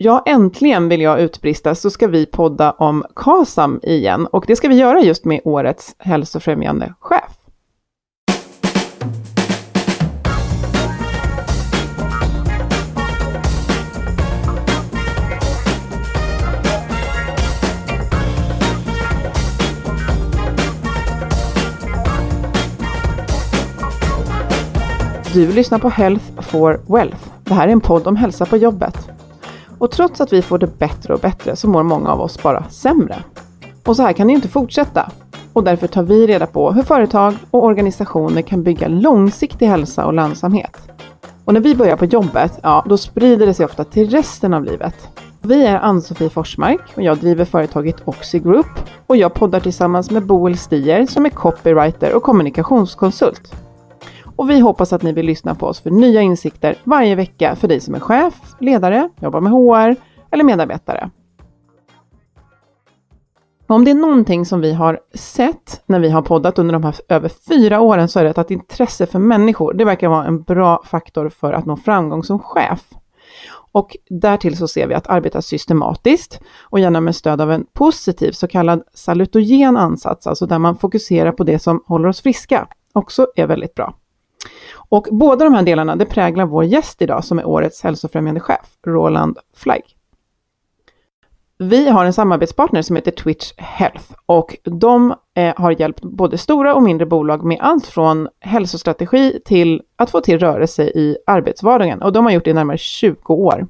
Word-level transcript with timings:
Ja, 0.00 0.22
äntligen 0.26 0.88
vill 0.88 1.00
jag 1.00 1.20
utbrista 1.20 1.74
så 1.74 1.90
ska 1.90 2.06
vi 2.06 2.26
podda 2.26 2.70
om 2.72 3.04
KASAM 3.16 3.80
igen 3.82 4.26
och 4.26 4.44
det 4.46 4.56
ska 4.56 4.68
vi 4.68 4.74
göra 4.74 5.00
just 5.00 5.24
med 5.24 5.40
årets 5.44 5.94
hälsofrämjande 5.98 6.94
chef. 7.00 7.32
Du 25.34 25.52
lyssnar 25.52 25.78
på 25.78 25.88
Health 25.88 26.42
for 26.42 26.80
Wealth. 26.86 27.28
Det 27.44 27.54
här 27.54 27.68
är 27.68 27.72
en 27.72 27.80
podd 27.80 28.06
om 28.06 28.16
hälsa 28.16 28.46
på 28.46 28.56
jobbet. 28.56 29.17
Och 29.78 29.90
trots 29.90 30.20
att 30.20 30.32
vi 30.32 30.42
får 30.42 30.58
det 30.58 30.78
bättre 30.78 31.14
och 31.14 31.20
bättre 31.20 31.56
så 31.56 31.68
mår 31.68 31.82
många 31.82 32.10
av 32.10 32.20
oss 32.20 32.42
bara 32.42 32.64
sämre. 32.64 33.16
Och 33.86 33.96
så 33.96 34.02
här 34.02 34.12
kan 34.12 34.26
det 34.26 34.30
ju 34.30 34.36
inte 34.36 34.48
fortsätta. 34.48 35.10
Och 35.52 35.64
därför 35.64 35.86
tar 35.86 36.02
vi 36.02 36.26
reda 36.26 36.46
på 36.46 36.72
hur 36.72 36.82
företag 36.82 37.34
och 37.50 37.64
organisationer 37.64 38.42
kan 38.42 38.62
bygga 38.62 38.88
långsiktig 38.88 39.66
hälsa 39.66 40.06
och 40.06 40.14
lönsamhet. 40.14 40.76
Och 41.44 41.54
när 41.54 41.60
vi 41.60 41.74
börjar 41.74 41.96
på 41.96 42.04
jobbet, 42.04 42.58
ja 42.62 42.84
då 42.88 42.96
sprider 42.96 43.46
det 43.46 43.54
sig 43.54 43.66
ofta 43.66 43.84
till 43.84 44.10
resten 44.10 44.54
av 44.54 44.64
livet. 44.64 45.08
Vi 45.42 45.66
är 45.66 45.78
Ann-Sofie 45.78 46.30
Forsmark 46.30 46.80
och 46.94 47.02
jag 47.02 47.18
driver 47.18 47.44
företaget 47.44 47.96
Oxy 48.04 48.38
Group 48.38 48.66
och 49.06 49.16
jag 49.16 49.34
poddar 49.34 49.60
tillsammans 49.60 50.10
med 50.10 50.26
Boel 50.26 50.58
Stier 50.58 51.06
som 51.06 51.26
är 51.26 51.30
copywriter 51.30 52.14
och 52.14 52.22
kommunikationskonsult. 52.22 53.54
Och 54.38 54.50
vi 54.50 54.60
hoppas 54.60 54.92
att 54.92 55.02
ni 55.02 55.12
vill 55.12 55.26
lyssna 55.26 55.54
på 55.54 55.66
oss 55.66 55.80
för 55.80 55.90
nya 55.90 56.22
insikter 56.22 56.76
varje 56.84 57.14
vecka 57.14 57.56
för 57.56 57.68
dig 57.68 57.80
som 57.80 57.94
är 57.94 58.00
chef, 58.00 58.34
ledare, 58.58 59.08
jobbar 59.20 59.40
med 59.40 59.52
HR 59.52 59.96
eller 60.30 60.44
medarbetare. 60.44 61.10
Om 63.66 63.84
det 63.84 63.90
är 63.90 63.94
någonting 63.94 64.46
som 64.46 64.60
vi 64.60 64.72
har 64.72 65.00
sett 65.14 65.82
när 65.86 66.00
vi 66.00 66.10
har 66.10 66.22
poddat 66.22 66.58
under 66.58 66.72
de 66.72 66.84
här 66.84 66.94
över 67.08 67.28
fyra 67.28 67.80
åren 67.80 68.08
så 68.08 68.18
är 68.18 68.24
det 68.24 68.38
att 68.38 68.50
intresse 68.50 69.06
för 69.06 69.18
människor, 69.18 69.72
det 69.74 69.84
verkar 69.84 70.08
vara 70.08 70.26
en 70.26 70.42
bra 70.42 70.82
faktor 70.84 71.28
för 71.28 71.52
att 71.52 71.66
nå 71.66 71.76
framgång 71.76 72.22
som 72.22 72.38
chef. 72.38 72.84
Och 73.72 73.96
därtill 74.10 74.56
så 74.56 74.68
ser 74.68 74.86
vi 74.86 74.94
att 74.94 75.06
arbeta 75.06 75.42
systematiskt 75.42 76.40
och 76.62 76.80
gärna 76.80 77.00
med 77.00 77.16
stöd 77.16 77.40
av 77.40 77.52
en 77.52 77.66
positiv 77.72 78.32
så 78.32 78.48
kallad 78.48 78.82
salutogen 78.94 79.76
ansats, 79.76 80.26
alltså 80.26 80.46
där 80.46 80.58
man 80.58 80.76
fokuserar 80.76 81.32
på 81.32 81.44
det 81.44 81.58
som 81.58 81.82
håller 81.86 82.08
oss 82.08 82.20
friska, 82.20 82.68
också 82.92 83.26
är 83.36 83.46
väldigt 83.46 83.74
bra. 83.74 83.94
Och 84.88 85.06
båda 85.10 85.44
de 85.44 85.54
här 85.54 85.62
delarna, 85.62 85.96
det 85.96 86.06
präglar 86.06 86.46
vår 86.46 86.64
gäst 86.64 87.02
idag 87.02 87.24
som 87.24 87.38
är 87.38 87.46
årets 87.46 87.82
hälsofrämjande 87.82 88.40
chef, 88.40 88.66
Roland 88.86 89.38
Fleig. 89.56 89.84
Vi 91.58 91.88
har 91.88 92.04
en 92.04 92.12
samarbetspartner 92.12 92.82
som 92.82 92.96
heter 92.96 93.10
Twitch 93.10 93.52
Health 93.56 94.12
och 94.26 94.56
de 94.64 95.14
eh, 95.34 95.54
har 95.56 95.80
hjälpt 95.80 96.02
både 96.02 96.38
stora 96.38 96.74
och 96.74 96.82
mindre 96.82 97.06
bolag 97.06 97.44
med 97.44 97.58
allt 97.60 97.86
från 97.86 98.28
hälsostrategi 98.40 99.40
till 99.44 99.82
att 99.96 100.10
få 100.10 100.20
till 100.20 100.38
rörelse 100.38 100.82
i 100.82 101.16
arbetsvardagen 101.26 102.02
och 102.02 102.12
de 102.12 102.24
har 102.24 102.32
gjort 102.32 102.44
det 102.44 102.50
i 102.50 102.54
närmare 102.54 102.78
20 102.78 103.34
år. 103.34 103.66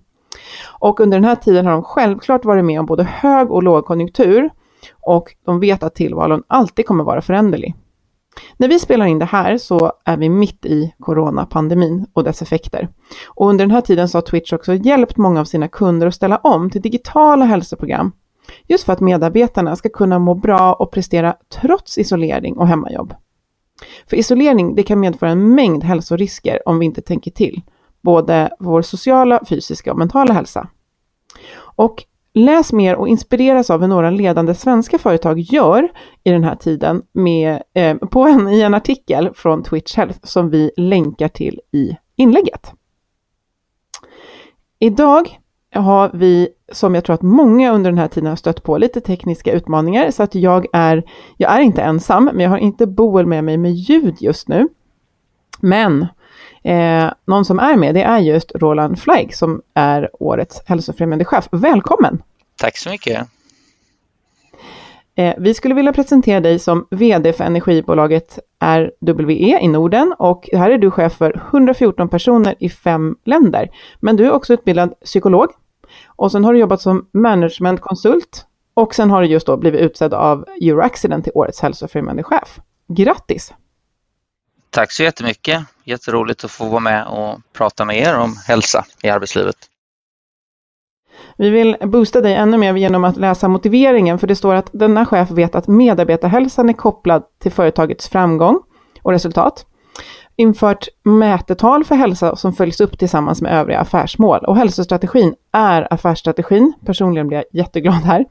Och 0.81 1.01
under 1.01 1.17
den 1.17 1.25
här 1.25 1.37
tiden 1.37 1.67
har 1.67 1.73
de 1.73 1.83
självklart 1.83 2.45
varit 2.45 2.65
med 2.65 2.81
om 2.81 2.87
både 2.87 3.05
hög 3.05 3.51
och 3.51 3.63
lågkonjunktur 3.63 4.51
och 5.01 5.35
de 5.45 5.61
vet 5.61 5.83
att 5.83 5.95
tillvaron 5.95 6.43
alltid 6.47 6.87
kommer 6.87 7.05
vara 7.05 7.23
föränderlig. 7.23 7.75
När 8.57 8.69
vi 8.69 8.79
spelar 8.79 9.07
in 9.07 9.19
det 9.19 9.25
här 9.25 9.59
så 9.59 9.93
är 10.05 10.17
vi 10.17 10.29
mitt 10.29 10.67
i 10.67 10.95
coronapandemin 10.99 12.07
och 12.13 12.25
dess 12.25 12.43
effekter. 12.43 12.89
Och 13.27 13.49
under 13.49 13.65
den 13.65 13.71
här 13.71 13.81
tiden 13.81 14.09
så 14.09 14.19
har 14.19 14.23
Twitch 14.23 14.53
också 14.53 14.75
hjälpt 14.75 15.17
många 15.17 15.41
av 15.41 15.45
sina 15.45 15.69
kunder 15.69 16.07
att 16.07 16.15
ställa 16.15 16.37
om 16.37 16.71
till 16.71 16.83
digitala 16.83 17.45
hälsoprogram. 17.45 18.13
Just 18.67 18.85
för 18.85 18.93
att 18.93 19.01
medarbetarna 19.01 19.77
ska 19.77 19.89
kunna 19.89 20.19
må 20.19 20.35
bra 20.35 20.73
och 20.73 20.91
prestera 20.91 21.37
trots 21.61 21.99
isolering 21.99 22.57
och 22.57 22.69
hemmajobb. 22.69 23.15
För 24.07 24.17
isolering 24.17 24.75
det 24.75 24.83
kan 24.83 25.01
medföra 25.01 25.31
en 25.31 25.55
mängd 25.55 25.85
hälsorisker 25.85 26.69
om 26.69 26.79
vi 26.79 26.87
inte 26.87 27.03
tänker 27.03 27.31
till. 27.31 27.63
Både 28.01 28.51
vår 28.59 28.83
sociala, 28.83 29.41
fysiska 29.49 29.93
och 29.93 29.99
mentala 29.99 30.35
hälsa. 30.35 30.69
Och 31.59 32.05
Läs 32.39 32.73
mer 32.73 32.97
och 32.97 33.09
inspireras 33.09 33.71
av 33.71 33.81
hur 33.81 33.89
några 33.89 34.11
ledande 34.11 34.55
svenska 34.55 34.99
företag 34.99 35.41
gör 35.41 35.89
i 36.25 36.31
den 36.31 36.45
här 36.45 36.57
tiden 36.57 37.03
med, 37.13 37.63
eh, 37.75 37.97
på 37.97 38.23
en, 38.23 38.49
i 38.49 38.61
en 38.61 38.75
artikel 38.75 39.31
från 39.35 39.63
Twitch 39.63 39.97
Health 39.97 40.19
som 40.23 40.51
vi 40.51 40.71
länkar 40.77 41.29
till 41.29 41.61
i 41.73 41.97
inlägget. 42.17 42.73
Idag 44.79 45.39
har 45.75 46.11
vi, 46.15 46.49
som 46.73 46.95
jag 46.95 47.05
tror 47.05 47.15
att 47.15 47.23
många 47.23 47.73
under 47.73 47.91
den 47.91 47.99
här 47.99 48.09
tiden 48.09 48.29
har 48.29 48.37
stött 48.37 48.63
på, 48.63 48.79
lite 48.79 49.01
tekniska 49.01 49.53
utmaningar 49.53 50.11
så 50.11 50.23
att 50.23 50.35
jag 50.35 50.67
är, 50.73 51.03
jag 51.37 51.53
är 51.53 51.61
inte 51.61 51.83
ensam, 51.83 52.25
men 52.25 52.41
jag 52.41 52.51
har 52.51 52.59
inte 52.59 52.87
Boel 52.87 53.27
med 53.27 53.45
mig 53.45 53.57
med 53.57 53.73
ljud 53.73 54.17
just 54.21 54.49
nu. 54.49 54.69
Men 55.61 56.07
Eh, 56.69 57.11
någon 57.25 57.45
som 57.45 57.59
är 57.59 57.77
med 57.77 57.95
det 57.95 58.03
är 58.03 58.19
just 58.19 58.53
Roland 58.55 58.99
Fleig 58.99 59.35
som 59.35 59.63
är 59.75 60.11
årets 60.13 60.63
hälsofrämjande 60.67 61.25
chef. 61.25 61.49
Välkommen! 61.51 62.23
Tack 62.57 62.77
så 62.77 62.91
mycket! 62.91 63.29
Eh, 65.15 65.35
vi 65.39 65.55
skulle 65.55 65.75
vilja 65.75 65.93
presentera 65.93 66.41
dig 66.41 66.59
som 66.59 66.87
VD 66.91 67.33
för 67.33 67.45
energibolaget 67.45 68.39
RWE 68.61 69.61
i 69.61 69.69
Norden 69.69 70.15
och 70.19 70.49
här 70.53 70.71
är 70.71 70.79
du 70.79 70.91
chef 70.91 71.13
för 71.13 71.43
114 71.51 72.09
personer 72.09 72.55
i 72.59 72.71
fem 72.71 73.17
länder. 73.25 73.71
Men 74.01 74.17
du 74.17 74.27
är 74.27 74.33
också 74.33 74.53
utbildad 74.53 74.95
psykolog 75.05 75.49
och 76.07 76.33
sen 76.33 76.45
har 76.45 76.53
du 76.53 76.59
jobbat 76.59 76.81
som 76.81 77.09
managementkonsult 77.13 78.47
och 78.75 78.95
sen 78.95 79.11
har 79.11 79.23
du 79.23 79.29
just 79.29 79.47
då 79.47 79.57
blivit 79.57 79.81
utsedd 79.81 80.15
av 80.15 80.45
Euroaccident 80.63 81.25
till 81.25 81.33
årets 81.35 81.61
hälsofrämjande 81.61 82.23
chef. 82.23 82.61
Grattis! 82.89 83.53
Tack 84.71 84.93
så 84.93 85.03
jättemycket! 85.03 85.63
Jätteroligt 85.85 86.45
att 86.45 86.51
få 86.51 86.65
vara 86.69 86.81
med 86.81 87.07
och 87.07 87.41
prata 87.53 87.85
med 87.85 87.97
er 87.97 88.19
om 88.19 88.37
hälsa 88.47 88.85
i 89.03 89.09
arbetslivet. 89.09 89.57
Vi 91.37 91.51
vill 91.51 91.77
boosta 91.81 92.21
dig 92.21 92.35
ännu 92.35 92.59
mer 92.59 92.75
genom 92.75 93.05
att 93.05 93.17
läsa 93.17 93.49
motiveringen, 93.49 94.19
för 94.19 94.27
det 94.27 94.37
står 94.37 94.55
att 94.55 94.71
denna 94.73 95.07
chef 95.07 95.31
vet 95.31 95.55
att 95.55 95.69
medarbetarhälsan 95.69 96.69
är 96.69 96.73
kopplad 96.73 97.23
till 97.39 97.53
företagets 97.53 98.09
framgång 98.09 98.61
och 99.03 99.13
resultat. 99.13 99.67
Infört 100.37 100.89
mätetal 101.03 101.85
för 101.85 101.95
hälsa 101.95 102.37
som 102.37 102.53
följs 102.53 102.81
upp 102.81 102.99
tillsammans 102.99 103.43
med 103.43 103.53
övriga 103.53 103.81
affärsmål. 103.81 104.45
Och 104.45 104.57
hälsostrategin 104.57 105.35
är 105.53 105.93
affärsstrategin. 105.95 106.73
Personligen 106.87 107.29
blir 107.29 107.39
jag 107.39 107.45
jätteglad 107.53 107.95
här. 107.95 108.25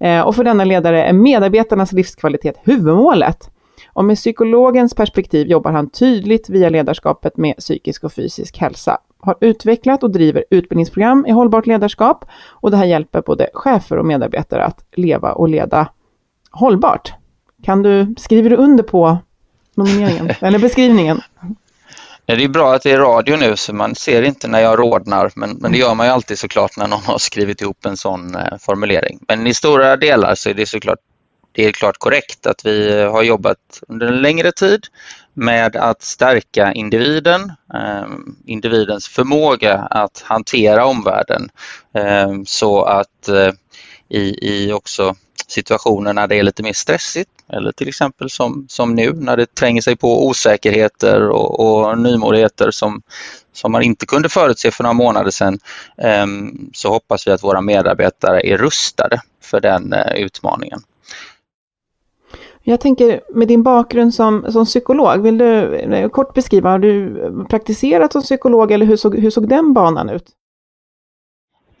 Eh, 0.00 0.20
och 0.20 0.36
för 0.36 0.44
denna 0.44 0.64
ledare 0.64 1.04
är 1.04 1.12
medarbetarnas 1.12 1.92
livskvalitet 1.92 2.60
huvudmålet. 2.64 3.50
Och 3.96 4.04
med 4.04 4.16
psykologens 4.16 4.94
perspektiv 4.94 5.46
jobbar 5.46 5.72
han 5.72 5.90
tydligt 5.90 6.48
via 6.48 6.68
ledarskapet 6.68 7.36
med 7.36 7.56
psykisk 7.56 8.04
och 8.04 8.12
fysisk 8.12 8.58
hälsa. 8.58 8.98
Har 9.18 9.36
utvecklat 9.40 10.02
och 10.02 10.10
driver 10.10 10.44
utbildningsprogram 10.50 11.26
i 11.26 11.30
hållbart 11.30 11.66
ledarskap 11.66 12.24
och 12.48 12.70
det 12.70 12.76
här 12.76 12.84
hjälper 12.84 13.22
både 13.22 13.48
chefer 13.54 13.98
och 13.98 14.06
medarbetare 14.06 14.64
att 14.64 14.84
leva 14.92 15.32
och 15.32 15.48
leda 15.48 15.88
hållbart. 16.50 17.12
Kan 17.62 17.82
du, 17.82 18.14
skriver 18.18 18.50
du 18.50 18.56
under 18.56 18.84
på 18.84 19.18
nomineringen, 19.74 20.30
eller 20.40 20.58
beskrivningen? 20.58 21.20
Det 22.24 22.32
är 22.32 22.48
bra 22.48 22.74
att 22.74 22.82
det 22.82 22.90
är 22.90 22.98
radio 22.98 23.36
nu 23.36 23.56
så 23.56 23.74
man 23.74 23.94
ser 23.94 24.22
inte 24.22 24.48
när 24.48 24.60
jag 24.60 24.78
rådnar 24.78 25.32
men, 25.36 25.50
men 25.50 25.72
det 25.72 25.78
gör 25.78 25.94
man 25.94 26.06
ju 26.06 26.12
alltid 26.12 26.38
såklart 26.38 26.76
när 26.76 26.86
någon 26.86 27.02
har 27.02 27.18
skrivit 27.18 27.60
ihop 27.60 27.86
en 27.86 27.96
sån 27.96 28.34
eh, 28.34 28.58
formulering. 28.60 29.18
Men 29.28 29.46
i 29.46 29.54
stora 29.54 29.96
delar 29.96 30.34
så 30.34 30.50
är 30.50 30.54
det 30.54 30.66
såklart 30.66 30.98
det 31.56 31.64
är 31.64 31.72
klart 31.72 31.98
korrekt 31.98 32.46
att 32.46 32.66
vi 32.66 33.02
har 33.02 33.22
jobbat 33.22 33.82
under 33.88 34.06
en 34.06 34.22
längre 34.22 34.52
tid 34.52 34.86
med 35.34 35.76
att 35.76 36.02
stärka 36.02 36.72
individen, 36.72 37.52
eh, 37.74 38.06
individens 38.46 39.08
förmåga 39.08 39.74
att 39.74 40.22
hantera 40.24 40.86
omvärlden 40.86 41.48
eh, 41.94 42.32
så 42.46 42.82
att 42.82 43.28
eh, 43.28 43.52
i, 44.08 44.48
i 44.52 44.72
också 44.72 45.14
situationer 45.48 46.12
när 46.12 46.26
det 46.26 46.36
är 46.36 46.42
lite 46.42 46.62
mer 46.62 46.72
stressigt 46.72 47.30
eller 47.52 47.72
till 47.72 47.88
exempel 47.88 48.30
som, 48.30 48.66
som 48.68 48.94
nu 48.94 49.12
när 49.12 49.36
det 49.36 49.54
tränger 49.54 49.82
sig 49.82 49.96
på 49.96 50.26
osäkerheter 50.26 51.28
och, 51.28 51.60
och 51.60 51.98
nymodigheter 51.98 52.70
som, 52.70 53.02
som 53.52 53.72
man 53.72 53.82
inte 53.82 54.06
kunde 54.06 54.28
förutse 54.28 54.70
för 54.70 54.82
några 54.82 54.94
månader 54.94 55.30
sedan 55.30 55.58
så 56.72 56.88
hoppas 56.88 57.26
vi 57.26 57.30
att 57.30 57.42
våra 57.42 57.60
medarbetare 57.60 58.40
är 58.40 58.58
rustade 58.58 59.20
för 59.42 59.60
den 59.60 59.94
utmaningen. 60.16 60.80
Jag 62.68 62.80
tänker 62.80 63.20
med 63.34 63.48
din 63.48 63.62
bakgrund 63.62 64.14
som, 64.14 64.52
som 64.52 64.64
psykolog, 64.64 65.22
vill 65.22 65.38
du 65.38 66.08
kort 66.12 66.34
beskriva, 66.34 66.70
har 66.70 66.78
du 66.78 67.16
praktiserat 67.50 68.12
som 68.12 68.22
psykolog 68.22 68.72
eller 68.72 68.86
hur 68.86 68.96
såg, 68.96 69.18
hur 69.18 69.30
såg 69.30 69.48
den 69.48 69.72
banan 69.72 70.10
ut? 70.10 70.24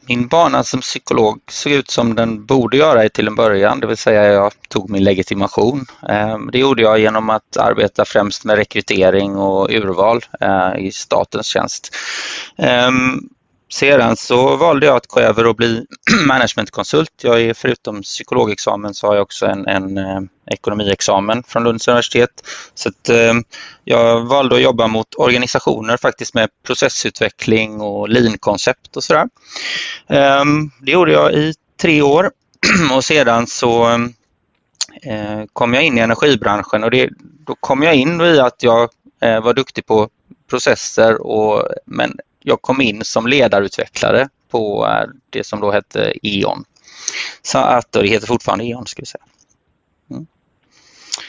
Min 0.08 0.28
bana 0.28 0.64
som 0.64 0.80
psykolog 0.80 1.40
såg 1.50 1.72
ut 1.72 1.90
som 1.90 2.14
den 2.14 2.46
borde 2.46 2.76
göra 2.76 3.08
till 3.08 3.26
en 3.26 3.34
början, 3.34 3.80
det 3.80 3.86
vill 3.86 3.96
säga 3.96 4.24
jag 4.24 4.52
tog 4.68 4.90
min 4.90 5.04
legitimation. 5.04 5.84
Ehm, 6.08 6.50
det 6.52 6.58
gjorde 6.58 6.82
jag 6.82 6.98
genom 6.98 7.30
att 7.30 7.56
arbeta 7.56 8.04
främst 8.04 8.44
med 8.44 8.56
rekrytering 8.56 9.36
och 9.36 9.70
urval 9.70 10.20
eh, 10.40 10.76
i 10.78 10.92
statens 10.92 11.46
tjänst. 11.46 11.96
Ehm, 12.56 13.28
sedan 13.68 14.16
så 14.16 14.56
valde 14.56 14.86
jag 14.86 14.96
att 14.96 15.06
gå 15.06 15.20
över 15.20 15.46
och 15.46 15.56
bli 15.56 15.86
managementkonsult. 16.26 17.10
Jag 17.22 17.40
är 17.40 17.54
förutom 17.54 18.02
psykologexamen 18.02 18.94
så 18.94 19.06
har 19.06 19.14
jag 19.14 19.22
också 19.22 19.46
en, 19.46 19.66
en 19.66 19.98
eh, 19.98 20.20
ekonomiexamen 20.46 21.42
från 21.42 21.64
Lunds 21.64 21.88
universitet. 21.88 22.30
Så 22.74 22.88
att, 22.88 23.08
eh, 23.08 23.34
jag 23.84 24.20
valde 24.20 24.54
att 24.56 24.62
jobba 24.62 24.86
mot 24.86 25.14
organisationer 25.14 25.96
faktiskt 25.96 26.34
med 26.34 26.48
processutveckling 26.66 27.80
och 27.80 28.08
lean-koncept 28.08 28.96
och 28.96 29.04
sådär. 29.04 29.28
Eh, 30.06 30.44
det 30.80 30.92
gjorde 30.92 31.12
jag 31.12 31.34
i 31.34 31.54
tre 31.80 32.02
år 32.02 32.30
och 32.94 33.04
sedan 33.04 33.46
så 33.46 33.88
eh, 33.88 33.98
eh, 35.12 35.44
kom 35.52 35.74
jag 35.74 35.84
in 35.84 35.98
i 35.98 36.00
energibranschen 36.00 36.84
och 36.84 36.90
det, 36.90 37.10
då 37.46 37.54
kom 37.54 37.82
jag 37.82 37.94
in 37.94 38.20
i 38.20 38.38
att 38.38 38.62
jag 38.62 38.90
eh, 39.20 39.40
var 39.40 39.54
duktig 39.54 39.86
på 39.86 40.08
processer 40.50 41.26
och, 41.26 41.68
men 41.84 42.18
jag 42.48 42.62
kom 42.62 42.80
in 42.80 43.04
som 43.04 43.26
ledarutvecklare 43.26 44.28
på 44.50 44.86
eh, 44.86 45.08
det 45.30 45.46
som 45.46 45.60
då 45.60 45.72
hette 45.72 46.12
E.ON. 46.22 46.64
Så 47.42 47.58
att, 47.58 47.92
det 47.92 48.08
heter 48.08 48.26
fortfarande 48.26 48.64
E.ON 48.64 48.86
ska 48.86 49.02
vi 49.02 49.06
säga. 49.06 49.24
Mm. 50.10 50.26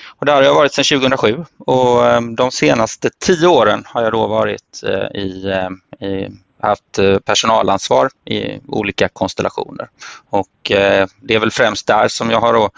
Och 0.05 0.25
där 0.25 0.33
har 0.33 0.41
jag 0.41 0.55
varit 0.55 0.73
sedan 0.73 0.99
2007 0.99 1.45
och 1.57 2.05
eh, 2.05 2.21
de 2.21 2.51
senaste 2.51 3.09
tio 3.19 3.47
åren 3.47 3.83
har 3.85 4.03
jag 4.03 4.11
då 4.11 4.27
varit 4.27 4.83
eh, 4.83 5.21
i, 5.21 5.53
i 5.99 6.29
haft 6.61 6.99
personalansvar 7.25 8.09
i 8.25 8.59
olika 8.67 9.09
konstellationer. 9.09 9.89
Och 10.29 10.49
det 10.63 11.33
är 11.35 11.39
väl 11.39 11.51
främst 11.51 11.87
där 11.87 12.07
som 12.07 12.31
jag 12.31 12.41
har 12.41 12.53
då 12.53 12.69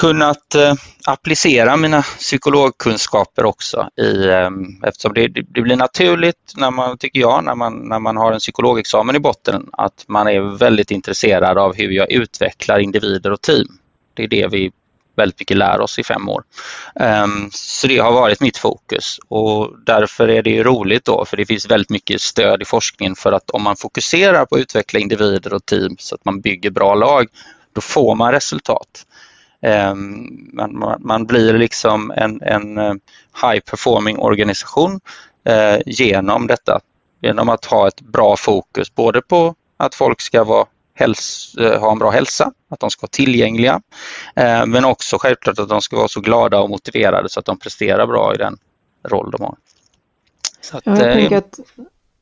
kunnat 0.00 0.54
eh, 0.54 0.74
applicera 1.06 1.76
mina 1.76 2.02
psykologkunskaper 2.02 3.44
också 3.44 3.88
i, 3.96 4.28
ehm, 4.28 4.84
eftersom 4.84 5.14
det, 5.14 5.28
det, 5.28 5.62
blir 5.62 5.76
naturligt 5.76 6.52
när 6.56 6.70
man, 6.70 6.98
tycker 6.98 7.20
jag, 7.20 7.44
när 7.44 7.54
man, 7.54 7.88
när 7.88 7.98
man 7.98 8.16
har 8.16 8.32
en 8.32 8.38
psykologexamen 8.38 9.16
i 9.16 9.18
botten 9.18 9.68
att 9.72 10.04
man 10.08 10.28
är 10.28 10.58
väldigt 10.58 10.90
intresserad 10.90 11.58
av 11.58 11.74
hur 11.74 11.90
jag 11.90 12.12
utvecklar 12.12 12.78
individer 12.78 13.32
och 13.32 13.40
team. 13.40 13.68
Det 14.14 14.22
är 14.22 14.28
det 14.28 14.46
vi 14.46 14.72
väldigt 15.16 15.40
mycket 15.40 15.56
lär 15.56 15.80
oss 15.80 15.98
i 15.98 16.04
fem 16.04 16.28
år. 16.28 16.42
Ehm, 17.00 17.50
så 17.52 17.86
det 17.86 17.98
har 17.98 18.12
varit 18.12 18.40
mitt 18.40 18.56
fokus 18.56 19.18
och 19.28 19.70
därför 19.86 20.28
är 20.28 20.42
det 20.42 20.62
roligt 20.62 21.04
då 21.04 21.24
för 21.24 21.36
det 21.36 21.46
finns 21.46 21.70
väldigt 21.70 21.90
mycket 21.90 22.20
stöd 22.20 22.62
i 22.62 22.64
forskningen 22.64 23.16
för 23.16 23.32
att 23.32 23.50
om 23.50 23.62
man 23.62 23.76
fokuserar 23.76 24.44
på 24.46 24.54
att 24.54 24.60
utveckla 24.60 25.00
individer 25.00 25.54
och 25.54 25.66
team 25.66 25.96
så 25.98 26.14
att 26.14 26.24
man 26.24 26.40
bygger 26.40 26.70
bra 26.70 26.94
lag, 26.94 27.26
då 27.72 27.80
får 27.80 28.14
man 28.14 28.32
resultat. 28.32 29.06
Ehm, 29.62 30.50
man, 30.52 30.96
man 31.00 31.26
blir 31.26 31.52
liksom 31.52 32.10
en, 32.10 32.42
en 32.42 32.78
eh, 32.78 32.94
high 33.42 33.60
performing 33.60 34.18
organisation 34.18 35.00
eh, 35.44 35.78
genom 35.86 36.46
detta. 36.46 36.80
Genom 37.22 37.48
att 37.48 37.64
ha 37.64 37.88
ett 37.88 38.00
bra 38.00 38.36
fokus 38.36 38.94
både 38.94 39.22
på 39.22 39.54
att 39.76 39.94
folk 39.94 40.20
ska 40.20 40.44
vara 40.44 40.66
eh, 41.58 41.80
ha 41.80 41.92
en 41.92 41.98
bra 41.98 42.10
hälsa, 42.10 42.52
att 42.70 42.80
de 42.80 42.90
ska 42.90 43.02
vara 43.02 43.10
tillgängliga, 43.10 43.80
men 44.66 44.84
också 44.84 45.18
självklart 45.18 45.58
att 45.58 45.68
de 45.68 45.82
ska 45.82 45.96
vara 45.96 46.08
så 46.08 46.20
glada 46.20 46.60
och 46.60 46.70
motiverade 46.70 47.28
så 47.28 47.40
att 47.40 47.46
de 47.46 47.58
presterar 47.58 48.06
bra 48.06 48.34
i 48.34 48.36
den 48.36 48.58
roll 49.08 49.30
de 49.30 49.42
har. 49.42 49.56
Att, 50.72 50.82
ja, 50.86 50.92
jag 50.96 51.12
tänker 51.12 51.36
att 51.36 51.58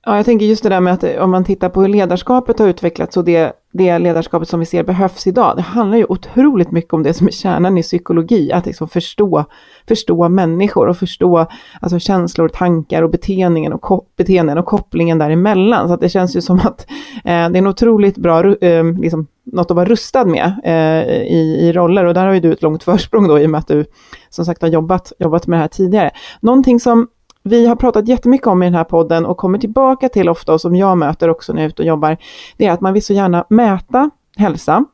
Ja, 0.09 0.17
jag 0.17 0.25
tänker 0.25 0.47
just 0.47 0.63
det 0.63 0.69
där 0.69 0.81
med 0.81 0.93
att 0.93 1.05
eh, 1.05 1.23
om 1.23 1.31
man 1.31 1.45
tittar 1.45 1.69
på 1.69 1.81
hur 1.81 1.89
ledarskapet 1.89 2.59
har 2.59 2.69
utvecklats 2.69 3.17
och 3.17 3.25
det, 3.25 3.53
det 3.73 3.99
ledarskapet 3.99 4.49
som 4.49 4.61
vi 4.61 4.67
ser 4.67 4.83
behövs 4.83 5.27
idag. 5.27 5.57
Det 5.57 5.63
handlar 5.63 5.99
ju 5.99 6.05
otroligt 6.09 6.71
mycket 6.71 6.93
om 6.93 7.03
det 7.03 7.15
som 7.15 7.27
är 7.27 7.31
kärnan 7.31 7.79
i 7.79 7.83
psykologi, 7.83 8.53
att 8.53 8.67
liksom 8.67 8.89
förstå, 8.89 9.45
förstå 9.89 10.29
människor 10.29 10.89
och 10.89 10.97
förstå 10.97 11.47
alltså 11.81 11.99
känslor, 11.99 12.49
tankar 12.49 13.03
och 13.03 13.11
beteenden 13.11 13.73
och, 13.73 14.09
beteenden 14.17 14.59
och 14.59 14.65
kopplingen 14.65 15.19
däremellan. 15.19 15.89
Så 15.89 15.95
att 15.95 16.01
det 16.01 16.09
känns 16.09 16.37
ju 16.37 16.41
som 16.41 16.59
att 16.59 16.87
eh, 17.25 17.25
det 17.25 17.33
är 17.33 17.57
en 17.57 17.67
otroligt 17.67 18.17
bra, 18.17 18.55
eh, 18.55 18.85
liksom, 18.85 19.27
något 19.45 19.71
att 19.71 19.77
vara 19.77 19.89
rustad 19.89 20.25
med 20.25 20.61
eh, 20.65 21.13
i, 21.23 21.59
i 21.61 21.73
roller 21.73 22.05
och 22.05 22.15
där 22.15 22.27
har 22.27 22.35
ju 22.35 22.41
du 22.41 22.53
ett 22.53 22.63
långt 22.63 22.83
försprång 22.83 23.29
då 23.29 23.39
i 23.39 23.47
och 23.47 23.51
med 23.51 23.59
att 23.59 23.69
du 23.69 23.85
som 24.31 24.45
sagt 24.45 24.63
har 24.63 24.69
jobbat, 24.69 25.13
jobbat 25.19 25.47
med 25.47 25.59
det 25.59 25.61
här 25.61 25.69
tidigare. 25.69 26.11
Någonting 26.41 26.81
som 26.81 27.09
vi 27.49 27.67
har 27.67 27.77
pratat 27.77 28.09
jättemycket 28.09 28.47
om 28.47 28.63
i 28.63 28.67
den 28.67 28.75
här 28.75 28.85
podden 28.85 29.27
och 29.27 29.37
kommer 29.37 29.59
tillbaka 29.59 30.09
till 30.09 30.29
ofta 30.29 30.53
och 30.53 30.61
som 30.61 30.77
jag 30.77 30.99
möter 30.99 31.29
också 31.29 31.53
när 31.53 31.61
jag 31.61 31.65
är 31.65 31.69
ute 31.69 31.83
och 31.83 31.89
jobbar, 31.89 32.17
det 32.57 32.67
är 32.67 32.73
att 32.73 32.81
man 32.81 32.93
vill 32.93 33.05
så 33.05 33.13
gärna 33.13 33.45
mäta 33.49 34.11
hälsa. 34.37 34.85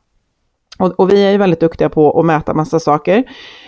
Och, 0.79 0.99
och 0.99 1.11
vi 1.11 1.23
är 1.23 1.31
ju 1.31 1.37
väldigt 1.37 1.59
duktiga 1.59 1.89
på 1.89 2.19
att 2.19 2.25
mäta 2.25 2.53
massa 2.53 2.79
saker. 2.79 3.23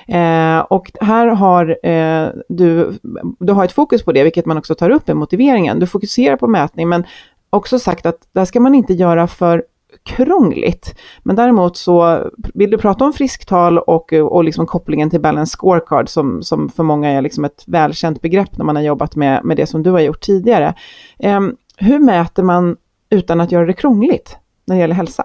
Eh, 0.07 0.59
och 0.59 0.91
här 1.01 1.27
har 1.27 1.77
eh, 1.83 2.29
du, 2.49 2.93
du 3.39 3.53
har 3.53 3.65
ett 3.65 3.71
fokus 3.71 4.03
på 4.03 4.11
det, 4.11 4.23
vilket 4.23 4.45
man 4.45 4.57
också 4.57 4.75
tar 4.75 4.89
upp 4.89 5.09
i 5.09 5.13
motiveringen. 5.13 5.79
Du 5.79 5.87
fokuserar 5.87 6.35
på 6.35 6.47
mätning, 6.47 6.89
men 6.89 7.03
också 7.49 7.79
sagt 7.79 8.05
att 8.05 8.17
det 8.31 8.45
ska 8.45 8.59
man 8.59 8.75
inte 8.75 8.93
göra 8.93 9.27
för 9.27 9.63
krångligt. 10.03 10.95
Men 11.23 11.35
däremot 11.35 11.77
så 11.77 12.23
vill 12.53 12.71
du 12.71 12.77
prata 12.77 13.05
om 13.05 13.13
frisktal 13.13 13.77
och, 13.77 14.13
och 14.13 14.43
liksom 14.43 14.65
kopplingen 14.65 15.09
till 15.09 15.21
balance 15.21 15.57
scorecard 15.57 16.09
som, 16.09 16.43
som 16.43 16.69
för 16.69 16.83
många 16.83 17.09
är 17.09 17.21
liksom 17.21 17.45
ett 17.45 17.63
välkänt 17.67 18.21
begrepp 18.21 18.57
när 18.57 18.65
man 18.65 18.75
har 18.75 18.83
jobbat 18.83 19.15
med, 19.15 19.45
med 19.45 19.57
det 19.57 19.65
som 19.65 19.83
du 19.83 19.91
har 19.91 19.99
gjort 19.99 20.21
tidigare. 20.21 20.73
Eh, 21.19 21.41
hur 21.77 21.99
mäter 21.99 22.43
man 22.43 22.77
utan 23.09 23.41
att 23.41 23.51
göra 23.51 23.65
det 23.65 23.73
krångligt 23.73 24.37
när 24.65 24.75
det 24.75 24.79
gäller 24.81 24.95
hälsa? 24.95 25.23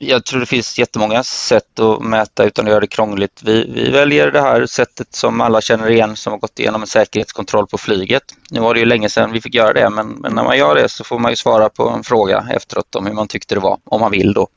Jag 0.00 0.24
tror 0.24 0.40
det 0.40 0.46
finns 0.46 0.78
jättemånga 0.78 1.22
sätt 1.22 1.78
att 1.78 2.02
mäta 2.02 2.44
utan 2.44 2.64
att 2.64 2.70
göra 2.70 2.80
det 2.80 2.86
krångligt. 2.86 3.42
Vi, 3.44 3.70
vi, 3.74 3.90
väljer 3.90 4.30
det 4.30 4.40
här 4.40 4.66
sättet 4.66 5.14
som 5.14 5.40
alla 5.40 5.60
känner 5.60 5.90
igen 5.90 6.16
som 6.16 6.32
har 6.32 6.38
gått 6.38 6.58
igenom 6.58 6.80
en 6.80 6.86
säkerhetskontroll 6.86 7.66
på 7.66 7.78
flyget. 7.78 8.22
Nu 8.50 8.60
var 8.60 8.74
det 8.74 8.80
ju 8.80 8.86
länge 8.86 9.08
sedan 9.08 9.32
vi 9.32 9.40
fick 9.40 9.54
göra 9.54 9.72
det 9.72 9.90
men, 9.90 10.08
men 10.08 10.34
när 10.34 10.44
man 10.44 10.58
gör 10.58 10.74
det 10.74 10.88
så 10.88 11.04
får 11.04 11.18
man 11.18 11.32
ju 11.32 11.36
svara 11.36 11.68
på 11.68 11.88
en 11.88 12.04
fråga 12.04 12.46
efteråt 12.50 12.94
om 12.94 13.06
hur 13.06 13.14
man 13.14 13.28
tyckte 13.28 13.54
det 13.54 13.60
var, 13.60 13.78
om 13.84 14.00
man 14.00 14.10
vill 14.10 14.32
då. 14.32 14.48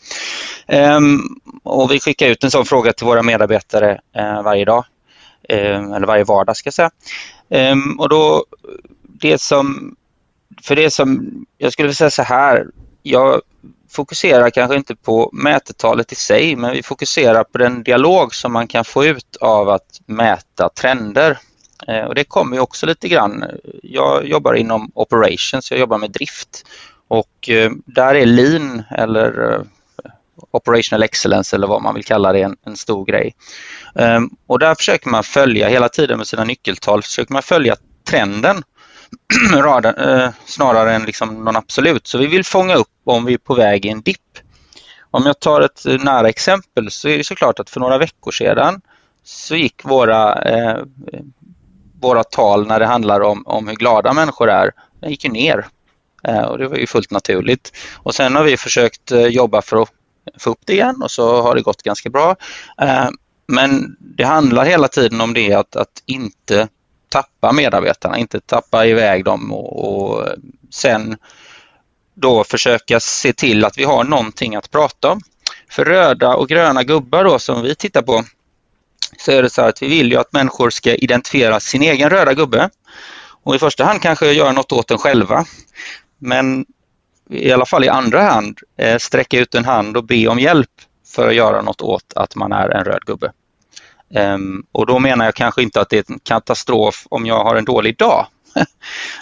Ehm, 0.67 1.19
och 1.63 1.91
vi 1.91 1.99
skickar 1.99 2.27
ut 2.27 2.43
en 2.43 2.51
sån 2.51 2.65
fråga 2.65 2.93
till 2.93 3.05
våra 3.05 3.23
medarbetare 3.23 3.99
eh, 4.15 4.43
varje 4.43 4.65
dag, 4.65 4.85
ehm, 5.49 5.93
eller 5.93 6.07
varje 6.07 6.23
vardag 6.23 6.57
ska 6.57 6.67
jag 6.67 6.73
säga. 6.73 6.91
Ehm, 7.49 7.99
och 7.99 8.09
då, 8.09 8.45
det 9.03 9.41
som 9.41 9.95
för 10.63 10.75
det 10.75 10.91
som, 10.91 11.31
jag 11.57 11.73
skulle 11.73 11.85
vilja 11.85 11.95
säga 11.95 12.09
så 12.09 12.23
här, 12.23 12.65
jag 13.03 13.41
fokuserar 13.89 14.49
kanske 14.49 14.75
inte 14.75 14.95
på 14.95 15.29
mätetalet 15.33 16.11
i 16.11 16.15
sig, 16.15 16.55
men 16.55 16.71
vi 16.71 16.83
fokuserar 16.83 17.43
på 17.43 17.57
den 17.57 17.83
dialog 17.83 18.35
som 18.35 18.53
man 18.53 18.67
kan 18.67 18.85
få 18.85 19.05
ut 19.05 19.35
av 19.41 19.69
att 19.69 20.01
mäta 20.05 20.69
trender. 20.69 21.37
Eh, 21.87 22.03
och 22.03 22.15
det 22.15 22.23
kommer 22.23 22.55
ju 22.55 22.61
också 22.61 22.85
lite 22.85 23.07
grann, 23.07 23.45
jag 23.83 24.27
jobbar 24.27 24.53
inom 24.53 24.91
operations, 24.93 25.71
jag 25.71 25.79
jobbar 25.79 25.97
med 25.97 26.11
drift 26.11 26.65
och 27.07 27.49
eh, 27.49 27.71
där 27.85 28.15
är 28.15 28.25
lean 28.25 28.83
eller 28.89 29.53
eh, 29.53 29.61
operational 30.51 31.03
excellence 31.03 31.55
eller 31.55 31.67
vad 31.67 31.81
man 31.81 31.95
vill 31.95 32.03
kalla 32.03 32.33
det 32.33 32.41
en, 32.41 32.57
en 32.65 32.77
stor 32.77 33.05
grej. 33.05 33.35
Och 34.47 34.59
där 34.59 34.75
försöker 34.75 35.09
man 35.09 35.23
följa 35.23 35.67
hela 35.67 35.89
tiden 35.89 36.17
med 36.17 36.27
sina 36.27 36.43
nyckeltal, 36.43 37.01
försöker 37.01 37.33
man 37.33 37.43
följa 37.43 37.75
trenden 38.03 38.63
Eh, 39.97 40.29
snarare 40.45 40.95
än 40.95 41.03
liksom 41.03 41.43
någon 41.43 41.55
absolut. 41.55 42.07
Så 42.07 42.17
vi 42.17 42.27
vill 42.27 42.45
fånga 42.45 42.75
upp 42.75 42.87
om 43.03 43.25
vi 43.25 43.33
är 43.33 43.37
på 43.37 43.53
väg 43.53 43.85
i 43.85 43.89
en 43.89 44.01
dipp. 44.01 44.37
Om 45.11 45.25
jag 45.25 45.39
tar 45.39 45.61
ett 45.61 45.85
nära 45.85 46.29
exempel 46.29 46.91
så 46.91 47.07
är 47.07 47.17
det 47.17 47.23
såklart 47.23 47.59
att 47.59 47.69
för 47.69 47.79
några 47.79 47.97
veckor 47.97 48.31
sedan 48.31 48.81
så 49.23 49.55
gick 49.55 49.85
våra, 49.85 50.41
eh, 50.41 50.83
våra 52.01 52.23
tal 52.23 52.67
när 52.67 52.79
det 52.79 52.85
handlar 52.85 53.21
om, 53.21 53.47
om 53.47 53.67
hur 53.67 53.75
glada 53.75 54.13
människor 54.13 54.49
är, 54.49 54.71
den 54.99 55.11
gick 55.11 55.23
ju 55.23 55.31
ner. 55.31 55.67
Eh, 56.23 56.41
och 56.41 56.57
det 56.57 56.67
var 56.67 56.77
ju 56.77 56.87
fullt 56.87 57.11
naturligt. 57.11 57.77
Och 57.95 58.15
sen 58.15 58.35
har 58.35 58.43
vi 58.43 58.57
försökt 58.57 59.11
eh, 59.11 59.25
jobba 59.25 59.61
för 59.61 59.81
att 59.81 59.89
få 60.39 60.49
upp 60.49 60.61
det 60.65 60.73
igen 60.73 61.01
och 61.01 61.11
så 61.11 61.41
har 61.41 61.55
det 61.55 61.61
gått 61.61 61.83
ganska 61.83 62.09
bra. 62.09 62.35
Eh, 62.81 63.09
men 63.47 63.95
det 63.99 64.23
handlar 64.23 64.65
hela 64.65 64.87
tiden 64.87 65.21
om 65.21 65.33
det 65.33 65.53
att, 65.53 65.75
att 65.75 66.03
inte 66.05 66.67
tappa 67.11 67.51
medarbetarna, 67.51 68.17
inte 68.17 68.39
tappa 68.39 68.85
iväg 68.85 69.25
dem 69.25 69.53
och, 69.53 69.85
och 69.85 70.27
sen 70.71 71.17
då 72.13 72.43
försöka 72.43 72.99
se 72.99 73.33
till 73.33 73.65
att 73.65 73.77
vi 73.77 73.83
har 73.83 74.03
någonting 74.03 74.55
att 74.55 74.71
prata 74.71 75.11
om. 75.11 75.21
För 75.69 75.85
röda 75.85 76.35
och 76.35 76.49
gröna 76.49 76.83
gubbar 76.83 77.23
då 77.23 77.39
som 77.39 77.61
vi 77.61 77.75
tittar 77.75 78.01
på 78.01 78.23
så 79.17 79.31
är 79.31 79.43
det 79.43 79.49
så 79.49 79.61
att 79.61 79.81
vi 79.81 79.87
vill 79.87 80.11
ju 80.11 80.17
att 80.17 80.33
människor 80.33 80.69
ska 80.69 80.95
identifiera 80.95 81.59
sin 81.59 81.81
egen 81.81 82.09
röda 82.09 82.33
gubbe 82.33 82.69
och 83.43 83.55
i 83.55 83.59
första 83.59 83.85
hand 83.85 84.01
kanske 84.01 84.31
göra 84.31 84.51
något 84.51 84.71
åt 84.71 84.87
den 84.87 84.97
själva. 84.97 85.45
Men 86.17 86.65
i 87.29 87.51
alla 87.51 87.65
fall 87.65 87.83
i 87.83 87.89
andra 87.89 88.21
hand 88.21 88.59
eh, 88.77 88.97
sträcka 88.97 89.39
ut 89.39 89.55
en 89.55 89.65
hand 89.65 89.97
och 89.97 90.03
be 90.03 90.27
om 90.27 90.39
hjälp 90.39 90.69
för 91.07 91.27
att 91.27 91.35
göra 91.35 91.61
något 91.61 91.81
åt 91.81 92.13
att 92.15 92.35
man 92.35 92.51
är 92.51 92.69
en 92.69 92.83
röd 92.83 93.05
gubbe. 93.05 93.31
Um, 94.15 94.65
och 94.71 94.85
då 94.85 94.99
menar 94.99 95.25
jag 95.25 95.35
kanske 95.35 95.63
inte 95.63 95.81
att 95.81 95.89
det 95.89 95.97
är 95.97 96.11
en 96.11 96.19
katastrof 96.19 97.07
om 97.09 97.25
jag 97.25 97.43
har 97.43 97.55
en 97.55 97.65
dålig 97.65 97.97
dag. 97.97 98.25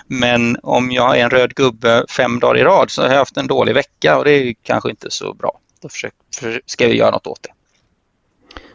Men 0.08 0.58
om 0.64 0.92
jag 0.92 1.20
är 1.20 1.24
en 1.24 1.30
röd 1.30 1.56
gubbe 1.56 2.06
fem 2.10 2.40
dagar 2.40 2.58
i 2.58 2.64
rad 2.64 2.92
så 2.92 3.02
har 3.02 3.10
jag 3.10 3.18
haft 3.18 3.38
en 3.38 3.48
dålig 3.48 3.74
vecka 3.74 4.18
och 4.18 4.26
det 4.26 4.32
är 4.32 4.56
kanske 4.64 4.90
inte 4.90 5.12
så 5.12 5.34
bra. 5.34 5.60
Då 5.82 5.90
försöker, 5.90 6.62
ska 6.66 6.88
vi 6.88 6.98
göra 6.98 7.12
något 7.12 7.28
åt 7.28 7.44
det. 7.44 7.50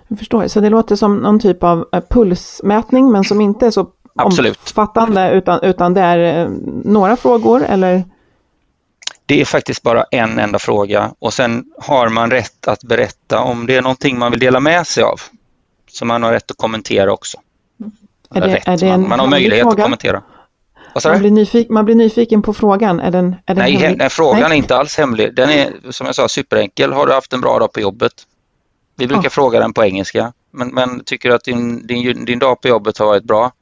Jag 0.09 0.19
förstår, 0.19 0.49
så 0.49 0.61
det 0.61 0.71
låter 0.71 0.97
som 0.97 1.17
någon 1.17 1.41
typ 1.41 1.63
av 1.63 1.89
eh, 1.93 2.03
pulsmätning 2.11 3.13
men 3.13 3.25
som 3.25 3.41
inte 3.41 3.67
är 3.67 3.71
så 3.71 3.91
Absolut. 4.15 4.59
omfattande 4.59 5.31
utan, 5.31 5.61
utan 5.63 5.95
det 5.95 6.01
är 6.01 6.43
eh, 6.43 6.51
några 6.85 7.17
frågor 7.17 7.65
eller? 7.65 8.05
Det 9.27 9.41
är 9.41 9.45
faktiskt 9.45 9.83
bara 9.83 10.05
en 10.11 10.39
enda 10.39 10.59
fråga 10.59 11.13
och 11.19 11.35
sen 11.35 11.65
har 11.83 12.09
man 12.09 12.31
rätt 12.31 12.69
att 12.69 12.85
berätta 12.85 13.41
om 13.41 13.67
det 13.67 13.77
är 13.77 13.83
någonting 13.83 14.19
man 14.19 14.31
vill 14.31 14.41
dela 14.41 14.61
med 14.61 14.87
sig 14.87 15.05
av. 15.05 15.21
Så 15.95 16.05
man 16.05 16.23
har 16.23 16.33
rätt 16.33 16.51
att 16.51 16.57
kommentera 16.57 17.13
också. 17.13 17.39
Är 18.31 18.41
det, 18.41 18.55
rätt, 18.55 18.69
är 18.69 18.77
det 18.77 18.87
man, 18.87 19.09
man, 19.09 19.21
har 19.21 19.27
möjlighet 19.27 19.67
att 19.67 19.83
kommentera. 19.83 20.23
Man 21.05 21.19
blir, 21.19 21.31
nyfik, 21.31 21.69
man 21.71 21.85
blir, 21.85 21.95
nyfiken 21.95 22.43
på 22.43 22.55
frågan. 22.55 23.01
Är 23.01 23.11
den, 23.11 23.37
är 23.47 23.55
den 23.55 23.57
nej, 23.57 23.73
hemlig? 23.73 23.99
nej, 23.99 24.11
frågan 24.11 24.41
nej. 24.41 24.51
är 24.51 24.55
inte 24.55 24.77
alls 24.77 24.99
hemlig. 24.99 25.35
Den 25.35 25.51
är 25.51 25.73
som 25.91 26.07
jag 26.07 26.15
sa 26.15 26.29
superenkel. 26.29 26.93
Har 26.93 27.07
du 27.07 27.13
haft 27.13 27.33
en 27.33 27.41
bra 27.41 27.59
dag 27.59 27.73
på 27.73 27.81
jobbet? 27.81 28.13
Vi 28.97 29.07
brukar 29.07 29.29
oh. 29.29 29.33
fråga 29.33 29.61
den 29.61 29.73
på 29.73 29.85
engelska. 29.85 30.33
Men, 30.51 30.69
men 30.69 31.05
tycker 31.05 31.29
du 31.29 31.35
att 31.35 31.45
din, 31.45 31.87
din, 31.87 32.25
din 32.25 32.39
dag 32.39 32.61
på 32.61 32.69
jobbet 32.69 32.99
har 32.99 33.07
varit 33.07 33.25
bra? 33.25 33.53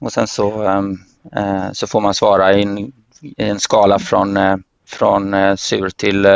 Och 0.00 0.12
sen 0.12 0.26
så, 0.26 0.62
um, 0.62 1.04
uh, 1.36 1.72
så 1.72 1.86
får 1.86 2.00
man 2.00 2.14
svara 2.14 2.52
i 2.52 2.62
en, 2.62 2.78
i 2.78 2.92
en 3.36 3.60
skala 3.60 3.98
från, 3.98 4.36
uh, 4.36 4.56
från 4.86 5.34
uh, 5.34 5.56
sur 5.56 5.90
till, 5.90 6.26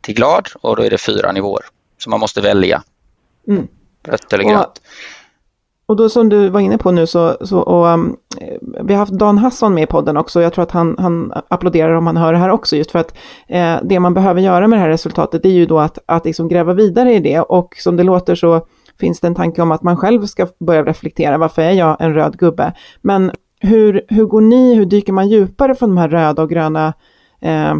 till 0.00 0.14
glad 0.14 0.48
och 0.60 0.76
då 0.76 0.82
är 0.82 0.90
det 0.90 0.98
fyra 0.98 1.32
nivåer. 1.32 1.64
Så 1.98 2.10
man 2.10 2.20
måste 2.20 2.40
välja. 2.40 2.82
Mm. 3.48 3.68
Rött 4.08 4.32
eller 4.32 4.44
grönt. 4.44 4.80
Och 5.86 5.96
då 5.96 6.08
som 6.08 6.28
du 6.28 6.48
var 6.48 6.60
inne 6.60 6.78
på 6.78 6.90
nu 6.90 7.06
så, 7.06 7.36
så 7.40 7.58
och, 7.58 7.86
um, 7.86 8.16
vi 8.60 8.94
har 8.94 8.98
haft 8.98 9.12
Dan 9.12 9.38
Hasson 9.38 9.74
med 9.74 9.82
i 9.82 9.86
podden 9.86 10.16
också. 10.16 10.42
Jag 10.42 10.52
tror 10.52 10.62
att 10.62 10.70
han, 10.70 10.96
han 10.98 11.32
applåderar 11.48 11.94
om 11.94 12.06
han 12.06 12.16
hör 12.16 12.32
det 12.32 12.38
här 12.38 12.48
också, 12.48 12.76
just 12.76 12.90
för 12.90 12.98
att 12.98 13.14
eh, 13.48 13.76
det 13.82 14.00
man 14.00 14.14
behöver 14.14 14.40
göra 14.40 14.68
med 14.68 14.78
det 14.78 14.82
här 14.82 14.88
resultatet 14.88 15.44
är 15.44 15.50
ju 15.50 15.66
då 15.66 15.78
att, 15.78 15.98
att 16.06 16.24
liksom 16.24 16.48
gräva 16.48 16.74
vidare 16.74 17.14
i 17.14 17.18
det. 17.18 17.40
Och 17.40 17.74
som 17.78 17.96
det 17.96 18.02
låter 18.02 18.34
så 18.34 18.66
finns 19.00 19.20
det 19.20 19.26
en 19.26 19.34
tanke 19.34 19.62
om 19.62 19.72
att 19.72 19.82
man 19.82 19.96
själv 19.96 20.26
ska 20.26 20.46
börja 20.60 20.84
reflektera, 20.84 21.38
varför 21.38 21.62
är 21.62 21.70
jag 21.70 21.96
en 22.00 22.14
röd 22.14 22.38
gubbe? 22.38 22.72
Men 23.00 23.32
hur, 23.60 24.02
hur 24.08 24.24
går 24.24 24.40
ni, 24.40 24.74
hur 24.74 24.84
dyker 24.84 25.12
man 25.12 25.28
djupare 25.28 25.74
från 25.74 25.88
de 25.88 25.98
här 25.98 26.08
röda 26.08 26.42
och 26.42 26.50
gröna 26.50 26.92
eh, 27.40 27.74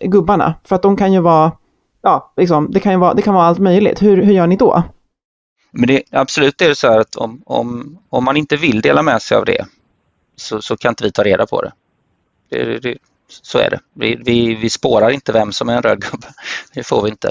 gubbarna? 0.00 0.54
För 0.64 0.76
att 0.76 0.82
de 0.82 0.96
kan 0.96 1.12
ju 1.12 1.20
vara, 1.20 1.52
ja, 2.02 2.32
liksom, 2.36 2.70
det, 2.70 2.80
kan 2.80 2.92
ju 2.92 2.98
vara, 2.98 3.14
det 3.14 3.22
kan 3.22 3.34
vara 3.34 3.44
allt 3.44 3.58
möjligt. 3.58 4.02
Hur, 4.02 4.22
hur 4.22 4.32
gör 4.32 4.46
ni 4.46 4.56
då? 4.56 4.82
Men 5.72 5.86
det, 5.86 6.02
absolut 6.10 6.62
är 6.62 6.68
det 6.68 6.74
så 6.74 6.88
här 6.88 7.00
att 7.00 7.16
om, 7.16 7.42
om, 7.46 7.98
om 8.08 8.24
man 8.24 8.36
inte 8.36 8.56
vill 8.56 8.80
dela 8.80 9.02
med 9.02 9.22
sig 9.22 9.36
av 9.36 9.44
det 9.44 9.66
så, 10.36 10.62
så 10.62 10.76
kan 10.76 10.88
inte 10.88 11.04
vi 11.04 11.12
ta 11.12 11.24
reda 11.24 11.46
på 11.46 11.62
det. 11.62 11.72
det, 12.50 12.78
det 12.78 12.98
så 13.42 13.58
är 13.58 13.70
det. 13.70 13.80
Vi, 13.94 14.20
vi, 14.24 14.54
vi 14.54 14.70
spårar 14.70 15.10
inte 15.10 15.32
vem 15.32 15.52
som 15.52 15.68
är 15.68 15.76
en 15.76 15.82
röd 15.82 16.00
gubbe. 16.00 16.26
Det 16.74 16.82
får 16.82 17.02
vi 17.02 17.10
inte. 17.10 17.30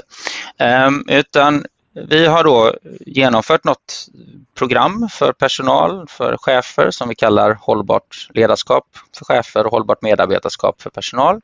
Um, 0.86 1.04
utan 1.08 1.64
vi 2.08 2.26
har 2.26 2.44
då 2.44 2.74
genomfört 3.06 3.64
något 3.64 4.08
program 4.54 5.08
för 5.12 5.32
personal, 5.32 6.06
för 6.08 6.36
chefer 6.36 6.90
som 6.90 7.08
vi 7.08 7.14
kallar 7.14 7.58
hållbart 7.60 8.28
ledarskap 8.34 8.84
för 9.18 9.24
chefer 9.24 9.66
och 9.66 9.72
hållbart 9.72 10.02
medarbetarskap 10.02 10.82
för 10.82 10.90
personal. 10.90 11.40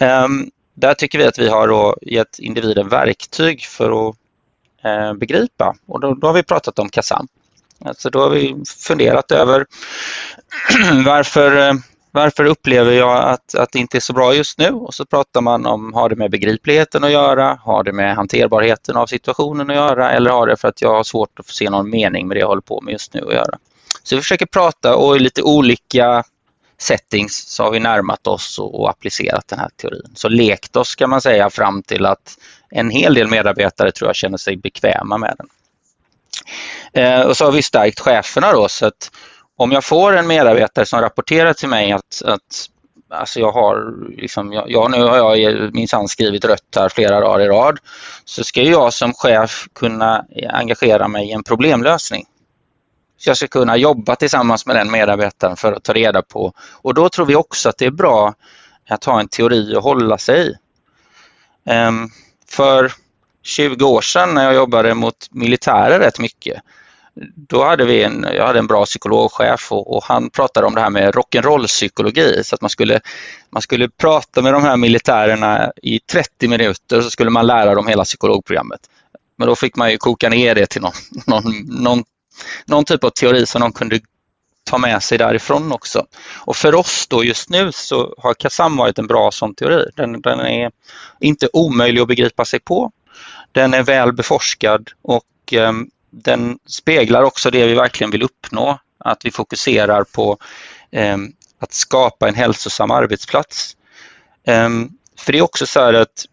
Um, 0.00 0.50
där 0.76 0.94
tycker 0.94 1.18
vi 1.18 1.24
att 1.24 1.38
vi 1.38 1.48
har 1.48 1.68
då 1.68 1.96
gett 2.02 2.38
individen 2.38 2.88
verktyg 2.88 3.64
för 3.64 4.08
att 4.08 4.16
Eh, 4.86 5.14
begripa. 5.14 5.74
Och 5.86 6.00
då, 6.00 6.14
då 6.14 6.26
har 6.26 6.34
vi 6.34 6.42
pratat 6.42 6.78
om 6.78 6.88
KASAM. 6.88 7.28
Alltså 7.84 8.10
då 8.10 8.20
har 8.20 8.30
vi 8.30 8.56
funderat 8.78 9.32
över 9.32 9.66
varför, 11.04 11.68
eh, 11.68 11.74
varför 12.10 12.44
upplever 12.44 12.92
jag 12.92 13.24
att, 13.24 13.54
att 13.54 13.72
det 13.72 13.78
inte 13.78 13.98
är 13.98 14.00
så 14.00 14.12
bra 14.12 14.34
just 14.34 14.58
nu? 14.58 14.70
Och 14.70 14.94
så 14.94 15.04
pratar 15.04 15.40
man 15.40 15.66
om, 15.66 15.94
har 15.94 16.08
det 16.08 16.16
med 16.16 16.30
begripligheten 16.30 17.04
att 17.04 17.10
göra? 17.10 17.58
Har 17.62 17.84
det 17.84 17.92
med 17.92 18.16
hanterbarheten 18.16 18.96
av 18.96 19.06
situationen 19.06 19.70
att 19.70 19.76
göra? 19.76 20.12
Eller 20.12 20.30
har 20.30 20.46
det 20.46 20.56
för 20.56 20.68
att 20.68 20.82
jag 20.82 20.94
har 20.94 21.04
svårt 21.04 21.40
att 21.40 21.46
se 21.46 21.70
någon 21.70 21.90
mening 21.90 22.28
med 22.28 22.36
det 22.36 22.40
jag 22.40 22.48
håller 22.48 22.62
på 22.62 22.80
med 22.80 22.92
just 22.92 23.14
nu 23.14 23.20
att 23.20 23.34
göra? 23.34 23.58
Så 24.02 24.16
vi 24.16 24.22
försöker 24.22 24.46
prata 24.46 24.96
och 24.96 25.16
i 25.16 25.18
lite 25.18 25.42
olika 25.42 26.24
settings 26.78 27.36
så 27.36 27.62
har 27.62 27.70
vi 27.70 27.80
närmat 27.80 28.26
oss 28.26 28.58
och 28.58 28.90
applicerat 28.90 29.48
den 29.48 29.58
här 29.58 29.70
teorin. 29.76 30.12
Så 30.14 30.28
lekt 30.28 30.76
oss 30.76 30.94
kan 30.94 31.10
man 31.10 31.20
säga 31.20 31.50
fram 31.50 31.82
till 31.82 32.06
att 32.06 32.38
en 32.70 32.90
hel 32.90 33.14
del 33.14 33.28
medarbetare 33.28 33.92
tror 33.92 34.08
jag 34.08 34.16
känner 34.16 34.38
sig 34.38 34.56
bekväma 34.56 35.18
med 35.18 35.34
den. 35.38 35.48
Eh, 36.92 37.20
och 37.20 37.36
så 37.36 37.44
har 37.44 37.52
vi 37.52 37.62
stärkt 37.62 38.00
cheferna 38.00 38.52
då 38.52 38.68
så 38.68 38.86
att 38.86 39.10
om 39.56 39.72
jag 39.72 39.84
får 39.84 40.16
en 40.16 40.26
medarbetare 40.26 40.86
som 40.86 41.00
rapporterar 41.00 41.52
till 41.52 41.68
mig 41.68 41.92
att, 41.92 42.22
att 42.24 42.68
alltså 43.10 43.40
jag 43.40 43.52
har, 43.52 43.94
liksom, 44.16 44.52
jag, 44.52 44.70
jag, 44.70 44.90
nu 44.90 45.02
har 45.02 45.36
jag 45.36 45.74
minsann 45.74 46.08
skrivit 46.08 46.44
rött 46.44 46.76
här 46.76 46.88
flera 46.88 47.20
dagar 47.20 47.44
i 47.44 47.48
rad, 47.48 47.78
så 48.24 48.44
ska 48.44 48.62
jag 48.62 48.92
som 48.92 49.12
chef 49.12 49.66
kunna 49.74 50.24
engagera 50.48 51.08
mig 51.08 51.28
i 51.28 51.32
en 51.32 51.42
problemlösning. 51.42 52.24
Så 53.18 53.30
jag 53.30 53.36
ska 53.36 53.48
kunna 53.48 53.76
jobba 53.76 54.16
tillsammans 54.16 54.66
med 54.66 54.76
den 54.76 54.90
medarbetaren 54.90 55.56
för 55.56 55.72
att 55.72 55.84
ta 55.84 55.92
reda 55.92 56.22
på 56.22 56.52
och 56.72 56.94
då 56.94 57.08
tror 57.08 57.26
vi 57.26 57.36
också 57.36 57.68
att 57.68 57.78
det 57.78 57.86
är 57.86 57.90
bra 57.90 58.34
att 58.88 59.04
ha 59.04 59.20
en 59.20 59.28
teori 59.28 59.76
att 59.76 59.82
hålla 59.82 60.18
sig 60.18 60.48
i. 60.48 60.54
Ehm, 61.66 62.08
för 62.48 62.92
20 63.42 63.84
år 63.84 64.00
sedan 64.00 64.34
när 64.34 64.44
jag 64.44 64.54
jobbade 64.54 64.94
mot 64.94 65.26
militärer 65.30 65.98
rätt 65.98 66.18
mycket, 66.18 66.62
då 67.34 67.64
hade 67.64 67.84
vi 67.84 68.02
en, 68.02 68.26
jag 68.34 68.46
hade 68.46 68.58
en 68.58 68.66
bra 68.66 68.84
psykologchef 68.84 69.72
och, 69.72 69.96
och 69.96 70.04
han 70.04 70.30
pratade 70.30 70.66
om 70.66 70.74
det 70.74 70.80
här 70.80 70.90
med 70.90 71.14
rock'n'roll-psykologi. 71.14 72.42
Så 72.42 72.54
att 72.54 72.60
man 72.60 72.70
skulle, 72.70 73.00
man 73.50 73.62
skulle 73.62 73.88
prata 73.88 74.42
med 74.42 74.52
de 74.52 74.62
här 74.62 74.76
militärerna 74.76 75.72
i 75.82 75.98
30 76.00 76.48
minuter 76.48 76.96
och 76.96 77.04
så 77.04 77.10
skulle 77.10 77.30
man 77.30 77.46
lära 77.46 77.74
dem 77.74 77.86
hela 77.86 78.04
psykologprogrammet. 78.04 78.80
Men 79.38 79.48
då 79.48 79.56
fick 79.56 79.76
man 79.76 79.90
ju 79.90 79.98
koka 79.98 80.28
ner 80.28 80.54
det 80.54 80.66
till 80.66 80.82
någon, 80.82 80.92
någon, 81.26 81.82
någon, 81.82 82.04
någon 82.64 82.84
typ 82.84 83.04
av 83.04 83.10
teori 83.10 83.46
som 83.46 83.60
de 83.60 83.72
kunde 83.72 84.00
ta 84.64 84.78
med 84.78 85.02
sig 85.02 85.18
därifrån 85.18 85.72
också. 85.72 86.06
Och 86.34 86.56
för 86.56 86.74
oss 86.74 87.06
då 87.06 87.24
just 87.24 87.50
nu 87.50 87.72
så 87.72 88.14
har 88.18 88.34
KASAM 88.34 88.76
varit 88.76 88.98
en 88.98 89.06
bra 89.06 89.30
sån 89.30 89.54
teori. 89.54 89.90
Den, 89.96 90.20
den 90.20 90.40
är 90.40 90.70
inte 91.20 91.48
omöjlig 91.52 92.00
att 92.00 92.08
begripa 92.08 92.44
sig 92.44 92.60
på. 92.60 92.92
Den 93.52 93.74
är 93.74 93.82
väl 93.82 94.12
beforskad 94.12 94.90
och 95.02 95.52
eh, 95.52 95.72
den 96.10 96.58
speglar 96.66 97.22
också 97.22 97.50
det 97.50 97.66
vi 97.66 97.74
verkligen 97.74 98.10
vill 98.10 98.22
uppnå. 98.22 98.78
Att 98.98 99.24
vi 99.24 99.30
fokuserar 99.30 100.04
på 100.04 100.38
eh, 100.90 101.16
att 101.58 101.72
skapa 101.72 102.28
en 102.28 102.34
hälsosam 102.34 102.90
arbetsplats. 102.90 103.76
Eh, 104.46 104.68
för 105.18 105.32
det 105.32 105.38
är 105.38 105.42
också 105.42 105.66
så 105.66 105.80
här 105.80 105.94
att 105.94 106.24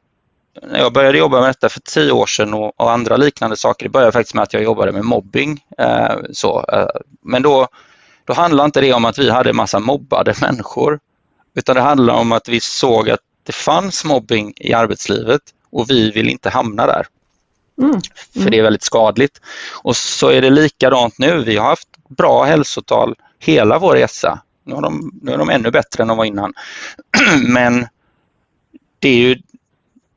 när 0.61 0.79
jag 0.79 0.93
började 0.93 1.17
jobba 1.17 1.39
med 1.39 1.49
detta 1.49 1.69
för 1.69 1.79
tio 1.79 2.11
år 2.11 2.25
sedan 2.25 2.53
och, 2.53 2.79
och 2.79 2.91
andra 2.91 3.17
liknande 3.17 3.57
saker, 3.57 3.85
det 3.85 3.89
började 3.89 4.11
faktiskt 4.11 4.33
med 4.33 4.43
att 4.43 4.53
jag 4.53 4.63
jobbade 4.63 4.91
med 4.91 5.03
mobbing. 5.03 5.65
Eh, 5.77 6.15
så, 6.31 6.65
eh, 6.73 6.87
men 7.21 7.41
då, 7.41 7.67
då 8.25 8.33
handlade 8.33 8.65
inte 8.65 8.81
det 8.81 8.93
om 8.93 9.05
att 9.05 9.17
vi 9.17 9.29
hade 9.29 9.49
en 9.49 9.55
massa 9.55 9.79
mobbade 9.79 10.33
människor, 10.41 10.99
utan 11.55 11.75
det 11.75 11.81
handlade 11.81 12.19
om 12.19 12.31
att 12.31 12.49
vi 12.49 12.59
såg 12.59 13.09
att 13.09 13.19
det 13.43 13.55
fanns 13.55 14.05
mobbing 14.05 14.53
i 14.55 14.73
arbetslivet 14.73 15.41
och 15.71 15.89
vi 15.89 16.11
vill 16.11 16.29
inte 16.29 16.49
hamna 16.49 16.87
där. 16.87 17.07
Mm. 17.77 17.89
Mm. 17.89 18.01
För 18.43 18.49
det 18.49 18.59
är 18.59 18.63
väldigt 18.63 18.83
skadligt. 18.83 19.41
Och 19.83 19.95
så 19.97 20.29
är 20.29 20.41
det 20.41 20.49
likadant 20.49 21.17
nu. 21.17 21.43
Vi 21.43 21.57
har 21.57 21.65
haft 21.65 21.87
bra 22.09 22.43
hälsotal 22.43 23.15
hela 23.39 23.79
vår 23.79 23.95
resa. 23.95 24.41
Nu, 24.63 24.75
har 24.75 24.81
de, 24.81 25.11
nu 25.21 25.31
är 25.31 25.37
de 25.37 25.49
ännu 25.49 25.71
bättre 25.71 26.01
än 26.01 26.07
de 26.07 26.17
var 26.17 26.25
innan. 26.25 26.53
Men 27.47 27.87
det 28.99 29.09
är 29.09 29.17
ju, 29.17 29.41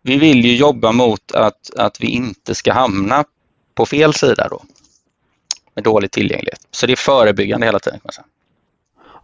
vi 0.06 0.18
vill 0.18 0.44
ju 0.44 0.56
jobba 0.56 0.92
mot 0.92 1.32
att, 1.32 1.70
att 1.76 2.00
vi 2.00 2.06
inte 2.06 2.54
ska 2.54 2.72
hamna 2.72 3.24
på 3.74 3.86
fel 3.86 4.14
sida 4.14 4.48
då 4.50 4.62
med 5.74 5.84
dålig 5.84 6.10
tillgänglighet. 6.10 6.60
Så 6.70 6.86
det 6.86 6.92
är 6.92 6.96
förebyggande 6.96 7.66
hela 7.66 7.78
tiden. 7.78 7.98
Kan 8.00 8.04
man 8.04 8.12
säga. 8.12 8.26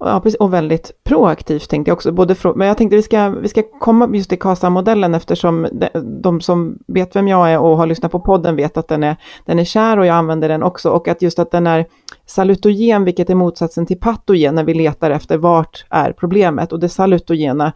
Ja, 0.05 0.21
precis, 0.21 0.41
och 0.41 0.53
väldigt 0.53 1.05
proaktivt 1.05 1.71
tänkte 1.71 1.91
jag 1.91 1.97
också. 1.97 2.13
Både 2.13 2.35
för, 2.35 2.55
men 2.55 2.69
jag 2.69 2.77
tänkte 2.77 2.97
vi 2.97 3.03
ska, 3.03 3.29
vi 3.29 3.49
ska 3.49 3.63
komma 3.63 4.09
just 4.15 4.29
till 4.29 4.39
KASA-modellen 4.39 5.15
eftersom 5.15 5.69
de, 5.73 5.89
de, 6.23 6.41
som 6.41 6.79
vet 6.87 7.17
vem 7.17 7.29
jag 7.29 7.53
är 7.53 7.59
och 7.59 7.77
har 7.77 7.87
lyssnat 7.87 8.13
på 8.13 8.21
podden 8.21 8.57
vet 8.57 8.77
att 8.77 8.89
den 8.89 9.03
är, 9.03 9.17
den 9.45 9.59
är 9.59 9.65
kär 9.65 9.99
och 9.99 10.07
jag 10.07 10.17
använder 10.17 10.49
den 10.49 10.63
också. 10.63 10.91
Och 10.91 11.09
att 11.09 11.23
just 11.23 11.39
att 11.39 11.51
den 11.51 11.67
är 11.67 11.87
salutogen, 12.27 13.05
vilket 13.05 13.31
är 13.31 13.35
motsatsen 13.35 13.87
till 13.87 13.99
patogen 13.99 14.55
när 14.55 14.65
vi 14.65 14.75
letar 14.75 15.11
efter 15.11 15.37
vart 15.37 15.85
är 15.91 16.13
problemet. 16.13 16.73
Och 16.73 16.81
det 16.81 16.89
salutogena 16.89 17.73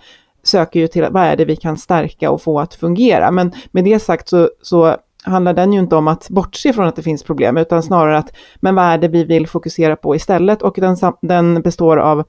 söker 0.47 0.81
ju 0.81 0.89
till 0.89 1.07
vad 1.11 1.23
är 1.23 1.37
det 1.37 1.45
vi 1.45 1.57
kan 1.57 1.77
stärka 1.77 2.31
och 2.31 2.43
få 2.43 2.61
att 2.61 2.75
fungera. 2.75 3.31
Men 3.31 3.53
med 3.71 3.85
det 3.85 3.99
sagt 3.99 4.29
så, 4.29 4.51
så 4.63 4.97
handlar 5.23 5.53
den 5.53 5.73
ju 5.73 5.79
inte 5.79 5.97
om 5.97 6.09
att 6.09 6.29
bortse 6.31 6.73
från 6.73 6.87
att 6.87 6.97
det 6.97 7.03
finns 7.03 7.23
problem, 7.23 7.57
utan 7.57 7.83
snarare 7.83 8.19
att, 8.19 8.33
men 8.57 8.75
vad 8.75 8.85
är 8.85 8.99
det 8.99 9.09
vi 9.09 9.25
vill 9.25 9.47
fokusera 9.47 9.97
på 9.97 10.17
istället? 10.17 10.63
Och 10.63 10.75
den, 10.77 10.97
den 11.23 11.63
består 11.63 11.97
av 11.97 12.25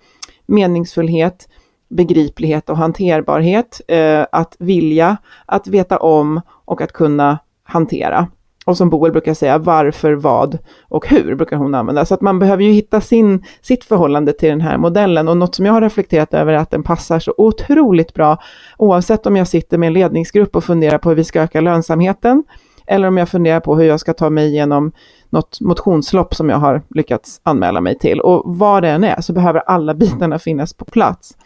meningsfullhet, 0.46 1.48
begriplighet 1.90 2.70
och 2.70 2.78
hanterbarhet, 2.78 3.82
eh, 3.88 4.26
att 4.32 4.56
vilja, 4.60 5.18
att 5.46 5.68
veta 5.68 5.98
om 5.98 6.42
och 6.66 6.82
att 6.82 6.92
kunna 6.92 7.40
hantera. 7.64 8.28
Och 8.68 8.78
som 8.78 8.90
Boel 8.90 9.12
brukar 9.12 9.34
säga, 9.34 9.58
varför, 9.58 10.14
vad 10.14 10.58
och 10.82 11.08
hur 11.08 11.36
brukar 11.36 11.58
hon 11.58 11.76
använda. 11.76 12.06
Så 12.06 12.14
att 12.14 12.22
man 12.22 12.40
behöver 12.40 12.64
ju 12.64 12.72
hitta 12.72 13.02
sin, 13.02 13.44
sitt 13.62 13.84
förhållande 13.84 14.34
till 14.34 14.50
den 14.50 14.62
här 14.62 14.78
modellen. 14.78 15.28
Och 15.28 15.38
något 15.38 15.56
som 15.56 15.66
jag 15.66 15.74
har 15.74 15.82
reflekterat 15.82 16.34
över 16.34 16.54
är 16.54 16.58
att 16.58 16.72
den 16.72 16.84
passar 16.84 17.20
så 17.20 17.34
otroligt 17.38 18.14
bra, 18.14 18.38
oavsett 18.78 19.26
om 19.26 19.36
jag 19.36 19.48
sitter 19.48 19.78
med 19.78 19.88
en 19.88 19.94
ledningsgrupp 19.94 20.56
och 20.56 20.64
funderar 20.64 20.98
på 20.98 21.10
hur 21.10 21.16
vi 21.16 21.24
ska 21.24 21.42
öka 21.42 21.62
lönsamheten, 21.62 22.44
eller 22.88 23.08
om 23.08 23.18
jag 23.18 23.30
funderar 23.30 23.60
på 23.60 23.76
hur 23.76 23.86
jag 23.86 24.00
ska 24.00 24.14
ta 24.14 24.30
mig 24.30 24.48
igenom 24.48 24.92
något 25.30 25.62
motionslopp 25.62 26.36
som 26.36 26.50
jag 26.50 26.58
har 26.58 26.82
lyckats 26.90 27.42
anmäla 27.44 27.82
mig 27.82 27.98
till. 28.00 28.22
Och 28.22 28.44
vad 28.46 28.84
det 28.84 28.90
än 28.90 29.04
är 29.04 29.22
så 29.22 29.34
behöver 29.34 29.60
alla 29.60 29.94
bitarna 29.94 30.40
finnas 30.40 30.74
på 30.74 30.86
plats. 30.86 31.38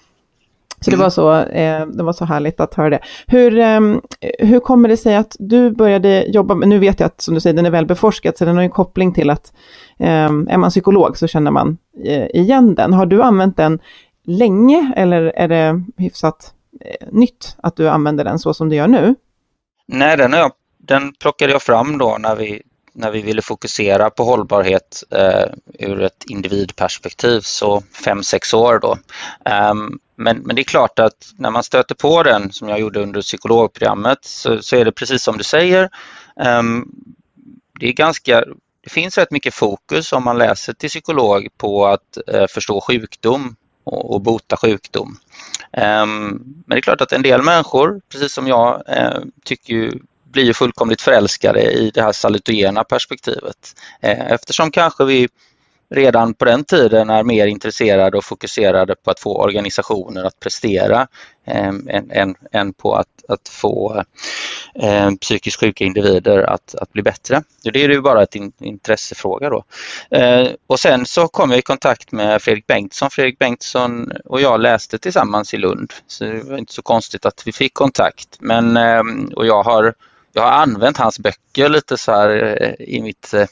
Så 0.85 0.91
det 0.91 0.97
var 0.97 1.09
så, 1.09 1.39
eh, 1.39 1.85
det 1.87 2.03
var 2.03 2.13
så 2.13 2.25
härligt 2.25 2.59
att 2.59 2.73
höra 2.73 2.89
det. 2.89 2.99
Hur, 3.27 3.57
eh, 3.57 3.79
hur 4.39 4.59
kommer 4.59 4.89
det 4.89 4.97
sig 4.97 5.15
att 5.15 5.35
du 5.39 5.71
började 5.71 6.25
jobba 6.27 6.55
med, 6.55 6.69
nu 6.69 6.79
vet 6.79 6.99
jag 6.99 7.07
att 7.07 7.21
som 7.21 7.33
du 7.33 7.39
säger 7.39 7.55
den 7.55 7.65
är 7.65 7.69
väl 7.69 7.85
beforskad, 7.85 8.37
så 8.37 8.45
den 8.45 8.55
har 8.55 8.63
en 8.63 8.69
koppling 8.69 9.13
till 9.13 9.29
att 9.29 9.53
eh, 9.99 10.07
är 10.47 10.57
man 10.57 10.69
psykolog 10.69 11.17
så 11.17 11.27
känner 11.27 11.51
man 11.51 11.77
eh, 12.05 12.25
igen 12.25 12.75
den. 12.75 12.93
Har 12.93 13.05
du 13.05 13.21
använt 13.21 13.57
den 13.57 13.79
länge 14.25 14.93
eller 14.95 15.21
är 15.21 15.47
det 15.47 15.83
hyfsat 15.97 16.53
eh, 16.81 17.07
nytt 17.11 17.55
att 17.63 17.75
du 17.75 17.89
använder 17.89 18.23
den 18.23 18.39
så 18.39 18.53
som 18.53 18.69
du 18.69 18.75
gör 18.75 18.87
nu? 18.87 19.15
Nej, 19.87 20.17
den 20.17 20.31
jag 20.31 20.51
den 20.87 21.13
plockade 21.13 21.51
jag 21.51 21.61
fram 21.61 21.97
då 21.97 22.17
när 22.19 22.35
vi, 22.35 22.61
när 22.93 23.11
vi 23.11 23.21
ville 23.21 23.41
fokusera 23.41 24.09
på 24.09 24.23
hållbarhet 24.23 25.03
eh, 25.11 25.45
ur 25.79 26.01
ett 26.01 26.23
individperspektiv, 26.27 27.41
så 27.41 27.83
fem 28.05 28.23
sex 28.23 28.53
år 28.53 28.79
då. 28.79 28.97
Um, 29.71 29.99
men, 30.15 30.37
men 30.37 30.55
det 30.55 30.61
är 30.61 30.63
klart 30.63 30.99
att 30.99 31.31
när 31.37 31.51
man 31.51 31.63
stöter 31.63 31.95
på 31.95 32.23
den, 32.23 32.51
som 32.51 32.69
jag 32.69 32.79
gjorde 32.79 32.99
under 32.99 33.21
psykologprogrammet, 33.21 34.19
så, 34.21 34.61
så 34.61 34.75
är 34.75 34.85
det 34.85 34.91
precis 34.91 35.23
som 35.23 35.37
du 35.37 35.43
säger. 35.43 35.89
Um, 36.35 36.91
det 37.79 37.87
är 37.87 37.93
ganska 37.93 38.43
det 38.83 38.89
finns 38.89 39.17
rätt 39.17 39.31
mycket 39.31 39.53
fokus 39.53 40.13
om 40.13 40.23
man 40.23 40.37
läser 40.37 40.73
till 40.73 40.89
psykolog 40.89 41.47
på 41.57 41.87
att 41.87 42.17
eh, 42.27 42.47
förstå 42.47 42.81
sjukdom 42.81 43.55
och, 43.83 44.13
och 44.13 44.21
bota 44.21 44.57
sjukdom. 44.57 45.17
Um, 45.71 46.27
men 46.65 46.75
det 46.75 46.77
är 46.77 46.81
klart 46.81 47.01
att 47.01 47.13
en 47.13 47.21
del 47.21 47.41
människor, 47.41 48.01
precis 48.11 48.33
som 48.33 48.47
jag, 48.47 48.83
eh, 48.87 49.19
tycker 49.43 49.73
ju 49.73 49.91
blir 50.31 50.43
ju 50.43 50.53
fullkomligt 50.53 51.01
förälskade 51.01 51.61
i 51.61 51.91
det 51.93 52.01
här 52.01 52.11
salutogena 52.11 52.83
perspektivet. 52.83 53.75
Eh, 54.01 54.31
eftersom 54.31 54.71
kanske 54.71 55.05
vi 55.05 55.27
redan 55.91 56.33
på 56.33 56.45
den 56.45 56.63
tiden 56.63 57.09
är 57.09 57.23
mer 57.23 57.47
intresserade 57.47 58.17
och 58.17 58.25
fokuserade 58.25 58.95
på 58.95 59.11
att 59.11 59.19
få 59.19 59.43
organisationer 59.43 60.23
att 60.23 60.39
prestera 60.39 61.07
eh, 61.45 61.67
än, 61.67 62.11
än, 62.11 62.35
än, 62.51 62.73
på 62.73 62.95
att, 62.95 63.07
att 63.27 63.49
få 63.49 64.03
eh, 64.75 65.11
psykiskt 65.11 65.59
sjuka 65.59 65.83
individer 65.83 66.39
att, 66.39 66.75
att 66.75 66.93
bli 66.93 67.01
bättre. 67.01 67.43
Det 67.63 67.83
är 67.83 67.89
ju 67.89 68.01
bara 68.01 68.23
ett 68.23 68.35
in, 68.35 68.51
intressefråga 68.59 69.49
då. 69.49 69.63
Eh, 70.17 70.47
och 70.67 70.79
sen 70.79 71.05
så 71.05 71.27
kom 71.27 71.49
jag 71.49 71.59
i 71.59 71.61
kontakt 71.61 72.11
med 72.11 72.41
Fredrik 72.41 72.67
Bengtsson. 72.67 73.09
Fredrik 73.09 73.39
Bengtsson 73.39 74.11
och 74.25 74.41
jag 74.41 74.59
läste 74.59 74.97
tillsammans 74.97 75.53
i 75.53 75.57
Lund, 75.57 75.93
så 76.07 76.23
det 76.23 76.43
var 76.43 76.57
inte 76.57 76.73
så 76.73 76.81
konstigt 76.81 77.25
att 77.25 77.47
vi 77.47 77.51
fick 77.51 77.73
kontakt. 77.73 78.37
Men, 78.39 78.77
eh, 78.77 79.03
och 79.35 79.45
jag 79.45 79.63
har 79.63 79.93
jag 80.33 80.41
har 80.41 80.51
använt 80.51 80.97
hans 80.97 81.19
böcker 81.19 81.69
lite 81.69 81.97
så 81.97 82.11
här 82.11 82.57
eh, 82.61 82.87
i 82.87 83.01
mitt, 83.01 83.33
eh, 83.33 83.47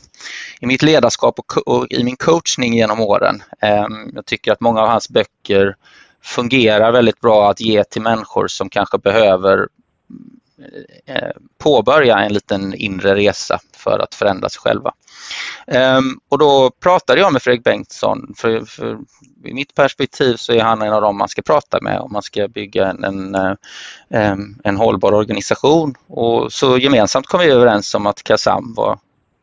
i 0.59 0.65
mitt 0.65 0.81
ledarskap 0.81 1.39
och, 1.39 1.67
och 1.67 1.87
i 1.89 2.03
min 2.03 2.15
coachning 2.15 2.73
genom 2.73 2.99
åren. 3.01 3.43
Ehm, 3.61 4.11
jag 4.13 4.25
tycker 4.25 4.51
att 4.51 4.61
många 4.61 4.81
av 4.81 4.87
hans 4.87 5.09
böcker 5.09 5.75
fungerar 6.23 6.91
väldigt 6.91 7.21
bra 7.21 7.49
att 7.51 7.61
ge 7.61 7.83
till 7.83 8.01
människor 8.01 8.47
som 8.47 8.69
kanske 8.69 8.97
behöver 8.97 9.67
Eh, 11.05 11.31
påbörja 11.57 12.17
en 12.19 12.33
liten 12.33 12.73
inre 12.73 13.15
resa 13.15 13.59
för 13.73 13.99
att 13.99 14.15
förändra 14.15 14.49
sig 14.49 14.61
själva. 14.61 14.93
Ehm, 15.67 16.19
och 16.29 16.37
då 16.37 16.71
pratade 16.79 17.19
jag 17.21 17.33
med 17.33 17.41
Fredrik 17.41 17.63
Bengtsson. 17.63 18.33
För, 18.37 18.65
för, 18.65 18.97
I 19.43 19.53
mitt 19.53 19.75
perspektiv 19.75 20.35
så 20.35 20.53
är 20.53 20.61
han 20.61 20.81
en 20.81 20.93
av 20.93 21.01
dem 21.01 21.17
man 21.17 21.29
ska 21.29 21.41
prata 21.41 21.81
med 21.81 21.99
om 21.99 22.11
man 22.11 22.21
ska 22.21 22.47
bygga 22.47 22.87
en, 22.87 23.03
en, 23.03 23.35
eh, 23.35 23.53
ehm, 24.09 24.55
en 24.63 24.77
hållbar 24.77 25.11
organisation. 25.11 25.95
Och 26.07 26.53
så 26.53 26.77
gemensamt 26.77 27.27
kom 27.27 27.39
vi 27.39 27.51
överens 27.51 27.95
om 27.95 28.05
att 28.05 28.23
Kasam 28.23 28.73
var 28.73 28.99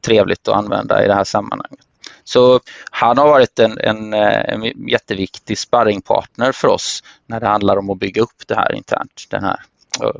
trevligt 0.06 0.48
att 0.48 0.56
använda 0.56 1.04
i 1.04 1.06
det 1.06 1.14
här 1.14 1.24
sammanhanget. 1.24 1.86
Så 2.24 2.60
han 2.90 3.18
har 3.18 3.28
varit 3.28 3.58
en, 3.58 3.78
en, 3.78 4.14
eh, 4.14 4.54
en 4.54 4.88
jätteviktig 4.88 5.58
sparringpartner 5.58 6.52
för 6.52 6.68
oss 6.68 7.02
när 7.26 7.40
det 7.40 7.46
handlar 7.46 7.76
om 7.76 7.90
att 7.90 7.98
bygga 7.98 8.22
upp 8.22 8.46
det 8.46 8.54
här 8.54 8.74
internt. 8.74 9.24
Den 9.30 9.44
här. 9.44 9.60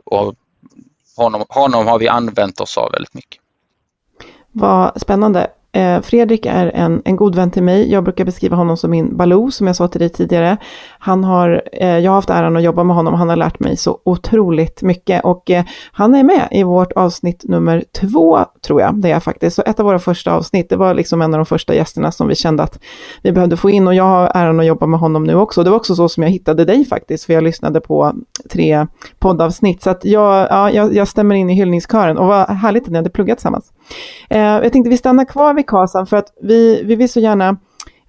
Och 0.05 0.35
honom, 1.16 1.44
honom 1.48 1.87
har 1.87 1.98
vi 1.98 2.09
använt 2.09 2.61
oss 2.61 2.79
av 2.79 2.92
väldigt 2.92 3.14
mycket. 3.14 3.40
Vad 4.52 5.00
spännande. 5.00 5.50
Eh, 5.77 6.01
Fredrik 6.01 6.47
är 6.47 6.71
en, 6.75 7.03
en 7.05 7.17
god 7.17 7.35
vän 7.35 7.51
till 7.51 7.62
mig. 7.62 7.93
Jag 7.93 8.05
brukar 8.05 8.25
beskriva 8.25 8.57
honom 8.57 8.77
som 8.77 8.91
min 8.91 9.17
Baloo, 9.17 9.51
som 9.51 9.67
jag 9.67 9.77
sa 9.77 9.89
till 9.89 10.01
dig 10.01 10.09
tidigare. 10.09 10.57
Han 10.99 11.25
har, 11.25 11.62
eh, 11.73 11.99
jag 11.99 12.11
har 12.11 12.15
haft 12.15 12.31
äran 12.31 12.57
att 12.57 12.62
jobba 12.62 12.85
med 12.85 12.97
honom. 12.97 13.15
Han 13.15 13.29
har 13.29 13.37
lärt 13.37 13.61
mig 13.61 13.77
så 13.77 13.99
otroligt 14.05 14.83
mycket 14.83 15.25
och 15.25 15.51
eh, 15.51 15.65
han 15.93 16.15
är 16.15 16.23
med 16.23 16.49
i 16.51 16.62
vårt 16.62 16.93
avsnitt 16.93 17.45
nummer 17.45 17.85
två, 18.01 18.39
tror 18.67 18.81
jag. 18.81 18.95
Det 18.95 19.11
är 19.11 19.21
faktiskt. 19.21 19.57
Så 19.57 19.62
ett 19.67 19.81
av 19.81 19.87
våra 19.87 19.99
första 19.99 20.33
avsnitt, 20.33 20.69
det 20.69 20.77
var 20.77 20.95
liksom 20.95 21.23
en 21.23 21.35
av 21.35 21.39
de 21.39 21.47
första 21.47 21.75
gästerna 21.75 22.12
som 22.12 22.29
vi 22.29 22.35
kände 22.35 22.62
att 22.62 22.79
vi 23.23 23.33
behövde 23.33 23.57
få 23.57 23.71
in 23.71 23.87
och 23.87 23.95
jag 23.95 24.05
har 24.05 24.33
äran 24.35 24.61
att 24.61 24.67
jobba 24.67 24.87
med 24.87 25.01
honom 25.01 25.25
nu 25.25 25.35
också. 25.35 25.62
Det 25.62 25.71
var 25.71 25.77
också 25.77 25.95
så 25.95 26.09
som 26.09 26.23
jag 26.23 26.31
hittade 26.31 26.65
dig 26.65 26.85
faktiskt, 26.85 27.25
för 27.25 27.33
jag 27.33 27.45
lyssnade 27.45 27.81
på 27.81 28.12
tre 28.53 28.87
poddavsnitt. 29.19 29.83
Så 29.83 29.91
att 29.91 30.05
jag, 30.05 30.47
ja, 30.51 30.71
jag, 30.71 30.95
jag 30.95 31.09
stämmer 31.09 31.35
in 31.35 31.51
i 31.51 31.55
hyllningskören 31.55 32.19
och 32.19 32.27
vad 32.27 32.51
härligt 32.51 32.83
att 32.83 32.91
ni 32.91 32.97
hade 32.97 33.11
pluggat 33.11 33.39
tillsammans. 33.39 33.73
Eh, 34.31 34.40
jag 34.40 34.72
tänkte 34.72 34.90
vi 34.90 34.96
stannar 34.96 35.25
kvar 35.25 35.55
vid 35.55 35.66
KASAM 35.66 36.07
för 36.07 36.16
att 36.16 36.33
vi, 36.42 36.83
vi 36.85 36.96
vill 36.96 37.09
så 37.09 37.20
gärna 37.20 37.57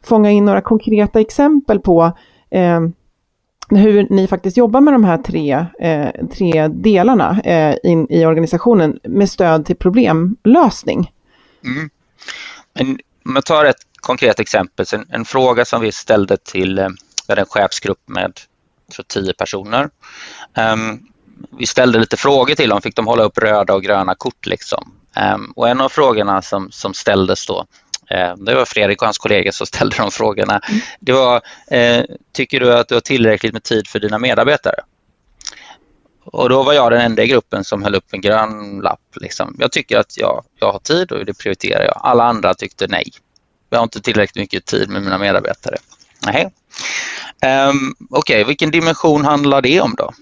fånga 0.04 0.32
in 0.32 0.46
några 0.46 0.62
konkreta 0.62 1.20
exempel 1.20 1.80
på 1.80 2.18
eh, 2.52 2.80
hur 3.70 4.08
ni 4.10 4.28
faktiskt 4.28 4.58
jobbar 4.58 4.82
med 4.82 4.94
de 4.94 5.04
här 5.04 5.18
tre, 5.18 5.66
eh, 5.80 6.28
tre 6.34 6.68
delarna 6.68 7.42
eh, 7.42 7.76
in, 7.84 8.08
i 8.10 8.26
organisationen 8.26 9.00
med 9.04 9.30
stöd 9.30 9.66
till 9.66 9.76
problemlösning. 9.76 11.12
Mm. 11.64 11.90
Men, 12.74 13.00
om 13.26 13.36
jag 13.36 13.46
tar 13.46 13.66
ett 13.66 13.82
konkret 14.00 14.40
exempel, 14.40 14.86
en, 14.94 15.06
en 15.10 15.26
fråga 15.26 15.66
som 15.66 15.82
vi 15.82 15.92
ställde 15.92 16.38
till 16.38 16.80
eh, 16.80 16.88
en 17.28 17.46
chefsgrupp 17.46 18.10
med 18.10 18.34
tror, 18.96 19.06
tio 19.08 19.34
personer. 19.34 19.90
Um, 20.74 21.08
vi 21.60 21.66
ställde 21.68 22.00
lite 22.00 22.18
frågor 22.18 22.56
till 22.56 22.70
dem, 22.70 22.82
fick 22.82 22.96
de 22.96 23.08
hålla 23.08 23.24
upp 23.24 23.38
röda 23.38 23.74
och 23.74 23.84
gröna 23.84 24.16
kort. 24.16 24.46
Liksom. 24.46 24.92
Um, 25.36 25.54
och 25.56 25.70
en 25.70 25.82
av 25.82 25.90
frågorna 25.90 26.42
som, 26.42 26.72
som 26.72 26.94
ställdes 26.94 27.46
då 27.46 27.66
Eh, 28.10 28.36
det 28.38 28.56
var 28.56 28.66
Fredrik 28.66 29.02
och 29.02 29.08
hans 29.08 29.18
kollegor 29.18 29.52
som 29.52 29.68
ställde 29.68 29.98
de 29.98 30.12
frågorna. 30.12 30.62
Mm. 30.70 30.82
Det 31.00 31.14
var, 31.14 31.42
eh, 31.68 32.04
tycker 32.34 32.60
du 32.60 32.74
att 32.74 32.88
du 32.88 32.96
har 32.96 33.02
tillräckligt 33.02 33.54
med 33.54 33.64
tid 33.64 33.88
för 33.88 34.00
dina 34.00 34.20
medarbetare? 34.20 34.80
Och 36.24 36.50
då 36.50 36.64
var 36.64 36.74
jag 36.74 36.92
den 36.92 37.02
enda 37.02 37.24
i 37.24 37.28
gruppen 37.28 37.64
som 37.64 37.84
höll 37.84 37.96
upp 37.96 38.06
en 38.12 38.22
grön 38.22 38.80
lapp. 38.80 39.00
Liksom. 39.16 39.56
Jag 39.60 39.72
tycker 39.72 39.98
att 39.98 40.18
jag, 40.18 40.44
jag 40.60 40.72
har 40.72 40.80
tid 40.80 41.12
och 41.12 41.26
det 41.26 41.34
prioriterar 41.34 41.86
jag. 41.86 42.02
Alla 42.04 42.24
andra 42.24 42.54
tyckte 42.54 42.88
nej. 42.88 43.12
Jag 43.70 43.78
har 43.78 43.84
inte 43.84 44.02
tillräckligt 44.02 44.42
mycket 44.42 44.66
tid 44.66 44.90
med 44.90 45.02
mina 45.02 45.18
medarbetare. 45.18 45.76
Nej. 46.26 46.44
Um, 47.70 47.96
Okej, 48.10 48.36
okay, 48.36 48.44
vilken 48.44 48.72
dimension 48.72 49.26
handlar 49.26 49.62
det 49.62 49.82
om 49.82 49.96
då? 49.98 50.14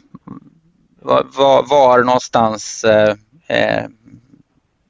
Var, 1.01 1.27
var, 1.33 1.63
var 1.63 2.03
någonstans 2.03 2.85
uh, 2.87 3.09
uh, 3.57 3.87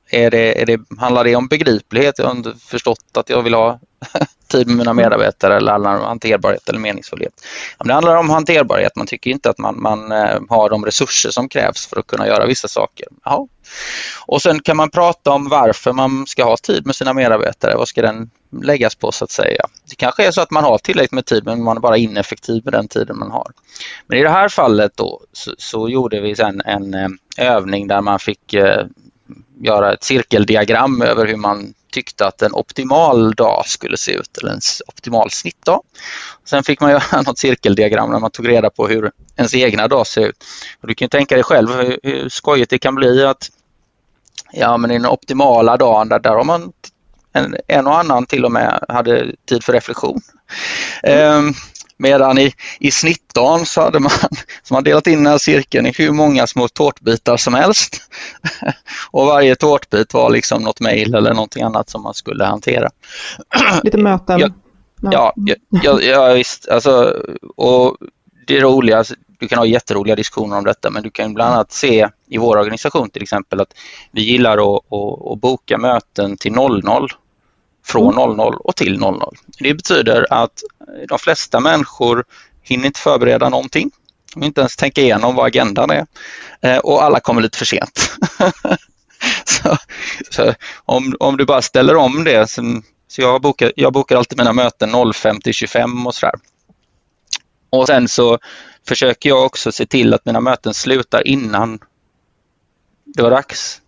är 0.09 0.31
det, 0.31 0.61
är 0.61 0.65
det, 0.65 0.81
handlar 0.99 1.23
det 1.23 1.35
om 1.35 1.47
begriplighet? 1.47 2.15
Jag 2.17 2.25
har 2.25 2.31
inte 2.31 2.53
förstått 2.59 3.05
att 3.13 3.29
jag 3.29 3.41
vill 3.41 3.53
ha 3.53 3.79
tid 4.47 4.67
med 4.67 4.77
mina 4.77 4.93
medarbetare 4.93 5.57
eller 5.57 5.71
handlar 5.71 5.97
om 5.97 6.03
hanterbarhet 6.03 6.69
eller 6.69 6.79
meningsfullhet? 6.79 7.33
det 7.83 7.93
handlar 7.93 8.15
om 8.15 8.29
hanterbarhet. 8.29 8.95
Man 8.95 9.07
tycker 9.07 9.31
inte 9.31 9.49
att 9.49 9.57
man, 9.57 9.81
man 9.81 10.11
eh, 10.11 10.39
har 10.49 10.69
de 10.69 10.85
resurser 10.85 11.29
som 11.29 11.49
krävs 11.49 11.87
för 11.87 11.99
att 11.99 12.07
kunna 12.07 12.27
göra 12.27 12.45
vissa 12.45 12.67
saker. 12.67 13.07
Jaha. 13.23 13.47
Och 14.25 14.41
sen 14.41 14.59
kan 14.59 14.77
man 14.77 14.89
prata 14.89 15.31
om 15.31 15.49
varför 15.49 15.93
man 15.93 16.27
ska 16.27 16.43
ha 16.43 16.57
tid 16.57 16.85
med 16.85 16.95
sina 16.95 17.13
medarbetare. 17.13 17.75
Vad 17.75 17.87
ska 17.87 18.01
den 18.01 18.29
läggas 18.61 18.95
på 18.95 19.11
så 19.11 19.23
att 19.23 19.31
säga? 19.31 19.65
Det 19.89 19.95
kanske 19.95 20.27
är 20.27 20.31
så 20.31 20.41
att 20.41 20.51
man 20.51 20.63
har 20.63 20.77
tillräckligt 20.77 21.11
med 21.11 21.25
tid 21.25 21.45
men 21.45 21.63
man 21.63 21.77
är 21.77 21.81
bara 21.81 21.97
ineffektiv 21.97 22.61
med 22.63 22.73
den 22.73 22.87
tiden 22.87 23.17
man 23.19 23.31
har. 23.31 23.47
Men 24.07 24.17
i 24.19 24.23
det 24.23 24.29
här 24.29 24.49
fallet 24.49 24.91
då 24.97 25.21
så, 25.33 25.55
så 25.57 25.89
gjorde 25.89 26.21
vi 26.21 26.35
sen 26.35 26.61
en 26.65 26.93
eh, 26.93 27.09
övning 27.37 27.87
där 27.87 28.01
man 28.01 28.19
fick 28.19 28.53
eh, 28.53 28.85
göra 29.65 29.93
ett 29.93 30.03
cirkeldiagram 30.03 31.01
över 31.01 31.25
hur 31.25 31.35
man 31.35 31.73
tyckte 31.91 32.27
att 32.27 32.41
en 32.41 32.53
optimal 32.53 33.33
dag 33.33 33.63
skulle 33.65 33.97
se 33.97 34.11
ut, 34.11 34.37
eller 34.37 34.51
en 34.51 34.59
optimal 34.87 35.31
snittdag. 35.31 35.81
Sen 36.45 36.63
fick 36.63 36.81
man 36.81 36.91
göra 37.11 37.21
något 37.21 37.37
cirkeldiagram 37.37 38.11
när 38.11 38.19
man 38.19 38.31
tog 38.31 38.47
reda 38.47 38.69
på 38.69 38.87
hur 38.87 39.11
ens 39.37 39.55
egna 39.55 39.87
dag 39.87 40.07
ser 40.07 40.27
ut. 40.27 40.43
Och 40.81 40.87
du 40.87 40.95
kan 40.95 41.09
tänka 41.09 41.35
dig 41.35 41.43
själv 41.43 41.71
hur, 41.71 41.99
hur 42.03 42.29
skojigt 42.29 42.69
det 42.69 42.77
kan 42.77 42.95
bli 42.95 43.25
att 43.25 43.49
ja, 44.51 44.77
men 44.77 44.91
i 44.91 44.93
den 44.93 45.05
optimala 45.05 45.77
dagen 45.77 46.09
där, 46.09 46.19
där 46.19 46.35
har 46.35 46.43
man 46.43 46.71
en, 47.33 47.55
en 47.67 47.87
och 47.87 47.99
annan 47.99 48.25
till 48.25 48.45
och 48.45 48.51
med 48.51 48.85
hade 48.89 49.35
tid 49.49 49.63
för 49.63 49.73
reflektion. 49.73 50.21
Mm. 51.03 51.45
Um, 51.45 51.53
Medan 51.97 52.37
i, 52.37 52.53
i 52.79 52.91
snittdagen 52.91 53.65
så 53.65 53.81
hade 53.81 53.99
man, 53.99 54.11
så 54.63 54.73
man 54.73 54.83
delat 54.83 55.07
in 55.07 55.23
den 55.23 55.31
här 55.31 55.37
cirkeln 55.37 55.85
i 55.85 55.93
hur 55.97 56.11
många 56.11 56.47
små 56.47 56.67
tårtbitar 56.67 57.37
som 57.37 57.53
helst. 57.53 58.01
Och 59.11 59.25
varje 59.25 59.55
tårtbit 59.55 60.13
var 60.13 60.29
liksom 60.29 60.63
något 60.63 60.79
mejl 60.79 61.15
eller 61.15 61.33
någonting 61.33 61.63
annat 61.63 61.89
som 61.89 62.03
man 62.03 62.13
skulle 62.13 62.45
hantera. 62.45 62.89
Lite 63.83 63.97
möten. 63.97 64.39
Ja, 64.39 64.49
ja, 65.01 65.33
ja, 65.83 66.01
ja 66.01 66.33
visst. 66.33 66.69
Alltså, 66.69 67.13
och 67.55 67.97
det 68.47 68.59
roliga, 68.59 69.03
du 69.39 69.47
kan 69.47 69.57
ha 69.57 69.65
jätteroliga 69.65 70.15
diskussioner 70.15 70.57
om 70.57 70.63
detta 70.63 70.89
men 70.89 71.03
du 71.03 71.11
kan 71.11 71.33
bland 71.33 71.53
annat 71.53 71.71
se 71.71 72.09
i 72.29 72.37
vår 72.37 72.57
organisation 72.57 73.09
till 73.09 73.23
exempel 73.23 73.61
att 73.61 73.73
vi 74.11 74.21
gillar 74.21 74.53
att, 74.53 74.93
att, 74.93 75.31
att 75.31 75.41
boka 75.41 75.77
möten 75.77 76.37
till 76.37 76.51
00 76.51 77.09
från 77.85 78.15
00 78.15 78.33
mm. 78.33 78.59
och 78.59 78.75
till 78.75 78.99
00. 78.99 79.37
Det 79.59 79.73
betyder 79.73 80.33
att 80.33 80.63
de 81.07 81.19
flesta 81.19 81.59
människor 81.59 82.23
hinner 82.61 82.85
inte 82.85 82.99
förbereda 82.99 83.49
någonting. 83.49 83.91
De 84.33 84.43
inte 84.43 84.61
ens 84.61 84.75
tänka 84.75 85.01
igenom 85.01 85.35
vad 85.35 85.45
agendan 85.45 85.89
är 85.89 86.05
eh, 86.61 86.77
och 86.77 87.03
alla 87.03 87.19
kommer 87.19 87.41
lite 87.41 87.57
för 87.57 87.65
sent. 87.65 88.17
så, 89.45 89.77
så 90.29 90.53
om, 90.85 91.15
om 91.19 91.37
du 91.37 91.45
bara 91.45 91.61
ställer 91.61 91.95
om 91.95 92.23
det, 92.23 92.49
så, 92.49 92.81
så 93.07 93.21
jag, 93.21 93.41
bokar, 93.41 93.71
jag 93.75 93.93
bokar 93.93 94.17
alltid 94.17 94.37
mina 94.37 94.53
möten 94.53 95.13
05 95.13 95.41
till 95.41 95.53
25 95.53 96.07
och 96.07 96.15
sådär. 96.15 96.35
Och 97.69 97.87
sen 97.87 98.07
så 98.07 98.39
försöker 98.87 99.29
jag 99.29 99.45
också 99.45 99.71
se 99.71 99.85
till 99.85 100.13
att 100.13 100.25
mina 100.25 100.41
möten 100.41 100.73
slutar 100.73 101.27
innan 101.27 101.79
det 103.05 103.23
var 103.23 103.31
dags. 103.31 103.81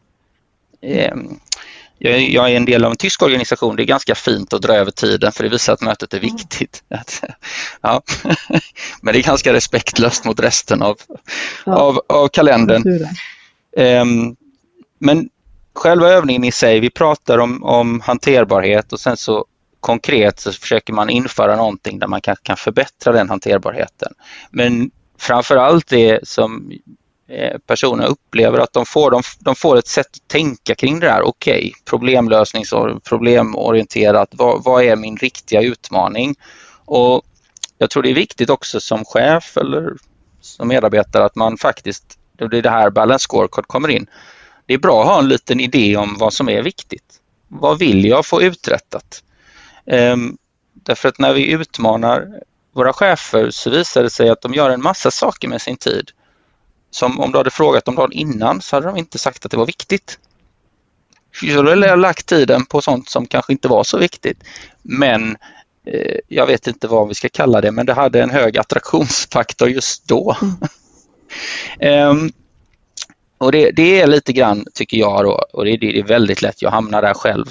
Ehm, 1.99 2.12
jag, 2.12 2.29
jag, 2.29 2.51
är 2.51 2.57
en 2.57 2.65
del 2.65 2.86
av 2.86 2.91
en 2.91 2.97
tysk 2.97 3.21
organisation. 3.21 3.75
Det 3.75 3.83
är 3.83 3.86
ganska 3.86 4.15
fint 4.15 4.53
att 4.53 4.62
dra 4.62 4.73
över 4.73 4.91
tiden 4.91 5.31
för 5.31 5.43
det 5.43 5.49
visar 5.49 5.73
att 5.73 5.81
mötet 5.81 6.13
är 6.13 6.19
viktigt. 6.19 6.83
ja. 7.81 8.01
Men 9.01 9.13
det 9.13 9.19
är 9.19 9.23
ganska 9.23 9.53
respektlöst 9.53 10.25
mot 10.25 10.39
resten 10.39 10.81
av, 10.81 10.97
ja. 11.65 11.75
av, 11.75 12.01
av 12.07 12.27
kalendern. 12.27 13.07
Um, 13.77 14.36
men 14.99 15.29
själva 15.73 16.10
övningen 16.10 16.43
i 16.43 16.51
sig, 16.51 16.79
vi 16.79 16.89
pratar 16.89 17.38
om, 17.38 17.63
om 17.63 18.01
hanterbarhet 18.01 18.93
och 18.93 18.99
sen 18.99 19.17
så 19.17 19.45
konkret 19.79 20.39
så 20.39 20.51
försöker 20.51 20.93
man 20.93 21.10
införa 21.10 21.55
någonting 21.55 21.99
där 21.99 22.07
man 22.07 22.21
kan, 22.21 22.36
kan 22.43 22.57
förbättra 22.57 23.13
den 23.13 23.29
hanterbarheten. 23.29 24.13
Men 24.51 24.91
framför 25.17 25.57
allt 25.57 25.88
det 25.88 26.27
som 26.27 26.71
Eh, 27.29 27.57
personer 27.65 28.07
upplever 28.07 28.59
att 28.59 28.73
de 28.73 28.85
får, 28.85 29.11
de, 29.11 29.21
de, 29.39 29.55
får 29.55 29.77
ett 29.77 29.87
sätt 29.87 30.07
att 30.07 30.27
tänka 30.27 30.75
kring 30.75 30.99
det 30.99 31.09
här. 31.09 31.21
Okej, 31.21 31.57
okay, 31.57 31.71
problemlösnings 31.85 32.73
och 32.73 33.03
problemorienterat. 33.03 34.29
Vad, 34.31 34.63
vad, 34.63 34.83
är 34.83 34.95
min 34.95 35.17
riktiga 35.17 35.61
utmaning? 35.61 36.35
Och 36.85 37.23
Jag 37.77 37.89
tror 37.89 38.03
det 38.03 38.09
är 38.09 38.15
viktigt 38.15 38.49
också 38.49 38.79
som 38.79 39.05
chef 39.05 39.57
eller 39.57 39.93
som 40.41 40.67
medarbetare 40.67 41.25
att 41.25 41.35
man 41.35 41.57
faktiskt, 41.57 42.19
det 42.37 42.43
är 42.43 42.61
det 42.61 42.69
här 42.69 42.89
balance 42.89 43.23
scorecard 43.23 43.67
kommer 43.67 43.89
in. 43.89 44.07
Det 44.65 44.73
är 44.73 44.77
bra 44.77 45.01
att 45.01 45.07
ha 45.07 45.19
en 45.19 45.27
liten 45.27 45.59
idé 45.59 45.97
om 45.97 46.15
vad 46.19 46.33
som 46.33 46.49
är 46.49 46.61
viktigt. 46.61 47.21
Vad 47.47 47.79
vill 47.79 48.05
jag 48.05 48.25
få 48.25 48.41
uträttat? 48.41 49.23
Um, 49.85 50.37
därför 50.73 51.09
att 51.09 51.19
när 51.19 51.33
vi 51.33 51.51
utmanar 51.51 52.27
våra 52.73 52.93
chefer 52.93 53.49
så 53.51 53.69
visar 53.69 54.03
det 54.03 54.09
sig 54.09 54.29
att 54.29 54.41
de 54.41 54.53
gör 54.53 54.69
en 54.69 54.81
massa 54.81 55.11
saker 55.11 55.47
med 55.47 55.61
sin 55.61 55.77
tid 55.77 56.11
som 56.97 57.19
om 57.19 57.31
du 57.31 57.38
hade 57.38 57.51
frågat 57.51 57.86
dem 57.86 57.95
dagen 57.95 58.12
innan 58.12 58.62
så 58.62 58.75
hade 58.75 58.88
de 58.88 58.97
inte 58.97 59.17
sagt 59.17 59.45
att 59.45 59.51
det 59.51 59.57
var 59.57 59.65
viktigt. 59.65 60.19
Så 61.39 61.62
då 61.62 61.69
hade 61.69 61.88
jag 61.88 61.99
lagt 61.99 62.25
tiden 62.25 62.65
på 62.65 62.81
sånt 62.81 63.10
som 63.10 63.25
kanske 63.25 63.51
inte 63.53 63.67
var 63.67 63.83
så 63.83 63.97
viktigt. 63.97 64.43
Men 64.81 65.38
eh, 65.88 66.19
jag 66.27 66.47
vet 66.47 66.67
inte 66.67 66.88
vad 66.88 67.07
vi 67.07 67.15
ska 67.15 67.29
kalla 67.29 67.62
det, 67.62 67.71
men 67.71 67.86
det 67.86 67.93
hade 67.93 68.23
en 68.23 68.29
hög 68.29 68.57
attraktionsfaktor 68.57 69.69
just 69.69 70.07
då. 70.07 70.38
Mm. 71.79 72.10
um, 72.10 72.31
och 73.38 73.51
det, 73.51 73.71
det, 73.71 74.01
är 74.01 74.07
lite 74.07 74.33
grann, 74.33 74.65
tycker 74.73 74.97
jag, 74.97 75.23
då, 75.23 75.45
och 75.53 75.65
det, 75.65 75.77
det, 75.77 75.99
är 75.99 76.03
väldigt 76.03 76.41
lätt, 76.41 76.62
jag 76.62 76.71
hamnar 76.71 77.01
där 77.01 77.13
själv. 77.13 77.45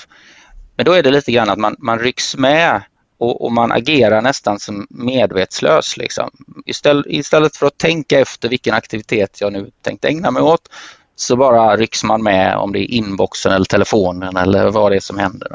Men 0.76 0.87
då 0.87 0.92
är 0.92 1.02
det 1.02 1.11
lite 1.11 1.32
grann 1.32 1.50
att 1.50 1.59
man, 1.59 1.76
man 1.78 1.98
rycks 1.98 2.37
med 2.37 2.82
och, 3.18 3.44
och, 3.44 3.52
man 3.52 3.72
agerar 3.72 4.22
nästan 4.22 4.59
som 4.59 4.87
medvetslös. 4.90 5.96
Liksom. 5.96 6.31
Istället, 6.66 7.07
istället 7.09 7.57
för 7.57 7.66
att 7.66 7.79
tänka 7.79 8.20
efter 8.20 8.48
vilken 8.48 8.74
aktivitet 8.74 9.40
jag 9.40 9.52
nu 9.52 9.70
tänkte 9.83 10.09
ägna 10.09 10.31
mig 10.31 10.42
åt 10.42 10.68
så 11.16 11.37
bara 11.37 11.76
rycks 11.76 12.05
man 12.05 12.22
med 12.22 12.57
om 12.57 12.72
det 12.72 12.79
är 12.79 12.94
inboxen 12.94 13.52
eller 13.52 13.64
telefonen 13.64 14.37
eller 14.37 14.70
vad 14.70 14.92
det 14.92 14.96
är 14.96 15.00
som 15.00 15.18
händer. 15.18 15.48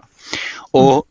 Och 0.71 1.05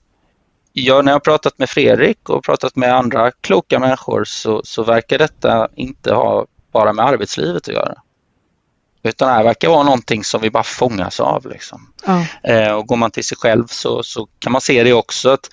jag, 0.73 1.05
när 1.05 1.13
jag 1.13 1.25
pratat 1.25 1.59
med 1.59 1.71
Fredrik 1.71 2.29
och 2.29 2.45
pratat 2.45 2.77
med 2.77 2.95
andra 2.95 3.31
kloka 3.31 3.79
människor 3.79 4.25
så, 4.25 4.61
så 4.65 4.83
verkar 4.83 5.19
detta 5.19 5.69
inte 5.75 6.15
ha 6.15 6.47
bara 6.73 6.93
med 6.93 7.05
arbetslivet 7.05 7.69
att 7.69 7.75
göra. 7.75 7.95
Utan 9.03 9.29
det 9.29 9.35
här 9.35 9.45
verkar 9.45 9.69
vara 9.69 9.83
någonting 9.83 10.25
som 10.25 10.41
vi 10.41 10.51
bara 10.51 10.63
fångas 10.63 11.21
av. 11.21 11.47
Liksom. 11.47 11.93
Ja. 12.07 12.25
Eh, 12.43 12.73
och 12.73 12.87
går 12.87 12.97
man 12.97 13.11
till 13.11 13.25
sig 13.25 13.39
själv 13.39 13.67
så, 13.67 14.03
så 14.03 14.29
kan 14.39 14.53
man 14.53 14.61
se 14.61 14.83
det 14.83 14.93
också 14.93 15.31
att 15.31 15.51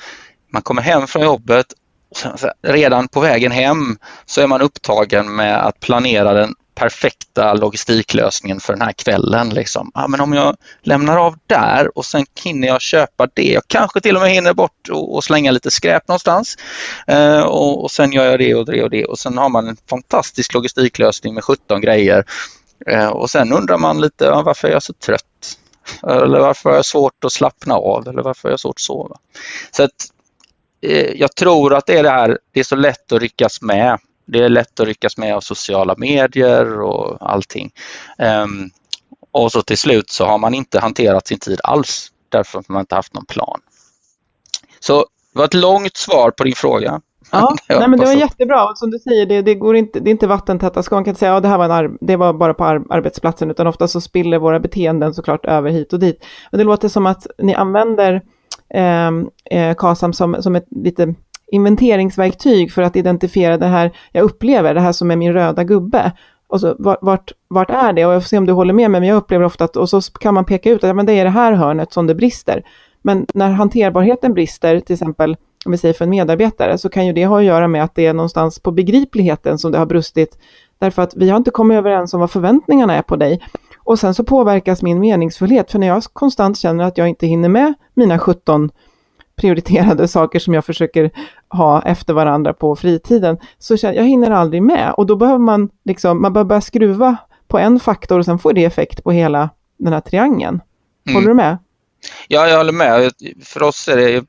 man 0.50 0.62
kommer 0.62 0.82
hem 0.82 1.08
från 1.08 1.24
jobbet 1.24 1.66
och 2.10 2.40
redan 2.62 3.08
på 3.08 3.20
vägen 3.20 3.52
hem 3.52 3.98
så 4.26 4.42
är 4.42 4.48
man 4.48 4.62
upptagen 4.62 5.36
med 5.36 5.66
att 5.66 5.80
planera 5.80 6.34
den 6.34 6.56
perfekta 6.78 7.54
logistiklösningen 7.54 8.60
för 8.60 8.74
den 8.74 8.82
här 8.82 8.92
kvällen. 8.92 9.50
Liksom. 9.50 9.92
Ja, 9.94 10.08
men 10.08 10.22
om 10.22 10.34
jag 10.34 10.56
lämnar 10.82 11.18
av 11.18 11.36
där 11.48 11.98
och 11.98 12.06
sen 12.06 12.26
hinner 12.44 12.68
jag 12.68 12.82
köpa 12.82 13.28
det. 13.34 13.52
Jag 13.52 13.64
kanske 13.68 14.02
till 14.02 14.16
och 14.16 14.22
med 14.22 14.32
hinner 14.32 14.54
bort 14.54 14.90
och, 14.92 15.16
och 15.16 15.24
slänga 15.24 15.52
lite 15.52 15.72
skräp 15.72 16.08
någonstans. 16.08 16.56
Eh, 17.08 17.42
och, 17.42 17.84
och, 17.84 17.92
sen 17.92 18.12
gör 18.12 18.26
jag 18.26 18.40
det 18.40 18.56
och 18.56 18.66
det 18.66 18.84
och 18.84 18.90
det 18.90 19.06
och 19.06 19.20
sen 19.20 19.38
har 19.38 19.50
man 19.50 19.68
en 19.68 19.78
fantastisk 19.90 20.54
logistiklösning 20.54 21.34
med 21.34 21.44
17 21.44 21.82
grejer. 21.82 22.26
Eh, 22.88 23.08
och 23.08 23.30
sen 23.30 23.54
undrar 23.54 23.78
man 23.78 24.02
lite 24.02 24.26
ja, 24.26 24.42
varför 24.42 24.68
är 24.68 24.72
jag 24.72 24.84
så 24.84 24.94
trött? 24.94 25.58
Eller 26.04 26.40
varför 26.40 26.70
har 26.70 26.76
jag 26.76 26.86
svårt 26.86 27.24
att 27.26 27.32
slappna 27.32 27.76
av? 27.76 28.08
Eller 28.08 28.22
varför 28.22 28.50
har 28.50 28.54
jag 28.54 28.60
svårt 28.60 28.76
att 28.76 28.82
sova? 28.82 29.18
Så 29.72 29.84
att 29.84 30.12
jag 31.16 31.36
tror 31.36 31.74
att 31.74 31.86
det 31.86 31.98
är 31.98 32.04
det 32.04 32.10
här, 32.10 32.38
det 32.52 32.60
är 32.60 32.64
så 32.64 32.76
lätt 32.76 33.12
att 33.12 33.22
ryckas 33.22 33.62
med. 33.62 34.00
Det 34.26 34.40
är 34.40 34.50
lätt 34.50 34.80
att 34.80 34.88
ryckas 34.88 35.18
med 35.18 35.36
av 35.36 35.42
sociala 35.42 35.96
medier 35.98 36.82
och 36.82 37.32
allting. 37.32 37.72
Um, 38.18 38.70
och 39.32 39.52
så 39.52 39.62
till 39.62 39.78
slut 39.78 40.10
så 40.10 40.26
har 40.26 40.38
man 40.38 40.54
inte 40.54 40.80
hanterat 40.80 41.28
sin 41.28 41.40
tid 41.40 41.60
alls 41.64 42.12
därför 42.30 42.60
att 42.60 42.70
man 42.70 42.80
inte 42.80 42.96
haft 42.96 43.14
någon 43.14 43.26
plan. 43.26 43.60
Så 44.80 45.06
det 45.34 45.40
var 45.40 45.46
ett 45.46 45.54
långt 45.54 45.98
svar 45.98 46.32
på 46.32 46.44
din 46.44 46.56
fråga. 46.56 47.02
Ja, 47.32 47.56
nej, 47.70 47.90
men 47.90 48.00
det 48.00 48.06
var 48.06 48.14
jättebra. 48.14 48.76
Som 48.76 48.92
du 48.92 49.00
säger, 49.00 49.26
det, 49.26 49.42
det, 49.42 49.56
går 49.56 49.76
inte, 49.76 50.00
det 50.00 50.10
är 50.10 50.12
inte 50.12 50.28
vattentäta 50.28 50.84
skott. 50.84 50.96
Man 50.96 51.04
kan 51.04 51.12
inte 51.12 51.20
säga 51.20 51.32
att 51.32 51.36
ja, 51.36 51.40
det 51.40 51.48
här 51.48 51.58
var, 51.58 51.84
en 51.84 51.98
det 52.02 52.16
var 52.16 52.34
bara 52.34 52.54
på 52.54 52.66
ar 52.66 52.84
arbetsplatsen, 52.90 53.52
utan 53.52 53.68
ofta 53.68 53.88
så 53.88 54.02
spiller 54.02 54.40
våra 54.40 54.60
beteenden 54.60 55.14
såklart 55.14 55.46
över 55.46 55.70
hit 55.70 55.94
och 55.94 56.00
dit. 56.00 56.26
Och 56.52 56.58
det 56.58 56.64
låter 56.64 56.90
som 56.90 57.06
att 57.06 57.28
ni 57.38 57.56
använder 57.56 58.14
ehm, 58.14 58.22
Ehm, 58.70 59.30
eh, 59.46 59.76
KASAM 59.76 60.14
som, 60.14 60.38
som 60.40 60.56
ett 60.56 60.68
lite 60.70 61.16
inventeringsverktyg 61.52 62.72
för 62.72 62.82
att 62.82 62.96
identifiera 62.96 63.58
det 63.58 63.66
här 63.66 63.92
jag 64.12 64.24
upplever, 64.24 64.74
det 64.74 64.82
här 64.82 64.92
som 64.92 65.12
är 65.12 65.16
min 65.16 65.34
röda 65.34 65.64
gubbe. 65.64 66.12
Och 66.48 66.62
så, 66.62 66.76
vart, 67.02 67.32
vart 67.48 67.70
är 67.70 67.94
det? 67.94 68.06
Och 68.06 68.14
jag 68.14 68.24
får 68.24 68.28
se 68.28 68.38
om 68.38 68.46
du 68.46 68.54
håller 68.54 68.74
med 68.74 68.92
mig, 68.92 69.02
men 69.02 69.10
jag 69.10 69.18
upplever 69.18 69.46
ofta 69.46 69.64
att, 69.64 69.76
och 69.76 69.90
så 69.90 70.02
kan 70.02 70.34
man 70.34 70.46
peka 70.46 70.70
ut 70.70 70.84
att 70.84 70.88
ja, 70.88 70.94
men 70.94 71.06
det 71.06 71.14
är 71.14 71.24
det 71.24 71.30
här 71.30 71.54
hörnet 71.54 71.94
som 71.94 72.08
det 72.08 72.16
brister. 72.16 72.64
Men 73.02 73.26
när 73.34 73.50
hanterbarheten 73.50 74.34
brister, 74.34 74.80
till 74.80 74.94
exempel 74.94 75.38
om 75.66 75.72
vi 75.72 75.78
säger 75.78 75.94
för 75.94 76.06
en 76.06 76.10
medarbetare, 76.10 76.78
så 76.78 76.90
kan 76.90 77.06
ju 77.06 77.14
det 77.14 77.26
ha 77.26 77.40
att 77.40 77.46
göra 77.46 77.68
med 77.68 77.84
att 77.84 77.96
det 77.96 78.06
är 78.06 78.14
någonstans 78.14 78.60
på 78.60 78.72
begripligheten 78.72 79.58
som 79.58 79.72
det 79.72 79.78
har 79.78 79.86
brustit. 79.86 80.38
Därför 80.80 81.02
att 81.02 81.16
vi 81.16 81.30
har 81.30 81.38
inte 81.38 81.52
kommit 81.52 81.78
överens 81.78 82.14
om 82.14 82.20
vad 82.20 82.32
förväntningarna 82.32 82.96
är 82.96 83.02
på 83.02 83.16
dig. 83.16 83.42
Och 83.88 84.00
sen 84.00 84.14
så 84.14 84.24
påverkas 84.24 84.82
min 84.82 85.00
meningsfullhet, 85.00 85.72
för 85.72 85.80
när 85.80 85.88
jag 85.88 86.04
konstant 86.04 86.58
känner 86.58 86.84
att 86.84 86.98
jag 86.98 87.08
inte 87.08 87.28
hinner 87.28 87.50
med 87.50 87.74
mina 87.94 88.20
17 88.20 88.72
prioriterade 89.36 90.08
saker 90.18 90.40
som 90.40 90.54
jag 90.54 90.66
försöker 90.66 91.12
ha 91.50 91.82
efter 91.82 92.14
varandra 92.14 92.54
på 92.54 92.76
fritiden, 92.76 93.38
så 93.60 93.78
känner 93.78 93.94
jag, 93.94 94.04
jag 94.04 94.10
hinner 94.10 94.32
aldrig 94.32 94.64
med. 94.64 94.94
Och 94.98 95.06
då 95.06 95.16
behöver 95.16 95.40
man 95.40 95.70
liksom, 95.86 96.22
man 96.22 96.34
behöver 96.34 96.48
börja 96.48 96.62
skruva 96.62 97.18
på 97.48 97.60
en 97.60 97.80
faktor 97.80 98.20
och 98.20 98.26
sen 98.26 98.40
får 98.40 98.54
det 98.54 98.66
effekt 98.66 99.04
på 99.04 99.12
hela 99.12 99.50
den 99.78 99.94
här 99.94 100.02
triangeln. 100.02 100.62
Håller 101.06 101.20
mm. 101.20 101.28
du 101.28 101.34
med? 101.34 101.58
Ja, 102.28 102.48
jag 102.48 102.58
håller 102.58 102.74
med. 102.74 103.12
För 103.44 103.64
oss 103.64 103.88
är 103.88 103.98
det, 103.98 104.26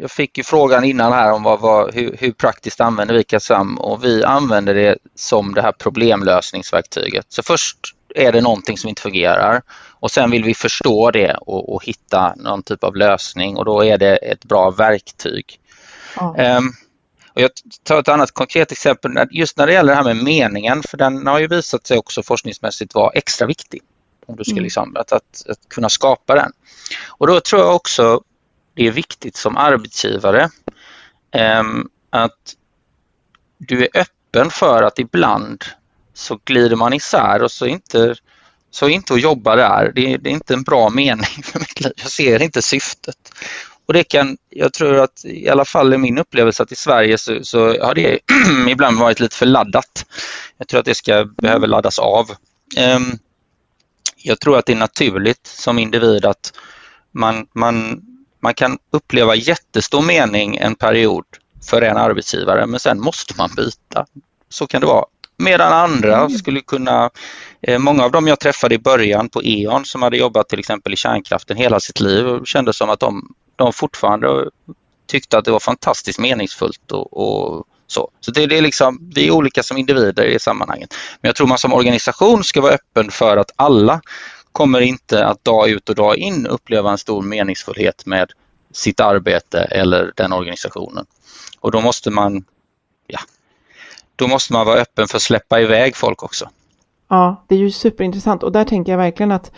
jag 0.00 0.10
fick 0.10 0.38
ju 0.38 0.44
frågan 0.44 0.84
innan 0.84 1.12
här 1.12 1.32
om 1.32 1.42
vad, 1.42 1.60
vad, 1.60 1.94
hur, 1.94 2.16
hur 2.18 2.32
praktiskt 2.32 2.80
använder 2.80 3.14
vi 3.14 3.24
KASAM 3.24 3.78
och 3.78 4.04
vi 4.04 4.24
använder 4.24 4.74
det 4.74 4.98
som 5.14 5.54
det 5.54 5.62
här 5.62 5.72
problemlösningsverktyget. 5.72 7.26
Så 7.28 7.42
först 7.42 7.94
är 8.14 8.32
det 8.32 8.40
någonting 8.40 8.78
som 8.78 8.88
inte 8.88 9.02
fungerar 9.02 9.62
och 10.00 10.10
sen 10.10 10.30
vill 10.30 10.44
vi 10.44 10.54
förstå 10.54 11.10
det 11.10 11.34
och, 11.34 11.74
och 11.74 11.84
hitta 11.84 12.34
någon 12.36 12.62
typ 12.62 12.84
av 12.84 12.96
lösning 12.96 13.56
och 13.56 13.64
då 13.64 13.84
är 13.84 13.98
det 13.98 14.16
ett 14.16 14.44
bra 14.44 14.70
verktyg. 14.70 15.60
Ja. 16.16 16.56
Um, 16.58 16.72
och 17.32 17.40
jag 17.40 17.50
tar 17.82 18.00
ett 18.00 18.08
annat 18.08 18.30
konkret 18.30 18.72
exempel 18.72 19.12
just 19.30 19.56
när 19.58 19.66
det 19.66 19.72
gäller 19.72 19.92
det 19.92 19.96
här 19.96 20.14
med 20.14 20.24
meningen, 20.24 20.82
för 20.82 20.96
den 20.96 21.26
har 21.26 21.38
ju 21.38 21.46
visat 21.46 21.86
sig 21.86 21.98
också 21.98 22.22
forskningsmässigt 22.22 22.94
vara 22.94 23.10
extra 23.10 23.46
viktig. 23.46 23.82
Om 24.26 24.36
du 24.36 24.44
ska 24.44 24.52
mm. 24.52 24.64
liksom, 24.64 24.96
att, 24.96 25.12
att, 25.12 25.46
att, 25.48 25.68
kunna 25.68 25.88
skapa 25.88 26.34
den. 26.34 26.52
Och 27.06 27.26
då 27.26 27.40
tror 27.40 27.62
jag 27.62 27.74
också 27.74 28.22
det 28.74 28.86
är 28.86 28.90
viktigt 28.90 29.36
som 29.36 29.56
arbetsgivare 29.56 30.50
um, 31.60 31.88
att 32.10 32.54
du 33.58 33.82
är 33.84 33.88
öppen 33.94 34.50
för 34.50 34.82
att 34.82 34.98
ibland 34.98 35.64
så 36.18 36.38
glider 36.44 36.76
man 36.76 36.92
isär 36.92 37.42
och 37.42 37.52
så 37.52 37.66
inte, 37.66 38.14
så 38.70 38.88
inte 38.88 39.14
att 39.14 39.20
jobba 39.20 39.56
där, 39.56 39.92
det, 39.94 40.16
det 40.16 40.30
är 40.30 40.34
inte 40.34 40.54
en 40.54 40.62
bra 40.62 40.90
mening 40.90 41.42
för 41.44 41.58
mitt 41.58 41.80
liv. 41.80 41.92
Jag 41.96 42.10
ser 42.10 42.42
inte 42.42 42.62
syftet. 42.62 43.32
Och 43.86 43.94
det 43.94 44.04
kan, 44.04 44.36
jag 44.50 44.72
tror 44.72 45.00
att 45.00 45.24
i 45.24 45.48
alla 45.48 45.64
fall 45.64 45.94
i 45.94 45.98
min 45.98 46.18
upplevelse 46.18 46.62
att 46.62 46.72
i 46.72 46.76
Sverige 46.76 47.18
så, 47.18 47.38
så 47.42 47.84
har 47.84 47.94
det 47.94 48.18
ibland 48.68 48.98
varit 48.98 49.20
lite 49.20 49.36
för 49.36 49.46
laddat. 49.46 50.06
Jag 50.58 50.68
tror 50.68 50.80
att 50.80 50.86
det 50.86 50.94
ska 50.94 51.24
behöver 51.24 51.66
laddas 51.66 51.98
av. 51.98 52.30
Um, 52.78 53.18
jag 54.16 54.40
tror 54.40 54.58
att 54.58 54.66
det 54.66 54.72
är 54.72 54.76
naturligt 54.76 55.46
som 55.46 55.78
individ 55.78 56.24
att 56.24 56.52
man, 57.12 57.46
man, 57.52 58.02
man 58.42 58.54
kan 58.54 58.78
uppleva 58.90 59.34
jättestor 59.34 60.02
mening 60.02 60.56
en 60.56 60.74
period 60.74 61.24
för 61.70 61.82
en 61.82 61.96
arbetsgivare 61.96 62.66
men 62.66 62.80
sen 62.80 63.00
måste 63.00 63.34
man 63.38 63.50
byta. 63.56 64.06
Så 64.48 64.66
kan 64.66 64.80
det 64.80 64.86
vara. 64.86 65.04
Medan 65.38 65.72
andra 65.72 66.16
mm. 66.16 66.30
skulle 66.30 66.60
kunna, 66.60 67.10
eh, 67.62 67.78
många 67.78 68.04
av 68.04 68.10
dem 68.10 68.26
jag 68.26 68.40
träffade 68.40 68.74
i 68.74 68.78
början 68.78 69.28
på 69.28 69.42
E.ON 69.42 69.84
som 69.84 70.02
hade 70.02 70.16
jobbat 70.16 70.48
till 70.48 70.58
exempel 70.58 70.92
i 70.92 70.96
kärnkraften 70.96 71.56
hela 71.56 71.80
sitt 71.80 72.00
liv 72.00 72.28
och 72.28 72.46
kände 72.46 72.72
som 72.72 72.90
att 72.90 73.00
de, 73.00 73.34
de 73.56 73.72
fortfarande 73.72 74.50
tyckte 75.06 75.38
att 75.38 75.44
det 75.44 75.50
var 75.50 75.60
fantastiskt 75.60 76.18
meningsfullt 76.18 76.92
och, 76.92 77.16
och 77.16 77.64
så. 77.86 78.10
Så 78.20 78.30
det, 78.30 78.46
det, 78.46 78.58
är 78.58 78.62
liksom, 78.62 79.10
vi 79.14 79.26
är 79.26 79.30
olika 79.30 79.62
som 79.62 79.76
individer 79.76 80.24
i 80.24 80.38
sammanhanget. 80.38 80.94
Men 81.20 81.28
jag 81.28 81.36
tror 81.36 81.46
man 81.46 81.58
som 81.58 81.72
organisation 81.72 82.44
ska 82.44 82.60
vara 82.60 82.72
öppen 82.72 83.10
för 83.10 83.36
att 83.36 83.50
alla 83.56 84.00
kommer 84.52 84.80
inte 84.80 85.26
att 85.26 85.44
dag 85.44 85.68
ut 85.68 85.88
och 85.88 85.94
dag 85.94 86.16
in 86.16 86.46
uppleva 86.46 86.90
en 86.90 86.98
stor 86.98 87.22
meningsfullhet 87.22 88.06
med 88.06 88.32
sitt 88.72 89.00
arbete 89.00 89.60
eller 89.60 90.12
den 90.16 90.32
organisationen. 90.32 91.06
Och 91.60 91.70
då 91.70 91.80
måste 91.80 92.10
man 92.10 92.44
ja, 93.06 93.20
då 94.18 94.28
måste 94.28 94.52
man 94.52 94.66
vara 94.66 94.80
öppen 94.80 95.08
för 95.08 95.16
att 95.16 95.22
släppa 95.22 95.60
iväg 95.60 95.96
folk 95.96 96.22
också. 96.22 96.48
Ja, 97.08 97.44
det 97.48 97.54
är 97.54 97.58
ju 97.58 97.70
superintressant 97.70 98.42
och 98.42 98.52
där 98.52 98.64
tänker 98.64 98.92
jag 98.92 98.98
verkligen 98.98 99.32
att 99.32 99.52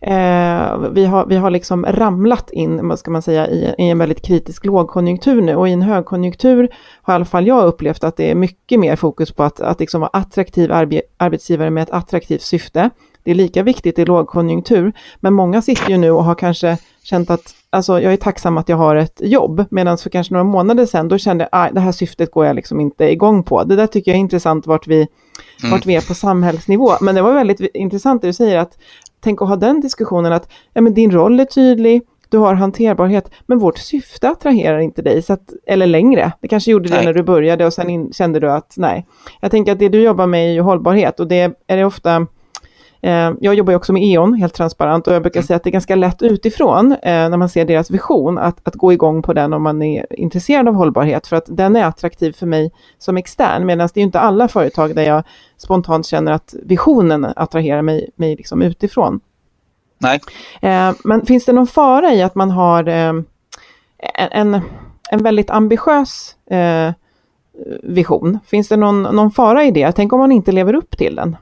eh, 0.00 0.78
vi, 0.92 1.04
har, 1.04 1.26
vi 1.26 1.36
har 1.36 1.50
liksom 1.50 1.86
ramlat 1.86 2.50
in, 2.50 2.88
vad 2.88 2.98
ska 2.98 3.10
man 3.10 3.22
säga, 3.22 3.48
i, 3.48 3.74
i, 3.78 3.90
en 3.90 3.98
väldigt 3.98 4.22
kritisk 4.22 4.64
lågkonjunktur 4.64 5.42
nu 5.42 5.56
och 5.56 5.68
i 5.68 5.72
en 5.72 5.82
högkonjunktur 5.82 6.68
har 7.02 7.14
i 7.14 7.16
alla 7.16 7.24
fall 7.24 7.46
jag 7.46 7.66
upplevt 7.66 8.04
att 8.04 8.16
det 8.16 8.30
är 8.30 8.34
mycket 8.34 8.80
mer 8.80 8.96
fokus 8.96 9.32
på 9.32 9.42
att, 9.42 9.60
att 9.60 9.80
liksom 9.80 10.00
vara 10.00 10.10
attraktiv 10.12 10.72
arbe, 10.72 11.02
arbetsgivare 11.16 11.70
med 11.70 11.82
ett 11.82 11.90
attraktivt 11.90 12.42
syfte. 12.42 12.90
Det 13.24 13.30
är 13.30 13.34
lika 13.34 13.62
viktigt 13.62 13.98
i 13.98 14.04
lågkonjunktur, 14.04 14.92
men 15.20 15.32
många 15.32 15.62
sitter 15.62 15.90
ju 15.90 15.96
nu 15.96 16.10
och 16.10 16.24
har 16.24 16.34
kanske 16.34 16.78
känt 17.02 17.30
att 17.30 17.54
alltså, 17.70 18.00
jag 18.00 18.12
är 18.12 18.16
tacksam 18.16 18.58
att 18.58 18.68
jag 18.68 18.76
har 18.76 18.96
ett 18.96 19.20
jobb, 19.24 19.64
medan 19.70 19.98
för 19.98 20.10
kanske 20.10 20.34
några 20.34 20.44
månader 20.44 20.86
sedan, 20.86 21.08
då 21.08 21.18
kände 21.18 21.48
jag 21.52 21.66
att 21.66 21.74
det 21.74 21.80
här 21.80 21.92
syftet 21.92 22.30
går 22.30 22.46
jag 22.46 22.56
liksom 22.56 22.80
inte 22.80 23.04
igång 23.04 23.42
på. 23.42 23.64
Det 23.64 23.76
där 23.76 23.86
tycker 23.86 24.10
jag 24.10 24.16
är 24.16 24.20
intressant 24.20 24.66
vart 24.66 24.86
vi, 24.86 24.96
mm. 24.96 25.70
vart 25.70 25.86
vi 25.86 25.96
är 25.96 26.08
på 26.08 26.14
samhällsnivå. 26.14 26.92
Men 27.00 27.14
det 27.14 27.22
var 27.22 27.32
väldigt 27.32 27.60
intressant 27.60 28.22
det 28.22 28.28
du 28.28 28.32
säger, 28.32 28.58
att 28.58 28.78
tänk 29.20 29.42
att 29.42 29.48
ha 29.48 29.56
den 29.56 29.80
diskussionen 29.80 30.32
att 30.32 30.52
ja, 30.72 30.80
men 30.80 30.94
din 30.94 31.10
roll 31.10 31.40
är 31.40 31.44
tydlig, 31.44 32.02
du 32.28 32.38
har 32.38 32.54
hanterbarhet, 32.54 33.30
men 33.46 33.58
vårt 33.58 33.78
syfte 33.78 34.28
attraherar 34.28 34.78
inte 34.78 35.02
dig, 35.02 35.22
så 35.22 35.32
att, 35.32 35.52
eller 35.66 35.86
längre. 35.86 36.32
Det 36.40 36.48
kanske 36.48 36.70
gjorde 36.70 36.88
det 36.88 36.96
nej. 36.96 37.04
när 37.04 37.12
du 37.12 37.22
började 37.22 37.66
och 37.66 37.72
sen 37.72 37.90
in, 37.90 38.12
kände 38.12 38.40
du 38.40 38.50
att 38.50 38.74
nej. 38.76 39.06
Jag 39.40 39.50
tänker 39.50 39.72
att 39.72 39.78
det 39.78 39.88
du 39.88 40.02
jobbar 40.02 40.26
med 40.26 40.48
är 40.48 40.52
ju 40.52 40.60
hållbarhet 40.60 41.20
och 41.20 41.26
det 41.26 41.54
är 41.66 41.76
det 41.76 41.84
ofta 41.84 42.26
jag 43.40 43.54
jobbar 43.54 43.72
ju 43.72 43.76
också 43.76 43.92
med 43.92 44.02
E.ON, 44.02 44.34
helt 44.34 44.54
transparent, 44.54 45.06
och 45.06 45.14
jag 45.14 45.22
brukar 45.22 45.40
mm. 45.40 45.46
säga 45.46 45.56
att 45.56 45.64
det 45.64 45.70
är 45.70 45.72
ganska 45.72 45.94
lätt 45.94 46.22
utifrån, 46.22 46.92
eh, 46.92 46.98
när 47.02 47.36
man 47.36 47.48
ser 47.48 47.64
deras 47.64 47.90
vision, 47.90 48.38
att, 48.38 48.68
att 48.68 48.74
gå 48.74 48.92
igång 48.92 49.22
på 49.22 49.32
den 49.32 49.52
om 49.52 49.62
man 49.62 49.82
är 49.82 50.20
intresserad 50.20 50.68
av 50.68 50.74
hållbarhet, 50.74 51.26
för 51.26 51.36
att 51.36 51.44
den 51.48 51.76
är 51.76 51.84
attraktiv 51.84 52.32
för 52.32 52.46
mig 52.46 52.72
som 52.98 53.16
extern, 53.16 53.66
medan 53.66 53.88
det 53.94 54.00
är 54.00 54.02
inte 54.02 54.20
alla 54.20 54.48
företag 54.48 54.94
där 54.94 55.02
jag 55.02 55.22
spontant 55.56 56.06
känner 56.06 56.32
att 56.32 56.54
visionen 56.62 57.26
attraherar 57.36 57.82
mig, 57.82 58.10
mig 58.16 58.36
liksom 58.36 58.62
utifrån. 58.62 59.20
Nej. 59.98 60.20
Eh, 60.62 60.92
men 61.04 61.26
finns 61.26 61.44
det 61.44 61.52
någon 61.52 61.66
fara 61.66 62.14
i 62.14 62.22
att 62.22 62.34
man 62.34 62.50
har 62.50 62.84
en, 62.88 64.60
en 65.10 65.22
väldigt 65.22 65.50
ambitiös 65.50 66.36
vision? 67.82 68.38
Finns 68.46 68.68
det 68.68 68.76
någon, 68.76 69.02
någon 69.02 69.30
fara 69.30 69.64
i 69.64 69.70
det? 69.70 69.92
Tänk 69.92 70.12
om 70.12 70.18
man 70.18 70.32
inte 70.32 70.52
lever 70.52 70.74
upp 70.74 70.98
till 70.98 71.14
den? 71.14 71.36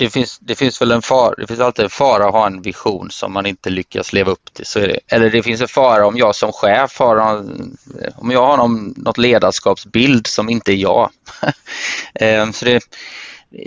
Det 0.00 0.10
finns, 0.10 0.38
det 0.38 0.54
finns 0.54 0.80
väl 0.80 0.90
en 0.90 1.02
fara, 1.02 1.34
det 1.34 1.46
finns 1.46 1.60
alltid 1.60 1.84
en 1.84 1.90
fara 1.90 2.26
att 2.26 2.32
ha 2.32 2.46
en 2.46 2.62
vision 2.62 3.10
som 3.10 3.32
man 3.32 3.46
inte 3.46 3.70
lyckas 3.70 4.12
leva 4.12 4.30
upp 4.30 4.54
till. 4.54 4.66
Så 4.66 4.78
är 4.78 4.88
det. 4.88 4.98
Eller 5.06 5.30
det 5.30 5.42
finns 5.42 5.60
en 5.60 5.68
fara 5.68 6.06
om 6.06 6.16
jag 6.16 6.34
som 6.34 6.52
chef 6.52 6.98
har 6.98 7.16
någon, 7.16 7.76
om 8.16 8.30
jag 8.30 8.46
har 8.46 8.56
någon, 8.56 8.94
något 8.96 9.18
ledarskapsbild 9.18 10.26
som 10.26 10.48
inte 10.50 10.72
är 10.72 10.76
jag. 10.76 11.10
Ehm, 12.14 12.52
så 12.52 12.64
det, 12.64 12.82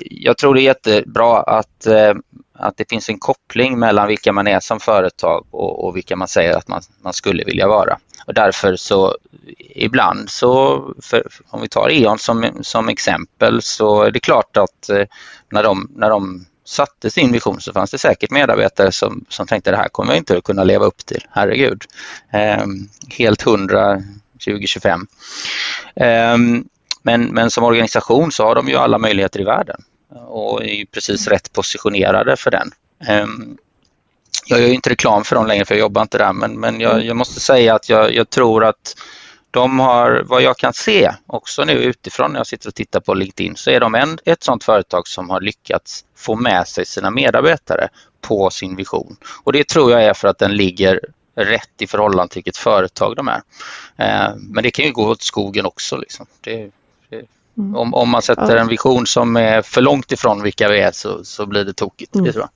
jag 0.10 0.38
tror 0.38 0.56
det 0.56 0.62
är 0.62 0.63
jättebra 0.63 1.38
att, 1.38 1.86
eh, 1.86 2.13
att 2.54 2.78
det 2.78 2.89
finns 2.89 3.10
en 3.10 3.20
koppling 3.20 3.80
mellan 3.80 4.08
vilka 4.08 4.34
man 4.34 4.48
är 4.48 4.60
som 4.60 4.80
företag 4.80 5.46
och, 5.52 5.86
och 5.86 5.96
vilka 5.96 6.16
man 6.16 6.28
säger 6.28 6.58
att 6.58 6.68
man, 6.68 6.82
man 7.02 7.13
skulle 7.13 7.44
vilja 7.44 7.68
vara. 7.68 7.98
Och 8.26 8.34
därför 8.34 8.76
så 8.76 9.18
ibland 9.76 10.30
så, 10.30 10.84
för, 11.02 11.28
om 11.50 11.62
vi 11.62 11.70
tar 11.70 11.89
E.ON 11.92 12.20
som, 12.20 12.52
som 12.62 12.89
exempel, 12.89 13.62
så 13.62 14.04
är 14.04 14.12
det 14.12 14.20
klart 14.20 14.58
att 14.58 14.89
eh, 14.89 15.06
när 15.52 15.63
de, 15.63 15.92
när 15.96 16.10
de 16.10 16.46
satte 16.66 17.10
sin 17.10 17.32
vision 17.32 17.62
så 17.62 17.74
fanns 17.74 17.92
det 17.92 17.98
säkert 17.98 18.32
medarbetare 18.32 18.92
som, 18.92 19.26
som 19.30 19.48
tänkte 19.48 19.72
det 19.72 19.78
här 19.78 19.89
kommer 19.89 20.12
jag 20.12 20.18
inte 20.18 20.38
att 20.38 20.44
kunna 20.44 20.63
leva 20.63 20.86
upp 20.86 21.06
till, 21.06 21.26
herregud. 21.32 21.84
Eh, 22.34 22.66
helt 23.10 23.42
hundra 23.42 24.04
2025. 24.46 25.08
Eh, 25.96 26.38
men, 27.02 27.24
men 27.24 27.52
som 27.52 27.63
organisation 27.63 28.32
så 28.32 28.44
har 28.44 28.56
de 28.56 28.68
ju 28.68 28.76
alla 28.76 28.98
möjligheter 28.98 29.42
i 29.42 29.44
världen 29.44 29.84
och 30.15 30.65
är 30.65 30.86
precis 30.86 31.28
rätt 31.28 31.54
positionerade 31.54 32.36
för 32.36 32.52
den. 32.52 32.71
Eh, 33.08 33.28
jag 34.45 34.62
gör 34.62 34.67
inte 34.67 34.89
reklam 34.89 35.23
för 35.23 35.36
dem 35.36 35.47
längre 35.47 35.65
för 35.65 35.76
jag 35.76 35.80
jobbar 35.80 36.02
inte 36.02 36.17
där 36.17 36.34
men, 36.34 36.60
men 36.60 36.80
jag, 36.80 37.06
jag 37.06 37.17
måste 37.17 37.39
säga 37.39 37.76
att 37.76 37.89
jag, 37.89 38.13
jag 38.13 38.30
tror 38.30 38.65
att 38.65 38.95
de 39.52 39.80
har, 39.80 40.23
vad 40.26 40.41
jag 40.41 40.58
kan 40.58 40.73
se 40.73 41.12
också 41.28 41.65
nu 41.65 41.73
utifrån 41.73 42.32
när 42.32 42.39
jag 42.39 42.47
sitter 42.47 42.67
och 42.67 42.76
tittar 42.76 42.99
på 42.99 43.13
LinkedIn, 43.13 43.56
så 43.56 43.69
är 43.69 43.80
de 43.80 43.95
en, 43.95 44.19
ett 44.26 44.43
sådant 44.43 44.63
företag 44.63 45.08
som 45.08 45.30
har 45.30 45.41
lyckats 45.41 46.06
få 46.15 46.36
med 46.36 46.67
sig 46.67 46.86
sina 46.86 47.12
medarbetare 47.12 47.89
på 48.21 48.49
sin 48.49 48.76
vision. 48.76 49.15
Och 49.43 49.54
det 49.54 49.67
tror 49.67 49.91
jag 49.91 50.04
är 50.04 50.13
för 50.13 50.28
att 50.28 50.38
den 50.38 50.56
ligger 50.56 50.99
rätt 51.36 51.82
i 51.82 51.88
förhållande 51.88 52.34
till 52.34 52.38
vilket 52.38 52.58
företag 52.58 53.15
de 53.15 53.28
är. 53.28 53.41
Eh, 53.97 54.36
men 54.36 54.63
det 54.63 54.71
kan 54.71 54.86
ju 54.86 54.91
gå 54.91 55.10
åt 55.10 55.21
skogen 55.21 55.65
också. 55.65 55.97
Liksom. 55.97 56.26
Det, 56.41 56.71
det, 57.10 57.26
mm. 57.58 57.76
om, 57.76 57.94
om, 57.94 58.10
man 58.10 58.22
sätter 58.22 58.56
en 58.56 58.68
vision 58.68 59.06
som 59.08 59.36
är 59.36 59.62
för 59.62 59.82
långt 59.82 60.12
ifrån 60.12 60.44
vilka 60.44 60.70
vi 60.70 60.80
är 60.80 60.92
så, 60.92 61.24
så 61.24 61.46
blir 61.46 61.66
det 61.66 61.74
tokigt. 61.74 62.16
Mm. 62.16 62.26
Det 62.26 62.32
tror 62.32 62.42
jag. 62.42 62.50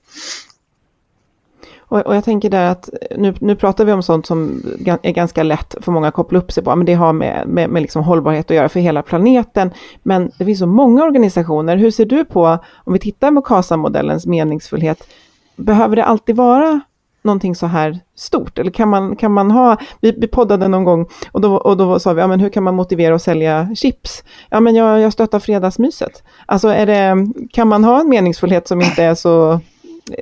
Och, 1.89 1.99
och, 1.99 2.15
jag 2.15 2.23
tänker 2.23 2.49
där 2.49 2.71
att 2.71 2.89
nu, 3.17 3.33
nu 3.39 3.55
pratar 3.55 3.85
vi 3.85 3.91
om 3.91 4.03
sånt 4.03 4.25
som 4.25 4.63
är 5.03 5.11
ganska 5.11 5.43
lätt 5.43 5.75
för 5.81 5.91
många 5.91 6.07
att 6.07 6.13
koppla 6.13 6.39
upp 6.39 6.51
sig 6.51 6.63
på, 6.63 6.75
men 6.75 6.85
det 6.85 6.93
har 6.93 7.13
med, 7.13 7.47
med, 7.47 7.69
med 7.69 7.81
liksom 7.81 8.03
hållbarhet 8.03 8.51
att 8.51 8.57
göra 8.57 8.69
för 8.69 8.79
hela 8.79 9.03
planeten. 9.03 9.71
Men 10.03 10.31
det 10.37 10.45
finns 10.45 10.59
så 10.59 10.67
många 10.67 11.03
organisationer. 11.03 11.77
Hur 11.77 11.91
ser 11.91 12.05
du 12.05 12.25
på, 12.25 12.57
om 12.75 12.93
vi 12.93 12.99
tittar 12.99 13.31
på 13.31 13.41
KASA-modellens 13.41 14.25
meningsfullhet, 14.25 15.07
behöver 15.55 15.95
det 15.95 16.03
alltid 16.03 16.35
vara 16.35 16.81
någonting 17.21 17.55
så 17.55 17.65
här 17.65 17.99
stort? 18.15 18.59
Eller 18.59 18.71
kan 18.71 18.89
man, 18.89 19.15
kan 19.15 19.31
man 19.31 19.51
ha, 19.51 19.77
vi, 20.01 20.11
vi 20.11 20.27
poddade 20.27 20.67
någon 20.67 20.83
gång 20.83 21.05
och 21.31 21.41
då, 21.41 21.55
och 21.55 21.77
då 21.77 21.99
sa 21.99 22.13
vi, 22.13 22.21
ja 22.21 22.27
men 22.27 22.39
hur 22.39 22.49
kan 22.49 22.63
man 22.63 22.75
motivera 22.75 23.15
att 23.15 23.21
sälja 23.21 23.75
chips? 23.75 24.23
Ja 24.49 24.59
men 24.59 24.75
jag, 24.75 24.99
jag 24.99 25.13
stöttar 25.13 25.39
fredagsmyset. 25.39 26.23
Alltså 26.45 26.67
är 26.67 26.85
det, 26.85 27.27
kan 27.51 27.67
man 27.67 27.83
ha 27.83 27.99
en 27.99 28.09
meningsfullhet 28.09 28.67
som 28.67 28.81
inte 28.81 29.03
är 29.03 29.15
så, 29.15 29.59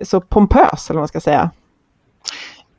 så 0.04 0.22
pompös, 0.22 0.90
eller 0.90 0.98
vad 0.98 1.02
man 1.02 1.08
ska 1.08 1.20
säga? 1.22 1.52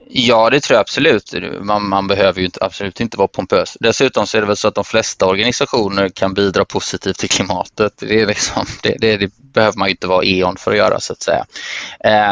Ja, 0.09 0.51
det 0.51 0.61
tror 0.61 0.75
jag 0.75 0.81
absolut. 0.81 1.35
Man, 1.61 1.88
man, 1.88 2.07
behöver 2.07 2.40
ju 2.40 2.45
inte, 2.45 2.64
absolut 2.64 3.01
inte 3.01 3.16
vara 3.16 3.29
pompös. 3.29 3.77
Dessutom 3.81 4.27
så 4.27 4.37
är 4.37 4.40
det 4.40 4.47
väl 4.47 4.57
så 4.57 4.69
att 4.69 4.75
de 4.75 4.85
flesta 4.85 5.27
organisationer 5.27 6.09
kan 6.09 6.35
bidra 6.35 6.64
positivt 6.64 7.19
till 7.19 7.29
klimatet. 7.29 7.92
Det, 7.97 8.21
är 8.21 8.27
liksom, 8.27 8.66
det, 8.83 8.97
det, 8.99 9.16
det 9.16 9.31
behöver 9.38 9.79
man 9.79 9.88
ju 9.88 9.90
inte 9.90 10.07
vara 10.07 10.25
E.ON 10.25 10.57
för 10.57 10.71
att 10.71 10.77
göra 10.77 11.01
så 11.01 11.12
att 11.12 11.23
säga. 11.23 11.45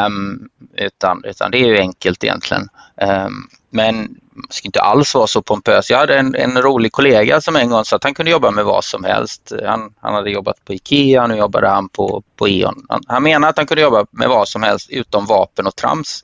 Um, 0.07 0.49
utan, 0.77 1.25
utan 1.25 1.51
det 1.51 1.59
är 1.59 1.67
ju 1.67 1.79
enkelt 1.79 2.25
egentligen. 2.25 2.69
Um, 3.27 3.49
men 3.71 3.97
man 4.35 4.47
ska 4.51 4.69
inte 4.69 4.81
alls 4.81 5.15
vara 5.15 5.27
så 5.27 5.43
pompös. 5.43 5.91
Jag 5.91 5.99
hade 5.99 6.19
en, 6.19 6.35
en 6.35 6.63
rolig 6.63 6.93
kollega 6.93 7.41
som 7.41 7.57
en 7.57 7.71
gång 7.71 7.85
sa 7.85 7.97
att 7.97 8.05
han 8.05 8.15
kunde 8.15 8.31
jobba 8.31 8.51
med 8.51 8.65
vad 8.65 8.85
som 8.85 9.05
helst. 9.05 9.53
Han, 9.65 9.95
han 10.01 10.15
hade 10.15 10.31
jobbat 10.31 10.65
på 10.65 10.75
IKEA, 10.75 11.27
nu 11.27 11.37
jobbade 11.37 11.69
han 11.69 11.89
på, 11.89 12.23
på 12.37 12.49
E.ON. 12.49 12.87
Han, 12.89 13.03
han 13.07 13.23
menade 13.23 13.51
att 13.51 13.57
han 13.57 13.67
kunde 13.67 13.83
jobba 13.83 14.07
med 14.11 14.29
vad 14.29 14.49
som 14.49 14.63
helst 14.63 14.91
utom 14.91 15.27
vapen 15.27 15.67
och 15.67 15.77
trams. 15.77 16.23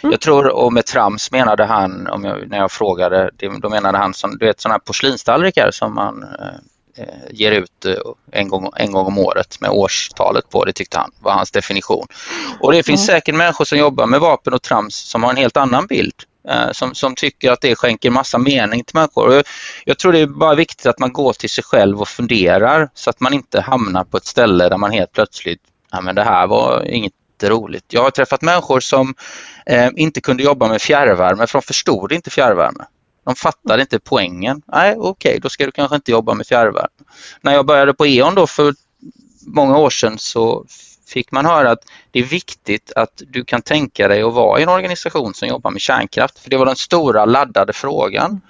Mm. 0.00 0.12
Jag 0.12 0.20
tror, 0.20 0.48
och 0.48 0.72
med 0.72 0.86
trams 0.86 1.30
menade 1.30 1.64
han, 1.64 2.06
om 2.06 2.24
jag, 2.24 2.48
när 2.48 2.58
jag 2.58 2.72
frågade, 2.72 3.30
då 3.60 3.68
menade 3.68 3.98
han 3.98 4.14
som, 4.14 4.38
du 4.38 4.46
vet 4.46 4.60
sådana 4.60 4.74
här 4.74 4.80
porslinstallrikar 4.80 5.70
som 5.70 5.94
man 5.94 6.22
eh, 6.22 7.04
eh, 7.04 7.30
ger 7.30 7.52
ut 7.52 7.84
eh, 7.84 7.94
en 8.32 8.48
gång, 8.48 8.72
en 8.76 8.92
gång 8.92 9.06
om 9.06 9.18
året 9.18 9.60
med 9.60 9.70
årstalet 9.70 10.50
på, 10.50 10.64
det 10.64 10.72
tyckte 10.72 10.98
han 10.98 11.10
var 11.20 11.32
hans 11.32 11.50
definition. 11.50 12.06
Och 12.60 12.72
det 12.72 12.82
finns 12.82 13.08
mm. 13.08 13.16
säkert 13.16 13.34
människor 13.34 13.64
som 13.64 13.78
jobbar 13.78 14.06
med 14.06 14.20
vapen 14.20 14.54
och 14.54 14.62
trams 14.62 14.94
som 14.94 15.22
har 15.22 15.30
en 15.30 15.36
helt 15.36 15.56
annan 15.56 15.86
bild. 15.86 16.14
Eh, 16.48 16.72
som, 16.72 16.94
som 16.94 17.14
tycker 17.14 17.52
att 17.52 17.60
det 17.60 17.76
skänker 17.76 18.10
massa 18.10 18.38
mening 18.38 18.84
till 18.84 18.96
människor. 18.96 19.34
Jag, 19.34 19.44
jag 19.84 19.98
tror 19.98 20.12
det 20.12 20.18
är 20.18 20.26
bara 20.26 20.54
viktigt 20.54 20.86
att 20.86 20.98
man 20.98 21.12
går 21.12 21.32
till 21.32 21.50
sig 21.50 21.64
själv 21.64 22.00
och 22.00 22.08
funderar 22.08 22.88
så 22.94 23.10
att 23.10 23.20
man 23.20 23.34
inte 23.34 23.60
hamnar 23.60 24.04
på 24.04 24.16
ett 24.16 24.26
ställe 24.26 24.68
där 24.68 24.76
man 24.76 24.92
helt 24.92 25.12
plötsligt, 25.12 25.60
ja 25.90 26.00
men 26.00 26.14
det 26.14 26.24
här 26.24 26.46
var 26.46 26.84
inget 26.84 27.12
jätteroligt. 27.38 27.92
Jag 27.92 28.02
har 28.02 28.10
träffat 28.10 28.42
människor 28.42 28.80
som 28.80 29.14
eh, 29.66 29.90
inte 29.96 30.20
kunde 30.20 30.42
jobba 30.42 30.68
med 30.68 30.82
fjärrvärme 30.82 31.46
för 31.46 31.58
de 31.58 31.62
förstod 31.62 32.12
inte 32.12 32.30
fjärrvärme. 32.30 32.84
De 33.24 33.34
fattade 33.34 33.82
inte 33.82 33.98
poängen. 33.98 34.62
Nej, 34.66 34.94
okej, 34.98 35.30
okay, 35.30 35.38
då 35.38 35.48
ska 35.48 35.66
du 35.66 35.72
kanske 35.72 35.96
inte 35.96 36.10
jobba 36.10 36.34
med 36.34 36.46
fjärrvärme. 36.46 37.04
När 37.40 37.54
jag 37.54 37.66
började 37.66 37.94
på 37.94 38.06
E.ON 38.06 38.34
då 38.34 38.46
för 38.46 38.74
många 39.46 39.78
år 39.78 39.90
sedan 39.90 40.18
så 40.18 40.64
fick 41.08 41.32
man 41.32 41.46
höra 41.46 41.70
att 41.70 41.84
det 42.10 42.18
är 42.18 42.24
viktigt 42.24 42.92
att 42.96 43.22
du 43.28 43.44
kan 43.44 43.62
tänka 43.62 44.08
dig 44.08 44.22
att 44.22 44.34
vara 44.34 44.60
i 44.60 44.62
en 44.62 44.68
organisation 44.68 45.34
som 45.34 45.48
jobbar 45.48 45.70
med 45.70 45.80
kärnkraft. 45.80 46.38
För 46.38 46.50
det 46.50 46.56
var 46.56 46.66
den 46.66 46.76
stora 46.76 47.24
laddade 47.24 47.72
frågan. 47.72 48.40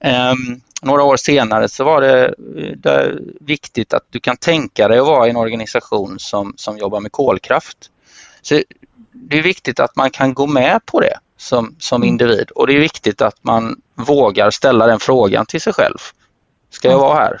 Um, 0.00 0.60
några 0.84 1.02
år 1.02 1.16
senare 1.16 1.68
så 1.68 1.84
var 1.84 2.00
det, 2.00 2.26
eh, 2.26 2.32
det 2.76 3.18
viktigt 3.40 3.94
att 3.94 4.06
du 4.10 4.20
kan 4.20 4.36
tänka 4.36 4.88
dig 4.88 4.98
att 4.98 5.06
vara 5.06 5.26
i 5.26 5.30
en 5.30 5.36
organisation 5.36 6.18
som, 6.18 6.54
som 6.56 6.78
jobbar 6.78 7.00
med 7.00 7.12
kolkraft. 7.12 7.90
Så 8.44 8.62
det 9.12 9.38
är 9.38 9.42
viktigt 9.42 9.80
att 9.80 9.96
man 9.96 10.10
kan 10.10 10.34
gå 10.34 10.46
med 10.46 10.86
på 10.86 11.00
det 11.00 11.18
som, 11.36 11.76
som 11.78 12.02
mm. 12.02 12.08
individ 12.08 12.50
och 12.50 12.66
det 12.66 12.74
är 12.74 12.80
viktigt 12.80 13.22
att 13.22 13.44
man 13.44 13.80
vågar 13.94 14.50
ställa 14.50 14.86
den 14.86 15.00
frågan 15.00 15.46
till 15.46 15.60
sig 15.60 15.72
själv. 15.72 15.98
Ska 16.70 16.88
jag 16.88 16.98
mm. 16.98 17.06
vara 17.06 17.14
här? 17.14 17.40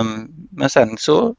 Um, 0.00 0.28
men 0.50 0.70
sen 0.70 0.98
så 0.98 1.34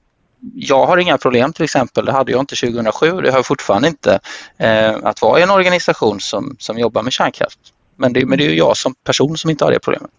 jag 0.53 0.85
har 0.85 0.97
inga 0.97 1.17
problem 1.17 1.53
till 1.53 1.63
exempel, 1.63 2.05
det 2.05 2.11
hade 2.11 2.31
jag 2.31 2.39
inte 2.39 2.55
2007 2.55 3.11
och 3.11 3.21
det 3.21 3.29
har 3.29 3.37
jag 3.37 3.45
fortfarande 3.45 3.87
inte, 3.87 4.19
eh, 4.57 4.95
att 5.03 5.21
vara 5.21 5.39
i 5.39 5.43
en 5.43 5.49
organisation 5.49 6.19
som, 6.19 6.55
som 6.59 6.79
jobbar 6.79 7.03
med 7.03 7.13
kärnkraft. 7.13 7.59
Men 7.95 8.13
det, 8.13 8.25
men 8.25 8.37
det 8.37 8.45
är 8.45 8.53
jag 8.53 8.77
som 8.77 8.95
person 8.95 9.37
som 9.37 9.49
inte 9.49 9.63
har 9.63 9.71
det 9.71 9.79
problemet. 9.79 10.11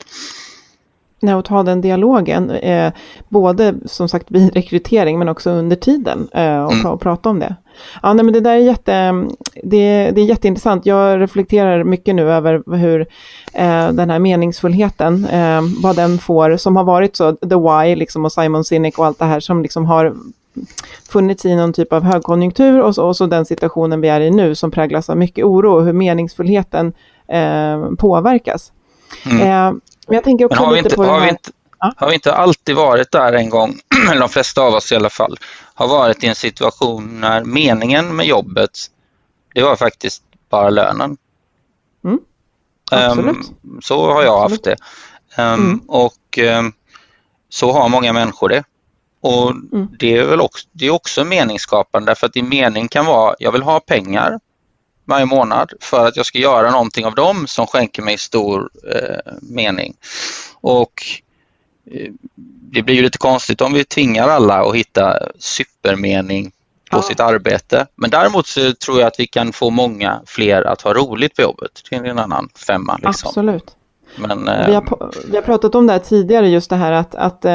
Nej, 1.23 1.35
och 1.35 1.45
ta 1.45 1.63
den 1.63 1.81
dialogen, 1.81 2.51
eh, 2.51 2.93
både 3.29 3.75
som 3.85 4.09
sagt 4.09 4.27
vid 4.29 4.55
rekrytering 4.55 5.19
men 5.19 5.29
också 5.29 5.51
under 5.51 5.77
tiden 5.77 6.29
eh, 6.33 6.65
och, 6.65 6.73
mm. 6.73 6.87
och, 6.87 7.01
prata 7.01 7.29
om 7.29 7.39
det. 7.39 7.57
Ja, 8.03 8.13
nej, 8.13 8.25
men 8.25 8.35
det 8.35 8.41
där 8.41 8.51
är, 8.51 8.57
jätte, 8.57 9.27
det, 9.63 10.11
det 10.11 10.21
är 10.21 10.25
jätteintressant. 10.25 10.87
Jag 10.87 11.21
reflekterar 11.21 11.85
mycket 11.85 12.15
nu 12.15 12.33
över 12.33 12.77
hur 12.77 13.01
eh, 13.53 13.89
den 13.93 14.11
här 14.11 14.19
meningsfullheten, 14.19 15.25
eh, 15.25 15.61
vad 15.83 15.97
den 15.97 16.19
får, 16.19 16.57
som 16.57 16.77
har 16.77 16.85
varit 16.85 17.17
så, 17.17 17.37
The 17.37 17.57
Why 17.57 17.97
liksom, 17.97 18.25
och 18.25 18.33
Simon 18.33 18.65
Sinek 18.65 18.99
och 18.99 19.07
allt 19.07 19.19
det 19.19 19.25
här 19.25 19.41
som 19.41 19.63
liksom 19.63 19.87
har 19.87 20.15
funnits 21.09 21.45
i 21.45 21.57
någon 21.57 21.73
typ 21.73 21.93
av 21.93 22.03
högkonjunktur 22.03 22.81
och 22.81 22.95
så, 22.95 23.07
och 23.07 23.17
så 23.17 23.27
den 23.27 23.45
situationen 23.45 24.01
vi 24.01 24.09
är 24.09 24.21
i 24.21 24.31
nu 24.31 24.55
som 24.55 24.71
präglas 24.71 25.11
av 25.11 25.17
mycket 25.17 25.45
oro 25.45 25.73
och 25.73 25.85
hur 25.85 25.93
meningsfullheten 25.93 26.93
eh, 27.29 27.91
påverkas. 27.99 28.73
Mm. 29.27 29.81
Men 30.11 30.15
jag 30.15 30.25
tänker 30.25 30.45
också 30.45 30.63
har 30.63 30.73
lite 30.73 30.87
inte, 30.87 30.97
på 30.97 31.05
har 31.05 31.21
vi, 31.21 31.29
inte, 31.29 31.51
ja? 31.79 31.93
har 31.97 32.09
vi 32.09 32.15
inte 32.15 32.35
alltid 32.35 32.77
varit 32.77 33.11
där 33.11 33.33
en 33.33 33.51
gång, 33.51 33.81
eller 34.11 34.21
de 34.21 34.29
flesta 34.29 34.63
av 34.63 34.75
oss 34.75 34.93
i 34.93 34.97
alla 34.97 35.11
fall, 35.11 35.37
har 35.75 35.89
varit 35.89 36.25
i 36.25 36.27
en 36.27 36.35
situation 36.35 37.21
när 37.21 37.45
meningen 37.45 38.17
med 38.17 38.27
jobbet, 38.27 38.71
det 39.55 39.63
var 39.63 39.77
faktiskt 39.77 40.23
bara 40.49 40.71
lönen. 40.71 41.17
Mm. 42.05 42.19
Absolut. 42.91 43.37
Um, 43.63 43.81
så 43.83 44.13
har 44.13 44.23
jag 44.23 44.45
Absolut. 44.45 44.67
haft 44.67 44.79
det. 45.37 45.43
Um, 45.43 45.55
mm. 45.55 45.81
Och 45.89 46.39
um, 46.59 46.73
så 47.49 47.73
har 47.73 47.89
många 47.89 48.13
människor 48.13 48.49
det. 48.49 48.65
Och 49.21 49.51
mm. 49.51 49.89
det 49.99 50.17
är 50.17 50.25
väl 50.25 50.41
också, 50.41 50.69
det 50.73 50.87
är 50.87 50.91
också 50.91 51.25
meningsskapande 51.25 52.11
därför 52.11 52.27
att 52.27 52.33
din 52.33 52.49
mening 52.49 52.89
kan 52.89 53.07
vara, 53.07 53.35
jag 53.39 53.53
vill 53.53 53.63
ha 53.63 53.81
pengar, 53.81 54.41
varje 55.11 55.27
månad 55.27 55.73
för 55.81 56.07
att 56.07 56.17
jag 56.17 56.27
ska 56.27 56.39
göra 56.39 56.71
någonting 56.71 57.07
av 57.07 57.15
dem 57.15 57.47
som 57.47 57.67
skänker 57.67 58.03
mig 58.03 58.19
stor 58.19 58.71
eh, 58.95 59.33
mening. 59.43 59.95
Och 60.61 60.93
eh, 61.91 62.13
det 62.73 62.83
blir 62.83 62.95
ju 62.95 63.03
lite 63.03 63.19
konstigt 63.19 63.61
om 63.61 63.73
vi 63.73 63.85
tvingar 63.85 64.29
alla 64.29 64.61
att 64.61 64.75
hitta 64.75 65.19
supermening 65.39 66.53
på 66.91 66.99
ja. 66.99 67.03
sitt 67.03 67.21
arbete. 67.21 67.87
Men 67.97 68.11
däremot 68.11 68.47
så 68.47 68.73
tror 68.75 69.01
jag 69.01 69.07
att 69.07 69.21
vi 69.21 69.27
kan 69.27 69.53
få 69.53 69.71
många 69.71 70.23
fler 70.27 70.63
att 70.63 70.83
ha 70.83 70.95
roligt 70.95 71.37
på 71.37 71.43
jobbet. 71.43 71.83
Det 71.91 71.97
är 71.97 72.05
en 72.05 72.19
annan 72.19 72.49
femma. 72.67 72.97
Liksom. 72.97 73.29
Absolut. 73.29 73.77
Men, 74.17 74.45
vi, 74.67 74.75
har, 74.75 74.83
eh, 74.83 75.09
vi 75.31 75.37
har 75.37 75.43
pratat 75.43 75.75
om 75.75 75.87
det 75.87 75.93
här 75.93 76.01
tidigare, 76.01 76.49
just 76.49 76.71
det 76.71 76.77
här 76.77 76.93
att, 76.93 77.15
att 77.15 77.45
eh, 77.45 77.53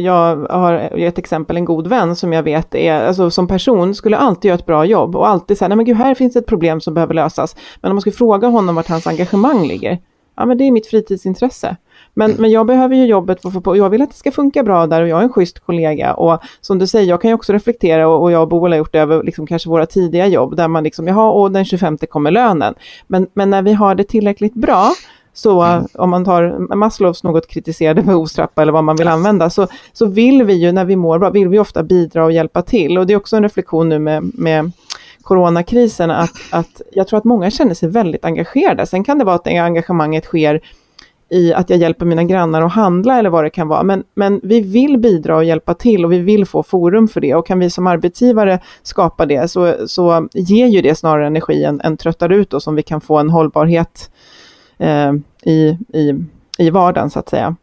jag 0.00 0.36
har 0.36 0.74
ett 0.98 1.18
exempel, 1.18 1.56
en 1.56 1.64
god 1.64 1.86
vän 1.86 2.16
som 2.16 2.32
jag 2.32 2.42
vet 2.42 2.74
är, 2.74 2.94
alltså 2.94 3.30
som 3.30 3.48
person 3.48 3.94
skulle 3.94 4.16
alltid 4.16 4.48
göra 4.48 4.58
ett 4.58 4.66
bra 4.66 4.84
jobb 4.84 5.16
och 5.16 5.28
alltid 5.28 5.58
säga, 5.58 5.68
nej 5.68 5.76
men 5.76 5.86
gud, 5.86 5.96
här 5.96 6.14
finns 6.14 6.36
ett 6.36 6.46
problem 6.46 6.80
som 6.80 6.94
behöver 6.94 7.14
lösas. 7.14 7.56
Men 7.80 7.90
om 7.90 7.94
man 7.94 8.00
skulle 8.00 8.16
fråga 8.16 8.48
honom 8.48 8.74
vart 8.74 8.88
hans 8.88 9.06
engagemang 9.06 9.66
ligger, 9.66 9.98
ja 10.36 10.46
men 10.46 10.58
det 10.58 10.64
är 10.64 10.70
mitt 10.70 10.86
fritidsintresse. 10.86 11.76
Men, 12.14 12.30
mm. 12.30 12.42
men 12.42 12.50
jag 12.50 12.66
behöver 12.66 12.96
ju 12.96 13.06
jobbet 13.06 13.42
för, 13.42 13.50
för, 13.50 13.74
jag 13.74 13.90
vill 13.90 14.02
att 14.02 14.10
det 14.10 14.16
ska 14.16 14.30
funka 14.30 14.62
bra 14.62 14.86
där 14.86 15.02
och 15.02 15.08
jag 15.08 15.18
är 15.18 15.22
en 15.22 15.32
schysst 15.32 15.58
kollega. 15.60 16.14
Och 16.14 16.42
som 16.60 16.78
du 16.78 16.86
säger, 16.86 17.08
jag 17.08 17.22
kan 17.22 17.30
ju 17.30 17.34
också 17.34 17.52
reflektera 17.52 18.08
och, 18.08 18.22
och 18.22 18.32
jag 18.32 18.42
och 18.42 18.48
Boel 18.48 18.72
har 18.72 18.78
gjort 18.78 18.92
det 18.92 18.98
över 18.98 19.22
liksom 19.22 19.46
kanske 19.46 19.68
våra 19.68 19.86
tidiga 19.86 20.26
jobb 20.26 20.56
där 20.56 20.68
man 20.68 20.84
liksom, 20.84 21.06
jaha, 21.06 21.30
och 21.30 21.52
den 21.52 21.64
25 21.64 21.98
kommer 21.98 22.30
lönen. 22.30 22.74
Men, 23.06 23.26
men 23.34 23.50
när 23.50 23.62
vi 23.62 23.72
har 23.72 23.94
det 23.94 24.04
tillräckligt 24.04 24.54
bra 24.54 24.92
så 25.32 25.62
mm. 25.62 25.86
om 25.94 26.10
man 26.10 26.24
tar 26.24 26.74
Maslows 26.76 27.22
något 27.22 27.48
kritiserade 27.48 28.02
behovstrappa 28.02 28.62
eller 28.62 28.72
vad 28.72 28.84
man 28.84 28.96
vill 28.96 29.08
använda, 29.08 29.50
så, 29.50 29.66
så 29.92 30.06
vill 30.06 30.42
vi 30.42 30.54
ju 30.54 30.72
när 30.72 30.84
vi 30.84 30.96
mår 30.96 31.18
bra, 31.18 31.30
vill 31.30 31.48
vi 31.48 31.58
ofta 31.58 31.82
bidra 31.82 32.24
och 32.24 32.32
hjälpa 32.32 32.62
till. 32.62 32.98
Och 32.98 33.06
det 33.06 33.12
är 33.12 33.16
också 33.16 33.36
en 33.36 33.42
reflektion 33.42 33.88
nu 33.88 33.98
med, 33.98 34.30
med 34.34 34.72
coronakrisen, 35.22 36.10
att, 36.10 36.30
att 36.50 36.82
jag 36.92 37.08
tror 37.08 37.18
att 37.18 37.24
många 37.24 37.50
känner 37.50 37.74
sig 37.74 37.88
väldigt 37.88 38.24
engagerade. 38.24 38.86
Sen 38.86 39.04
kan 39.04 39.18
det 39.18 39.24
vara 39.24 39.36
att 39.36 39.46
engagemanget 39.46 40.24
sker 40.24 40.60
i 41.30 41.54
att 41.54 41.70
jag 41.70 41.78
hjälper 41.78 42.06
mina 42.06 42.24
grannar 42.24 42.62
att 42.62 42.72
handla 42.72 43.18
eller 43.18 43.30
vad 43.30 43.44
det 43.44 43.50
kan 43.50 43.68
vara. 43.68 43.82
Men, 43.82 44.04
men 44.14 44.40
vi 44.42 44.60
vill 44.60 44.98
bidra 44.98 45.36
och 45.36 45.44
hjälpa 45.44 45.74
till 45.74 46.04
och 46.04 46.12
vi 46.12 46.18
vill 46.18 46.46
få 46.46 46.62
forum 46.62 47.08
för 47.08 47.20
det. 47.20 47.34
Och 47.34 47.46
kan 47.46 47.58
vi 47.58 47.70
som 47.70 47.86
arbetsgivare 47.86 48.58
skapa 48.82 49.26
det 49.26 49.50
så, 49.50 49.74
så 49.86 50.28
ger 50.32 50.66
ju 50.66 50.82
det 50.82 50.94
snarare 50.94 51.26
energi 51.26 51.64
än, 51.64 51.80
än 51.80 51.96
tröttar 51.96 52.32
ut 52.32 52.54
oss 52.54 52.66
om 52.66 52.74
vi 52.74 52.82
kan 52.82 53.00
få 53.00 53.18
en 53.18 53.30
hållbarhet 53.30 54.10
eh, 54.80 55.12
i, 55.42 55.78
i, 55.92 56.24
i 56.58 56.70
vardagen 56.70 57.10
så 57.10 57.18
att 57.18 57.28
säga. 57.28 57.56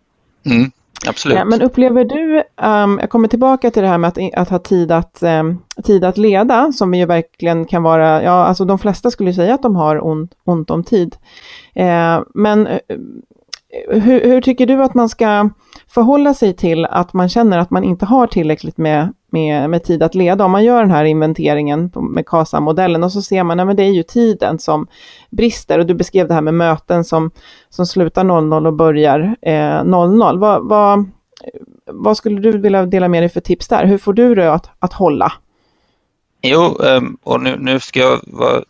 Mm, 0.46 0.72
absolut. 1.08 1.48
men 1.48 1.62
upplever 1.62 2.06
du, 2.06 2.44
um, 2.68 3.00
jag 3.02 3.10
kommer 3.10 3.28
tillbaka 3.28 3.72
till 3.72 3.82
det 3.82 3.90
här 3.90 3.98
med 3.98 4.08
att, 4.08 4.18
att 4.34 4.50
ha 4.50 4.60
tid 4.60 4.92
att, 4.92 5.24
um, 5.24 5.62
tid 5.84 6.04
att 6.04 6.18
leda, 6.18 6.72
som 6.72 6.94
ju 6.94 7.06
verkligen 7.06 7.66
kan 7.66 7.84
vara, 7.84 8.24
ja 8.24 8.46
alltså 8.46 8.66
de 8.66 8.80
flesta 8.80 9.12
skulle 9.12 9.34
säga 9.34 9.54
att 9.54 9.62
de 9.62 9.76
har 9.76 10.06
ont, 10.06 10.32
ont 10.44 10.70
om 10.70 10.84
tid. 10.84 11.16
Eh, 11.76 12.20
men 12.34 12.68
hur, 13.90 14.22
hur, 14.22 14.42
tycker 14.42 14.66
du 14.66 14.84
att 14.84 14.94
man 14.94 15.10
ska 15.10 15.50
förhålla 15.90 16.34
sig 16.34 16.54
till 16.54 16.86
att 16.86 17.14
man 17.14 17.30
känner 17.30 17.58
att 17.58 17.72
man 17.72 17.84
inte 17.84 18.06
har 18.06 18.28
tillräckligt 18.28 18.78
med, 18.78 19.14
med, 19.32 19.70
med 19.70 19.84
tid 19.84 20.04
att 20.04 20.16
leda? 20.16 20.46
Om 20.46 20.52
man 20.52 20.64
gör 20.64 20.80
den 20.80 20.92
här 20.92 21.06
inventeringen 21.06 21.92
med 21.96 22.26
KASA-modellen 22.26 23.04
och 23.04 23.12
så 23.12 23.22
ser 23.22 23.44
man 23.44 23.60
att 23.60 23.78
det 23.78 23.84
är 23.84 23.92
ju 23.92 24.04
tiden 24.04 24.60
som 24.60 24.88
brister 25.30 25.80
och 25.80 25.86
du 25.86 25.94
beskrev 25.94 26.28
det 26.28 26.34
här 26.34 26.42
med 26.42 26.54
möten 26.54 27.04
som, 27.04 27.32
som 27.70 27.86
slutar 27.86 28.24
00 28.24 28.68
och 28.68 28.74
börjar 28.74 29.36
eh, 29.42 29.84
00. 29.84 30.40
Vad, 30.40 30.68
vad, 30.68 31.06
vad 31.86 32.18
skulle 32.18 32.42
du 32.42 32.58
vilja 32.58 32.86
dela 32.86 33.08
med 33.08 33.22
dig 33.24 33.30
för 33.30 33.42
tips 33.42 33.68
där? 33.68 33.86
Hur 33.86 33.98
får 33.98 34.14
du 34.14 34.36
det 34.36 34.54
att, 34.54 34.70
att 34.80 34.94
hålla? 34.94 35.34
Jo, 36.42 36.78
ehm, 36.84 37.18
och 37.24 37.42
nu, 37.42 37.56
nu 37.60 37.80
ska 37.80 38.00
jag 38.00 38.20
vara 38.28 38.64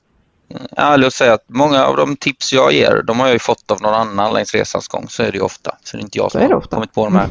ärlig 0.77 1.07
och 1.07 1.13
säga 1.13 1.33
att 1.33 1.43
många 1.47 1.85
av 1.85 1.97
de 1.97 2.15
tips 2.15 2.53
jag 2.53 2.73
ger, 2.73 3.01
de 3.07 3.19
har 3.19 3.27
jag 3.27 3.33
ju 3.33 3.39
fått 3.39 3.71
av 3.71 3.81
någon 3.81 3.93
annan 3.93 4.33
längs 4.33 4.53
resans 4.53 4.87
gång. 4.87 5.05
Så 5.09 5.23
är 5.23 5.31
det 5.31 5.37
ju 5.37 5.43
ofta. 5.43 5.77
Så 5.83 5.97
det 5.97 6.01
är 6.01 6.03
inte 6.03 6.17
jag 6.17 6.31
som 6.31 6.41
har 6.41 6.61
kommit 6.61 6.93
på 6.93 7.05
de 7.05 7.15
här. 7.15 7.29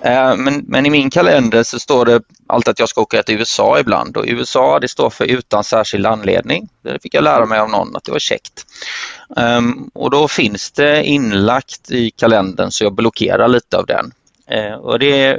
Eh, 0.00 0.36
men, 0.36 0.64
men 0.68 0.86
i 0.86 0.90
min 0.90 1.10
kalender 1.10 1.62
så 1.62 1.78
står 1.78 2.04
det 2.04 2.22
alltid 2.46 2.70
att 2.70 2.78
jag 2.78 2.88
ska 2.88 3.00
åka 3.00 3.22
till 3.22 3.38
USA 3.38 3.80
ibland 3.80 4.16
och 4.16 4.24
USA 4.26 4.78
det 4.80 4.88
står 4.88 5.10
för 5.10 5.24
utan 5.24 5.64
särskild 5.64 6.06
anledning. 6.06 6.68
Det 6.82 7.02
fick 7.02 7.14
jag 7.14 7.24
lära 7.24 7.46
mig 7.46 7.58
av 7.58 7.70
någon 7.70 7.96
att 7.96 8.04
det 8.04 8.12
var 8.12 8.18
käckt. 8.18 8.66
Um, 9.28 9.90
och 9.94 10.10
då 10.10 10.28
finns 10.28 10.70
det 10.70 11.04
inlagt 11.04 11.90
i 11.90 12.10
kalendern 12.10 12.70
så 12.70 12.84
jag 12.84 12.92
blockerar 12.92 13.48
lite 13.48 13.76
av 13.76 13.86
den. 13.86 14.12
Uh, 14.52 14.74
och 14.74 14.98
det 14.98 15.38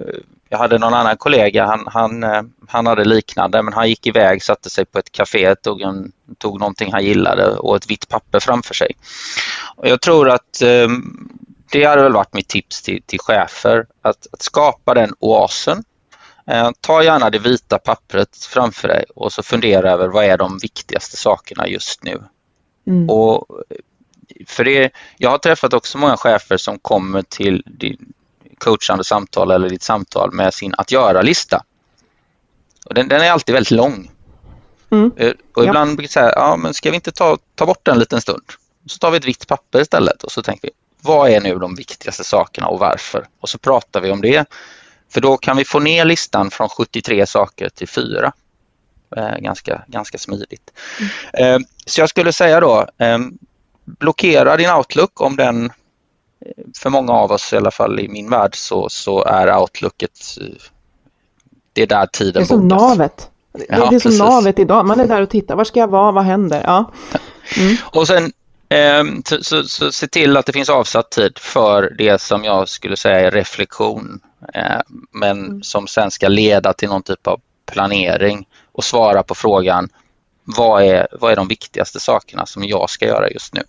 jag 0.49 0.57
hade 0.57 0.77
någon 0.77 0.93
annan 0.93 1.17
kollega, 1.17 1.65
han, 1.65 1.87
han, 1.87 2.23
eh, 2.23 2.41
han 2.67 2.87
hade 2.87 3.05
liknande 3.05 3.63
men 3.63 3.73
han 3.73 3.89
gick 3.89 4.07
iväg, 4.07 4.43
satte 4.43 4.69
sig 4.69 4.85
på 4.85 4.99
ett 4.99 5.11
café, 5.11 5.55
tog, 5.55 5.81
en, 5.81 6.11
tog 6.37 6.59
någonting 6.59 6.91
han 6.91 7.05
gillade 7.05 7.47
och 7.57 7.75
ett 7.75 7.91
vitt 7.91 8.09
papper 8.09 8.39
framför 8.39 8.73
sig. 8.73 8.91
Och 9.75 9.87
jag 9.87 10.01
tror 10.01 10.29
att 10.29 10.61
eh, 10.61 10.87
det 11.71 11.83
hade 11.83 12.03
väl 12.03 12.13
varit 12.13 12.33
mitt 12.33 12.47
tips 12.47 12.81
till, 12.81 13.01
till 13.05 13.19
chefer, 13.19 13.85
att, 14.01 14.27
att 14.31 14.41
skapa 14.41 14.93
den 14.93 15.13
oasen. 15.19 15.83
Eh, 16.47 16.71
ta 16.81 17.03
gärna 17.03 17.29
det 17.29 17.39
vita 17.39 17.77
pappret 17.79 18.37
framför 18.37 18.87
dig 18.87 19.05
och 19.15 19.33
så 19.33 19.43
fundera 19.43 19.91
över 19.91 20.07
vad 20.07 20.25
är 20.25 20.37
de 20.37 20.57
viktigaste 20.61 21.17
sakerna 21.17 21.67
just 21.67 22.03
nu. 22.03 22.23
Mm. 22.87 23.09
Och 23.09 23.45
för 24.47 24.63
det, 24.63 24.91
jag 25.17 25.29
har 25.29 25.37
träffat 25.37 25.73
också 25.73 25.97
många 25.97 26.17
chefer 26.17 26.57
som 26.57 26.79
kommer 26.79 27.21
till 27.21 27.63
coachande 28.59 29.03
samtal 29.03 29.51
eller 29.51 29.69
ditt 29.69 29.83
samtal 29.83 30.31
med 30.31 30.53
sin 30.53 30.73
att 30.77 30.91
göra-lista. 30.91 31.63
Den, 32.85 33.07
den, 33.07 33.21
är 33.21 33.31
alltid 33.31 33.53
väldigt 33.53 33.71
lång. 33.71 34.11
Mm. 34.91 35.11
Eh, 35.17 35.33
och 35.55 35.63
ibland 35.63 35.97
brukar 35.97 36.03
jag 36.03 36.11
säga, 36.11 36.33
ja 36.35 36.55
men 36.55 36.73
ska 36.73 36.89
vi 36.89 36.95
inte 36.95 37.11
ta, 37.11 37.37
ta 37.55 37.65
bort 37.65 37.85
den 37.85 37.93
en 37.93 37.99
liten 37.99 38.21
stund? 38.21 38.43
Så 38.85 38.97
tar 38.97 39.11
vi 39.11 39.17
ett 39.17 39.25
vitt 39.25 39.47
papper 39.47 39.81
istället 39.81 40.23
och 40.23 40.31
så 40.31 40.41
tänker 40.41 40.67
vi, 40.67 40.73
vad 41.01 41.29
är 41.29 41.41
nu 41.41 41.55
de 41.55 41.75
viktigaste 41.75 42.23
sakerna 42.23 42.67
och 42.67 42.79
varför? 42.79 43.25
Och 43.39 43.49
så 43.49 43.57
pratar 43.57 44.01
vi 44.01 44.11
om 44.11 44.21
det. 44.21 44.45
För 45.09 45.21
då 45.21 45.37
kan 45.37 45.57
vi 45.57 45.65
få 45.65 45.79
ner 45.79 46.05
listan 46.05 46.51
från 46.51 46.69
73 46.69 47.25
saker 47.25 47.69
till 47.69 47.87
4. 47.87 48.33
Eh, 49.17 49.37
ganska, 49.37 49.83
ganska 49.87 50.17
smidigt. 50.17 50.71
Mm. 51.33 51.61
Eh, 51.61 51.67
så 51.85 52.01
jag 52.01 52.09
skulle 52.09 52.33
säga 52.33 52.59
då, 52.59 52.87
eh, 52.97 53.17
blockera 53.85 54.57
din 54.57 54.69
Outlook 54.69 55.21
om 55.21 55.35
den 55.35 55.71
för 56.77 56.89
många 56.89 57.13
av 57.13 57.31
oss, 57.31 57.53
i 57.53 57.57
alla 57.57 57.71
fall 57.71 57.99
i 57.99 58.07
min 58.07 58.29
värld, 58.29 58.55
så, 58.55 58.89
så 58.89 59.23
är 59.23 59.57
Outlooket 59.57 60.19
det 61.73 61.81
är 61.81 61.87
där 61.87 62.05
tiden 62.05 62.33
Det 62.33 62.39
är 62.39 62.45
som 62.45 62.67
bokas. 62.67 62.81
navet. 62.81 63.29
Det, 63.51 63.65
ja, 63.69 63.89
det 63.89 63.95
är 63.95 63.99
som 63.99 64.17
navet 64.17 64.59
idag. 64.59 64.85
Man 64.85 64.99
är 64.99 65.07
där 65.07 65.21
och 65.21 65.29
tittar. 65.29 65.55
Var 65.55 65.63
ska 65.63 65.79
jag 65.79 65.87
vara? 65.87 66.11
Vad 66.11 66.23
händer? 66.23 66.63
Ja. 66.65 66.91
Mm. 67.57 67.75
Och 67.83 68.07
sen 68.07 68.31
eh, 68.69 69.03
så, 69.25 69.43
så, 69.43 69.63
så, 69.63 69.91
se 69.91 70.07
till 70.07 70.37
att 70.37 70.45
det 70.45 70.53
finns 70.53 70.69
avsatt 70.69 71.11
tid 71.11 71.37
för 71.37 71.95
det 71.97 72.21
som 72.21 72.43
jag 72.43 72.69
skulle 72.69 72.97
säga 72.97 73.19
är 73.19 73.31
reflektion. 73.31 74.19
Eh, 74.53 74.81
men 75.11 75.45
mm. 75.45 75.63
som 75.63 75.87
sen 75.87 76.11
ska 76.11 76.27
leda 76.27 76.73
till 76.73 76.89
någon 76.89 77.03
typ 77.03 77.27
av 77.27 77.41
planering 77.71 78.47
och 78.71 78.83
svara 78.83 79.23
på 79.23 79.35
frågan 79.35 79.89
vad 80.57 80.83
är, 80.83 81.07
vad 81.11 81.31
är 81.31 81.35
de 81.35 81.47
viktigaste 81.47 81.99
sakerna 81.99 82.45
som 82.45 82.63
jag 82.63 82.89
ska 82.89 83.05
göra 83.05 83.29
just 83.29 83.53
nu? 83.53 83.61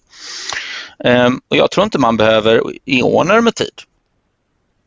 Ehm, 1.04 1.40
och 1.48 1.56
jag 1.56 1.70
tror 1.70 1.84
inte 1.84 1.98
man 1.98 2.16
behöver 2.16 2.62
eoner 2.84 3.40
med 3.40 3.54
tid. 3.54 3.82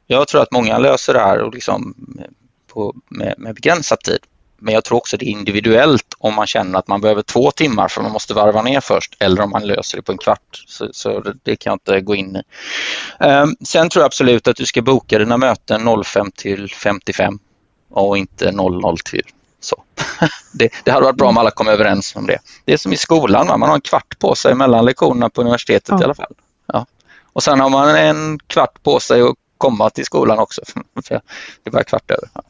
Jag 0.07 0.27
tror 0.27 0.41
att 0.41 0.51
många 0.51 0.77
löser 0.77 1.13
det 1.13 1.19
här 1.19 1.41
och 1.41 1.53
liksom 1.53 1.93
eh, 2.19 2.25
på, 2.73 2.95
med, 3.09 3.35
med 3.37 3.55
begränsad 3.55 3.99
tid. 3.99 4.19
Men 4.57 4.73
jag 4.73 4.83
tror 4.83 4.97
också 4.97 5.17
det 5.17 5.25
är 5.25 5.29
individuellt 5.29 6.15
om 6.17 6.35
man 6.35 6.47
känner 6.47 6.79
att 6.79 6.87
man 6.87 7.01
behöver 7.01 7.21
två 7.21 7.51
timmar 7.51 7.87
för 7.87 8.01
man 8.01 8.11
måste 8.11 8.33
varva 8.33 8.61
ner 8.61 8.81
först 8.81 9.15
eller 9.19 9.41
om 9.41 9.49
man 9.49 9.67
löser 9.67 9.97
det 9.97 10.01
på 10.01 10.11
en 10.11 10.17
kvart. 10.17 10.63
Så, 10.67 10.89
så 10.91 11.19
det, 11.19 11.33
det, 11.43 11.55
kan 11.55 11.71
jag 11.71 11.75
inte 11.75 12.01
gå 12.01 12.15
in 12.15 12.35
i. 12.35 12.43
Um, 13.23 13.55
sen 13.61 13.89
tror 13.89 14.01
jag 14.01 14.05
absolut 14.05 14.47
att 14.47 14.55
du 14.55 14.65
ska 14.65 14.81
boka 14.81 15.19
dina 15.19 15.37
möten 15.37 16.03
05 16.03 16.31
till 16.31 16.69
55 16.69 17.39
och 17.89 18.17
inte 18.17 18.51
00 18.51 18.97
till 18.99 19.23
så. 19.63 19.83
Det, 20.55 20.69
det 20.83 20.91
hade 20.91 21.05
varit 21.05 21.17
bra 21.17 21.29
om 21.29 21.37
alla 21.37 21.51
kom 21.51 21.67
överens 21.67 22.15
om 22.15 22.27
det. 22.27 22.39
Det 22.65 22.73
är 22.73 22.77
som 22.77 22.93
i 22.93 22.97
skolan, 22.97 23.47
man 23.47 23.61
har 23.61 23.75
en 23.75 23.81
kvart 23.81 24.19
på 24.19 24.35
sig 24.35 24.55
mellan 24.55 24.85
lektionerna 24.85 25.29
på 25.29 25.41
universitetet 25.41 25.89
ja. 25.89 26.01
i 26.01 26.03
alla 26.03 26.13
fall. 26.13 26.33
Ja. 26.67 26.85
Och 27.33 27.43
sen 27.43 27.59
har 27.59 27.69
man 27.69 27.95
en 27.95 28.39
kvart 28.47 28.83
på 28.83 28.99
sig 28.99 29.21
att 29.21 29.35
komma 29.57 29.89
till 29.89 30.05
skolan 30.05 30.39
också. 30.39 30.61
det 31.09 31.21
är 31.63 31.71
bara 31.71 31.83
kvart 31.83 32.11
över. 32.11 32.29
Ja. 32.33 32.41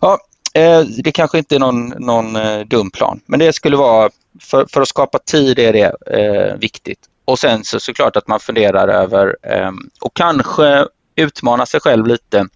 ja 0.00 0.18
eh, 0.60 0.80
det 0.80 1.12
kanske 1.12 1.38
inte 1.38 1.54
är 1.54 1.58
någon, 1.58 1.88
någon 1.88 2.36
eh, 2.36 2.60
dum 2.60 2.90
plan, 2.90 3.20
men 3.26 3.38
det 3.38 3.52
skulle 3.52 3.76
vara, 3.76 4.10
för, 4.40 4.66
för 4.72 4.80
att 4.80 4.88
skapa 4.88 5.18
tid 5.18 5.58
är 5.58 5.72
det 5.72 6.18
eh, 6.18 6.56
viktigt. 6.56 7.00
Och 7.24 7.38
sen 7.38 7.64
så 7.64 7.80
såklart 7.80 8.16
att 8.16 8.28
man 8.28 8.40
funderar 8.40 8.88
över 8.88 9.36
eh, 9.42 9.70
och 10.00 10.14
kanske 10.14 10.86
utmana 11.14 11.66
sig 11.66 11.80
själv 11.80 12.06
lite. 12.06 12.48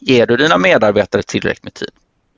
Ger 0.00 0.26
du 0.26 0.36
dina 0.36 0.58
medarbetare 0.58 1.22
tillräckligt 1.22 1.64
med 1.64 1.74
tid? 1.74 1.90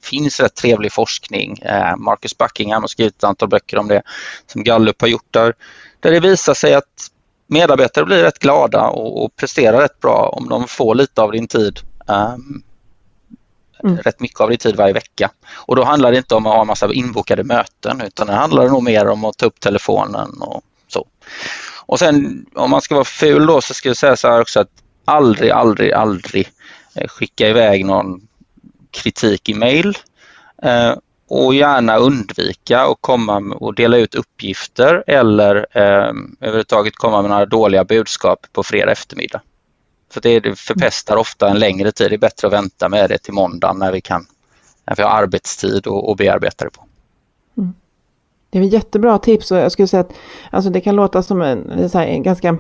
Finns 0.03 0.41
rätt 0.41 0.55
trevlig 0.55 0.93
forskning. 0.93 1.59
Eh, 1.59 1.97
Marcus 1.97 2.39
Buckingham 2.39 2.83
har 2.83 2.89
skrivit 2.89 3.17
ett 3.17 3.25
antal 3.25 3.49
böcker 3.49 3.79
om 3.79 3.89
det 3.89 4.03
som 4.47 4.65
Gallup 4.65 5.01
har 5.01 5.09
gjort 5.09 5.33
där, 5.33 5.55
där 6.01 6.11
det 6.11 6.21
visar 6.21 6.55
sig 6.55 6.75
att 6.75 7.11
medarbetare 7.47 8.05
blir 8.05 8.23
rätt 8.23 8.39
glada 8.39 8.87
och, 8.87 9.25
och 9.25 9.37
presterar 9.37 9.81
rätt 9.81 10.01
bra 10.01 10.35
om 10.37 10.49
de 10.49 10.69
får 10.69 10.95
lite 10.95 11.23
av 11.23 11.33
din 11.33 11.49
tid. 11.49 11.81
Um, 12.07 12.63
mm. 13.85 13.97
rätt 13.99 14.21
mycket 14.21 14.41
av 14.41 14.49
din 14.49 14.59
tid 14.59 14.77
varje 14.77 14.93
vecka. 14.93 15.31
Och 15.53 15.77
då 15.77 15.85
handlar 15.85 16.11
det 16.13 16.19
inte 16.19 16.35
om 16.35 16.47
att 16.47 16.55
ha 16.55 16.61
en 16.61 16.67
massa 16.67 16.93
inbokade 16.93 17.45
möten 17.45 18.01
utan 18.01 18.27
det 18.27 18.33
handlar 18.33 18.69
nog 18.69 18.83
mer 18.83 19.09
om 19.09 19.25
att 19.25 19.37
ta 19.37 19.47
upp 19.47 19.61
telefonen 19.61 20.31
och 20.41 20.63
så. 20.89 21.07
Och 21.87 21.99
sen 21.99 22.47
om 22.55 22.71
man 22.71 22.81
ska 22.81 22.95
vara 22.95 23.05
ful 23.05 23.47
då 23.47 23.61
så 23.61 23.75
ska 23.75 23.89
jag 23.89 23.97
säga 23.97 24.17
så 24.17 24.29
här 24.29 24.41
också 24.41 24.61
att 24.61 24.71
aldrig, 25.05 25.51
aldrig, 25.51 25.93
aldrig 25.93 26.49
eh, 26.95 27.09
skicka 27.09 27.49
iväg 27.49 27.85
någon 27.85 28.21
kritik 28.91 29.49
i 29.49 29.55
mail 29.55 29.99
eh, 30.63 30.95
och 31.29 31.55
gärna 31.55 31.97
undvika 31.97 32.81
att 32.81 32.97
komma 33.01 33.55
och 33.55 33.75
dela 33.75 33.97
ut 33.97 34.15
uppgifter 34.15 35.05
eller 35.07 35.57
eh, 35.57 36.13
överhuvudtaget 36.41 36.97
komma 36.97 37.23
med 37.23 37.31
några 37.31 37.47
dåliga 37.47 37.85
budskap 37.85 38.47
på 38.53 38.63
fredag 38.63 38.93
eftermiddag. 38.93 39.41
För 40.13 40.21
det 40.21 40.59
förpestar 40.59 41.17
ofta 41.17 41.49
en 41.49 41.59
längre 41.59 41.93
tid. 41.93 42.11
Det 42.11 42.15
är 42.15 42.19
bättre 42.19 42.47
att 42.47 42.53
vänta 42.53 42.89
med 42.89 43.11
det 43.11 43.19
till 43.19 43.33
måndag 43.33 43.73
när 43.73 43.93
vi, 43.93 44.01
kan, 44.01 44.27
när 44.87 44.97
vi 44.97 45.03
har 45.03 45.11
arbetstid 45.11 45.87
och, 45.87 46.09
och 46.09 46.17
bearbeta 46.17 46.65
det 46.65 46.71
på. 46.71 46.85
Mm. 47.59 47.75
Det 48.51 48.59
är 48.59 48.63
ett 48.63 48.73
jättebra 48.73 49.19
tips 49.19 49.51
och 49.51 49.59
jag 49.59 49.73
skulle 49.73 49.89
säga 49.89 50.01
att 50.01 50.13
alltså 50.51 50.71
det 50.71 50.81
kan 50.81 50.97
låta 50.97 51.23
som 51.23 51.43
en, 51.43 51.91
en 51.95 52.23
ganska, 52.23 52.59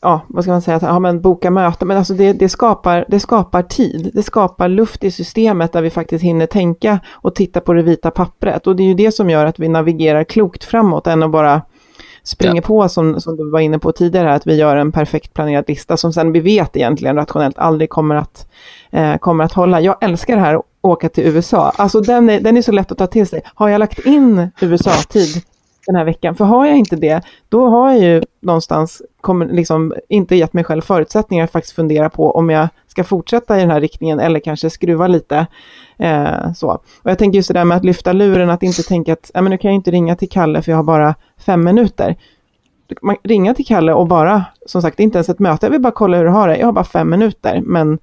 ja 0.00 0.20
vad 0.28 0.44
ska 0.44 0.52
man 0.52 0.62
säga, 0.62 0.78
ja 0.82 0.98
men 0.98 1.20
boka 1.20 1.50
möten, 1.50 1.88
men 1.88 1.96
alltså 1.96 2.14
det, 2.14 2.32
det, 2.32 2.48
skapar, 2.48 3.04
det 3.08 3.20
skapar 3.20 3.62
tid, 3.62 4.10
det 4.14 4.22
skapar 4.22 4.68
luft 4.68 5.04
i 5.04 5.10
systemet 5.10 5.72
där 5.72 5.82
vi 5.82 5.90
faktiskt 5.90 6.24
hinner 6.24 6.46
tänka 6.46 7.00
och 7.12 7.34
titta 7.34 7.60
på 7.60 7.72
det 7.72 7.82
vita 7.82 8.10
pappret 8.10 8.66
och 8.66 8.76
det 8.76 8.82
är 8.82 8.86
ju 8.88 8.94
det 8.94 9.12
som 9.12 9.30
gör 9.30 9.46
att 9.46 9.58
vi 9.58 9.68
navigerar 9.68 10.24
klokt 10.24 10.64
framåt 10.64 11.06
än 11.06 11.22
att 11.22 11.30
bara 11.30 11.62
springer 12.22 12.56
ja. 12.56 12.62
på 12.62 12.88
som, 12.88 13.20
som 13.20 13.36
du 13.36 13.50
var 13.50 13.60
inne 13.60 13.78
på 13.78 13.92
tidigare, 13.92 14.34
att 14.34 14.46
vi 14.46 14.54
gör 14.54 14.76
en 14.76 14.92
perfekt 14.92 15.34
planerad 15.34 15.64
lista 15.68 15.96
som 15.96 16.12
sen 16.12 16.32
vi 16.32 16.40
vet 16.40 16.76
egentligen 16.76 17.16
rationellt 17.16 17.58
aldrig 17.58 17.90
kommer 17.90 18.14
att, 18.14 18.48
eh, 18.90 19.16
kommer 19.16 19.44
att 19.44 19.52
hålla. 19.52 19.80
Jag 19.80 19.96
älskar 20.00 20.36
det 20.36 20.42
här 20.42 20.62
åka 20.80 21.08
till 21.08 21.24
USA. 21.24 21.72
Alltså 21.76 22.00
den 22.00 22.30
är, 22.30 22.40
den 22.40 22.56
är 22.56 22.62
så 22.62 22.72
lätt 22.72 22.92
att 22.92 22.98
ta 22.98 23.06
till 23.06 23.26
sig. 23.26 23.42
Har 23.54 23.68
jag 23.68 23.78
lagt 23.78 24.06
in 24.06 24.50
USA-tid 24.60 25.42
den 25.86 25.96
här 25.96 26.04
veckan? 26.04 26.34
För 26.34 26.44
har 26.44 26.66
jag 26.66 26.76
inte 26.76 26.96
det, 26.96 27.22
då 27.48 27.68
har 27.68 27.92
jag 27.92 28.00
ju 28.00 28.22
någonstans 28.40 29.02
kommer, 29.20 29.46
liksom, 29.46 29.94
inte 30.08 30.36
gett 30.36 30.52
mig 30.52 30.64
själv 30.64 30.80
förutsättningar 30.80 31.44
att 31.44 31.52
faktiskt 31.52 31.74
fundera 31.74 32.10
på 32.10 32.30
om 32.30 32.50
jag 32.50 32.68
ska 32.86 33.04
fortsätta 33.04 33.56
i 33.56 33.60
den 33.60 33.70
här 33.70 33.80
riktningen 33.80 34.20
eller 34.20 34.40
kanske 34.40 34.70
skruva 34.70 35.06
lite. 35.06 35.46
Eh, 35.98 36.52
så. 36.52 36.68
Och 37.02 37.10
jag 37.10 37.18
tänker 37.18 37.36
just 37.36 37.48
det 37.48 37.54
där 37.54 37.64
med 37.64 37.76
att 37.76 37.84
lyfta 37.84 38.12
luren, 38.12 38.50
att 38.50 38.62
inte 38.62 38.82
tänka 38.82 39.12
att 39.12 39.30
men 39.34 39.44
nu 39.44 39.58
kan 39.58 39.70
jag 39.70 39.74
inte 39.74 39.90
ringa 39.90 40.16
till 40.16 40.28
Kalle 40.28 40.62
för 40.62 40.72
jag 40.72 40.76
har 40.76 40.84
bara 40.84 41.14
fem 41.38 41.64
minuter. 41.64 42.16
Man, 43.02 43.16
ringa 43.22 43.54
till 43.54 43.66
Kalle 43.66 43.92
och 43.92 44.06
bara, 44.06 44.44
som 44.66 44.82
sagt, 44.82 45.00
inte 45.00 45.18
ens 45.18 45.28
ett 45.28 45.38
möte, 45.38 45.66
jag 45.66 45.70
vill 45.70 45.80
bara 45.80 45.92
kolla 45.92 46.16
hur 46.16 46.24
du 46.24 46.30
har 46.30 46.48
det, 46.48 46.58
jag 46.58 46.66
har 46.66 46.72
bara 46.72 46.84
fem 46.84 47.10
minuter, 47.10 47.60
men 47.64 47.98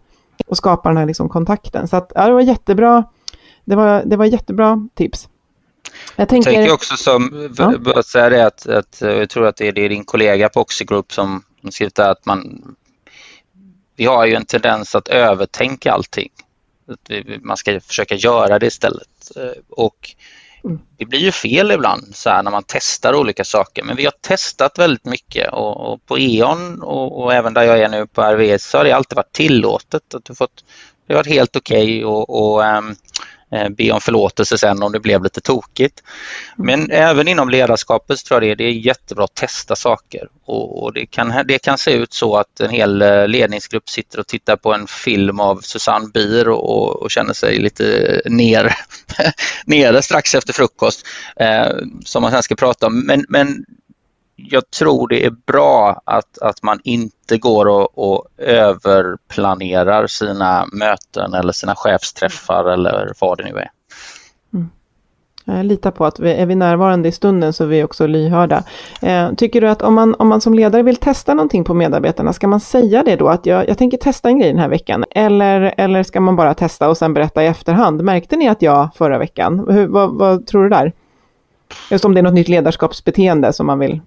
och 0.47 0.57
skapa 0.57 0.89
den 0.89 0.97
här 0.97 1.05
liksom 1.05 1.29
kontakten. 1.29 1.87
Så 1.87 1.97
att, 1.97 2.11
ja, 2.15 2.27
det 2.27 2.33
var 2.33 2.41
jättebra. 2.41 3.03
Det 3.65 3.75
var, 3.75 4.03
det 4.05 4.17
var 4.17 4.25
jättebra 4.25 4.87
tips. 4.93 5.29
Jag 6.15 6.29
tänker, 6.29 6.51
jag 6.51 6.59
tänker 6.59 6.73
också 6.73 6.97
som, 6.97 7.49
ja. 7.85 8.03
säga 8.03 8.29
det 8.29 8.45
att, 8.45 8.67
att, 8.67 8.97
jag 9.01 9.29
tror 9.29 9.47
att 9.47 9.55
det 9.55 9.67
är, 9.67 9.71
det 9.71 9.81
är 9.81 9.89
din 9.89 10.05
kollega 10.05 10.49
på 10.49 10.61
Oxigroup 10.61 11.13
som, 11.13 11.43
De 11.61 11.71
skrivit 11.71 11.99
att 11.99 12.25
man, 12.25 12.63
vi 13.95 14.05
har 14.05 14.25
ju 14.25 14.35
en 14.35 14.45
tendens 14.45 14.95
att 14.95 15.07
övertänka 15.07 15.93
allting. 15.93 16.29
Att 16.87 17.09
vi, 17.09 17.39
man 17.41 17.57
ska 17.57 17.79
försöka 17.79 18.15
göra 18.15 18.59
det 18.59 18.65
istället. 18.65 19.31
Eh, 19.35 19.61
och 19.69 20.15
mm. 20.63 20.79
det 20.97 21.05
blir 21.05 21.19
ju 21.19 21.31
fel 21.31 21.71
ibland 21.71 22.15
så 22.15 22.29
här 22.29 22.43
när 22.43 22.51
man 22.51 22.63
testar 22.67 23.15
olika 23.15 23.43
saker 23.43 23.83
men 23.83 23.95
vi 23.95 24.05
har 24.05 24.13
testat 24.21 24.79
väldigt 24.79 25.05
mycket 25.05 25.53
och, 25.53 25.93
och 25.93 26.05
på 26.05 26.19
E.ON 26.19 26.81
och, 26.81 27.23
och, 27.23 27.33
även 27.33 27.53
där 27.53 27.63
jag 27.63 27.79
är 27.79 27.89
nu 27.89 28.07
på 28.07 28.21
RVS 28.21 28.69
så 28.69 28.77
har 28.77 28.85
det 28.85 28.91
alltid 28.91 29.15
varit 29.15 29.33
tillåtet. 29.33 30.15
Att 30.15 30.25
du 30.25 30.35
fått, 30.35 30.63
det 31.07 31.13
har 31.13 31.19
varit 31.19 31.33
helt 31.33 31.55
okej 31.55 31.83
okay 31.83 32.03
och, 32.03 32.29
och 32.29 32.61
um, 32.77 32.87
Eh, 32.89 32.95
be 33.77 33.91
om 33.91 34.01
förlåtelse 34.01 34.57
sen 34.57 34.83
om 34.83 34.91
det 34.91 34.99
blev 34.99 35.23
lite 35.23 35.41
tokigt. 35.41 36.03
Men 36.55 36.91
även 36.91 37.27
inom 37.27 37.49
ledarskapet 37.49 38.25
tror 38.25 38.43
jag 38.43 38.57
det 38.57 38.63
är, 38.63 38.69
jättebra 38.69 39.23
att 39.23 39.35
testa 39.35 39.75
saker 39.75 40.27
och, 40.45 40.93
det, 40.93 41.05
kan, 41.05 41.33
det 41.47 41.59
kan 41.59 41.77
se 41.77 41.91
ut 41.91 42.13
så 42.13 42.35
att 42.35 42.59
en 42.59 42.69
hel 42.69 43.01
eh, 43.01 43.27
ledningsgrupp 43.27 43.89
sitter 43.89 44.19
och 44.19 44.27
tittar 44.27 44.55
på 44.55 44.73
en 44.73 44.87
film 44.87 45.39
av 45.39 45.59
Susanne 45.61 46.09
Bier 46.13 46.49
och, 46.49 47.01
och 47.01 47.11
känner 47.11 47.33
sig 47.33 47.59
lite 47.59 48.21
ner, 48.25 48.75
nere 49.65 50.01
strax 50.01 50.35
efter 50.35 50.53
frukost 50.53 51.05
eh, 51.35 51.71
som 52.05 52.21
man 52.21 52.31
sen 52.31 52.43
ska 52.43 52.55
prata 52.55 52.87
om. 52.87 52.99
Men, 53.05 53.25
men 53.29 53.65
jag 54.35 54.69
tror 54.69 55.07
det 55.07 55.25
är 55.25 55.31
bra 55.45 56.01
att, 56.05 56.37
att 56.41 56.63
man 56.63 56.79
inte 56.83 57.37
går 57.37 57.65
och, 57.65 57.97
och 57.97 58.27
överplanerar 58.37 60.07
sina 60.07 60.65
möten 60.73 61.33
eller 61.33 61.53
sina 61.53 61.75
chefsträffar 61.75 62.65
eller 62.65 63.13
vad 63.19 63.37
det 63.37 63.43
nu 63.43 63.57
är. 63.57 63.71
Mm. 64.53 64.69
Jag 65.45 65.65
litar 65.65 65.91
på 65.91 66.05
att 66.05 66.19
vi, 66.19 66.31
är 66.33 66.45
vi 66.45 66.55
närvarande 66.55 67.09
i 67.09 67.11
stunden 67.11 67.53
så 67.53 67.63
är 67.63 67.67
vi 67.67 67.83
också 67.83 68.07
lyhörda. 68.07 68.63
Eh, 69.01 69.33
tycker 69.33 69.61
du 69.61 69.69
att 69.69 69.81
om 69.81 69.93
man, 69.93 70.15
om 70.15 70.27
man 70.27 70.41
som 70.41 70.53
ledare 70.53 70.83
vill 70.83 70.95
testa 70.95 71.33
någonting 71.33 71.63
på 71.63 71.73
medarbetarna, 71.73 72.33
ska 72.33 72.47
man 72.47 72.59
säga 72.59 73.03
det 73.03 73.15
då 73.15 73.29
att 73.29 73.45
jag, 73.45 73.69
jag 73.69 73.77
tänker 73.77 73.97
testa 73.97 74.29
en 74.29 74.39
grej 74.39 74.49
den 74.49 74.59
här 74.59 74.69
veckan? 74.69 75.05
Eller, 75.11 75.73
eller 75.77 76.03
ska 76.03 76.21
man 76.21 76.35
bara 76.35 76.53
testa 76.53 76.89
och 76.89 76.97
sen 76.97 77.13
berätta 77.13 77.43
i 77.43 77.47
efterhand? 77.47 78.03
Märkte 78.03 78.35
ni 78.35 78.49
att 78.49 78.61
jag 78.61 78.89
förra 78.95 79.17
veckan? 79.17 79.65
Hur, 79.69 79.87
vad, 79.87 80.13
vad 80.13 80.47
tror 80.47 80.63
du 80.63 80.69
där? 80.69 80.93
Just 81.91 82.05
om 82.05 82.13
det 82.13 82.19
är 82.19 82.23
något 82.23 82.33
nytt 82.33 82.49
ledarskapsbeteende 82.49 83.53
som 83.53 83.67
man 83.67 83.79
vill 83.79 84.01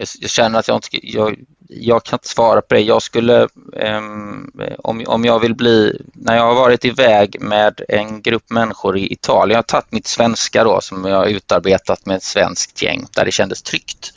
jag, 0.00 0.08
jag 0.20 0.30
känner 0.30 0.58
att 0.58 0.68
jag 0.68 0.76
inte, 0.76 0.88
jag, 1.06 1.36
jag 1.68 2.04
kan 2.04 2.16
inte 2.16 2.28
svara 2.28 2.62
på 2.62 2.74
det. 2.74 2.80
Jag 2.80 3.02
skulle, 3.02 3.48
um, 3.72 4.52
om, 4.78 5.04
om 5.06 5.24
jag 5.24 5.40
vill 5.40 5.54
bli, 5.54 6.02
när 6.14 6.36
jag 6.36 6.42
har 6.42 6.54
varit 6.54 6.84
iväg 6.84 7.40
med 7.40 7.80
en 7.88 8.22
grupp 8.22 8.50
människor 8.50 8.98
i 8.98 9.12
Italien, 9.12 9.50
jag 9.50 9.58
har 9.58 9.62
tagit 9.62 9.92
mitt 9.92 10.06
svenska 10.06 10.64
då 10.64 10.80
som 10.80 11.04
jag 11.04 11.16
har 11.16 11.26
utarbetat 11.26 12.06
med 12.06 12.16
ett 12.16 12.22
svenskt 12.22 12.82
gäng 12.82 13.06
där 13.14 13.24
det 13.24 13.32
kändes 13.32 13.62
tryggt. 13.62 14.12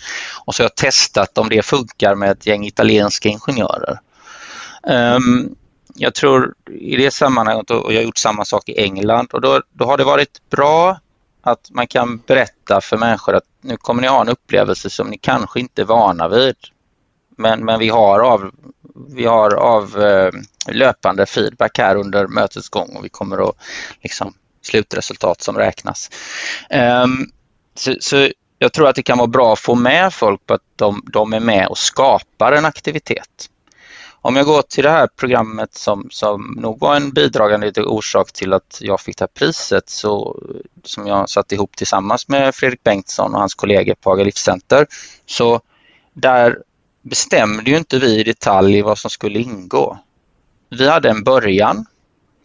Och 0.45 0.55
så 0.55 0.63
har 0.63 0.65
jag 0.65 0.75
testat 0.75 1.38
om 1.38 1.49
det 1.49 1.65
funkar 1.65 2.15
med 2.15 2.31
ett 2.31 2.45
gäng 2.45 2.65
italienska 2.65 3.29
ingenjörer. 3.29 3.99
Um, 4.84 5.55
jag 5.95 6.13
tror 6.13 6.53
i 6.71 6.95
det 6.95 7.11
sammanhanget, 7.11 7.71
och 7.71 7.93
jag 7.93 7.99
har 7.99 8.05
gjort 8.05 8.17
samma 8.17 8.45
sak 8.45 8.69
i 8.69 8.84
England, 8.84 9.27
och 9.34 9.41
då, 9.41 9.61
då 9.71 9.86
har 9.86 9.97
det 9.97 10.03
varit 10.03 10.49
bra 10.49 10.97
att 11.44 11.70
man 11.72 11.88
kan 11.88 12.18
berätta 12.18 12.82
för 12.82 12.98
människor 12.98 13.36
att 13.36 13.44
nu 13.62 13.78
kommer 13.78 14.02
ni 14.02 14.08
ha 14.08 14.22
en 14.22 14.30
upplevelse 14.30 14.89
som 14.89 15.08
ni 15.08 15.18
kanske 15.18 15.60
inte 15.60 15.82
är 15.82 15.86
vana 15.86 16.28
vid. 16.28 16.56
Men, 17.38 17.66
men 17.66 17.80
vi 17.80 17.89
har 17.89 18.20
av, 18.20 18.52
vi 19.10 19.26
har 19.26 19.54
av 19.54 20.02
eh, 20.02 20.32
löpande 20.68 21.26
feedback 21.26 21.78
här 21.78 21.96
under 21.96 22.28
mötets 22.28 22.70
gång 22.70 22.96
och 22.96 23.06
vi 23.06 23.10
kommer 23.10 23.50
att 23.50 23.56
liksom, 24.02 24.34
slutresultat 24.62 25.41
som 25.41 25.58
räknas. 25.58 26.10
Um, 27.04 27.32
så, 27.76 27.96
så, 28.00 28.30
jag 28.60 28.74
tror 28.74 28.88
att 28.88 28.96
det 28.96 29.04
kan 29.04 29.18
vara 29.18 29.28
bra 29.28 29.54
att 29.54 29.60
få 29.60 29.76
med 29.76 30.14
folk 30.14 30.46
på 30.46 30.54
att 30.54 30.62
de, 30.76 31.04
de 31.14 31.34
är 31.34 31.39
med 31.39 31.68
och 31.68 31.78
skapar 31.78 32.52
en 32.52 32.66
aktivitet. 32.66 33.50
Om 34.26 34.36
jag 34.36 34.45
går 34.45 34.61
till 34.61 34.84
det 34.84 34.89
här 34.89 35.07
programmet 35.07 35.74
som, 35.74 36.07
som 36.11 36.57
nog 36.61 36.80
var 36.80 36.95
en 36.95 37.11
bidragande 37.11 37.71
orsak 37.82 38.32
till 38.32 38.53
att 38.53 38.78
jag 38.82 39.01
fick 39.01 39.17
det 39.17 39.24
här 39.24 39.28
priset 39.28 39.89
så, 39.89 40.39
som 40.84 41.07
jag 41.07 41.30
satt 41.30 41.51
ihop 41.51 41.76
tillsammans 41.76 42.28
med 42.28 42.55
Fredrik 42.55 42.84
Bengtsson 42.84 43.34
och 43.34 43.39
hans 43.39 43.55
kollegor 43.55 43.95
på 44.01 44.09
Haga 44.09 44.24
Livscenter. 44.24 44.88
Så 45.26 45.61
där 46.13 46.57
bestämde 47.01 47.71
ju 47.71 47.78
inte 47.78 47.99
vi 47.99 48.19
i 48.19 48.24
detalj 48.24 48.82
vad 48.82 48.97
som 48.97 49.09
skulle 49.09 49.39
ingå. 49.39 49.97
Vi 50.69 50.89
hade 50.89 51.09
en 51.09 51.24
början 51.24 51.86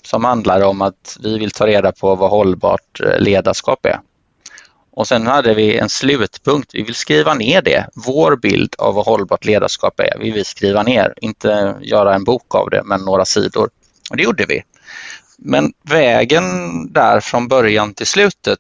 som 0.03 0.24
handlade 0.24 0.66
om 0.66 0.83
att 0.83 1.16
vi 1.20 1.39
vill 1.39 1.51
ta 1.51 1.66
reda 1.66 1.93
på 1.93 2.14
vad 2.14 2.31
hållbart 2.31 3.01
eh, 3.01 3.20
ledarskap 3.20 3.87
är. 3.87 4.01
Och 4.99 5.09
sen 5.09 5.27
hade 5.27 5.55
vi 5.55 5.79
en 5.79 5.89
slutpunkt. 5.89 6.75
Vi 6.75 6.83
vill 6.83 6.95
skriva 6.95 7.35
ner 7.35 7.63
det. 7.63 7.87
Vår 7.95 8.37
bild 8.37 8.75
av 8.79 8.95
vad 8.95 9.05
hållbart 9.05 9.45
ledarskap 9.45 10.01
är 10.01 10.19
vi 10.21 10.31
vill 10.31 10.45
skriva 10.45 10.83
ner. 10.83 11.15
Inte 11.21 11.77
göra 11.81 12.15
en 12.15 12.25
bok 12.25 12.55
av 12.55 12.71
det, 12.71 12.83
men 12.85 13.01
några 13.01 13.25
sidor. 13.25 13.71
Och 14.11 14.17
det 14.17 14.23
gjorde 14.23 14.47
vi. 14.47 14.63
Men 15.39 15.73
vägen 15.83 16.53
där 16.93 17.21
från 17.21 17.49
början 17.49 17.95
till 17.95 18.07
slutet, 18.07 18.59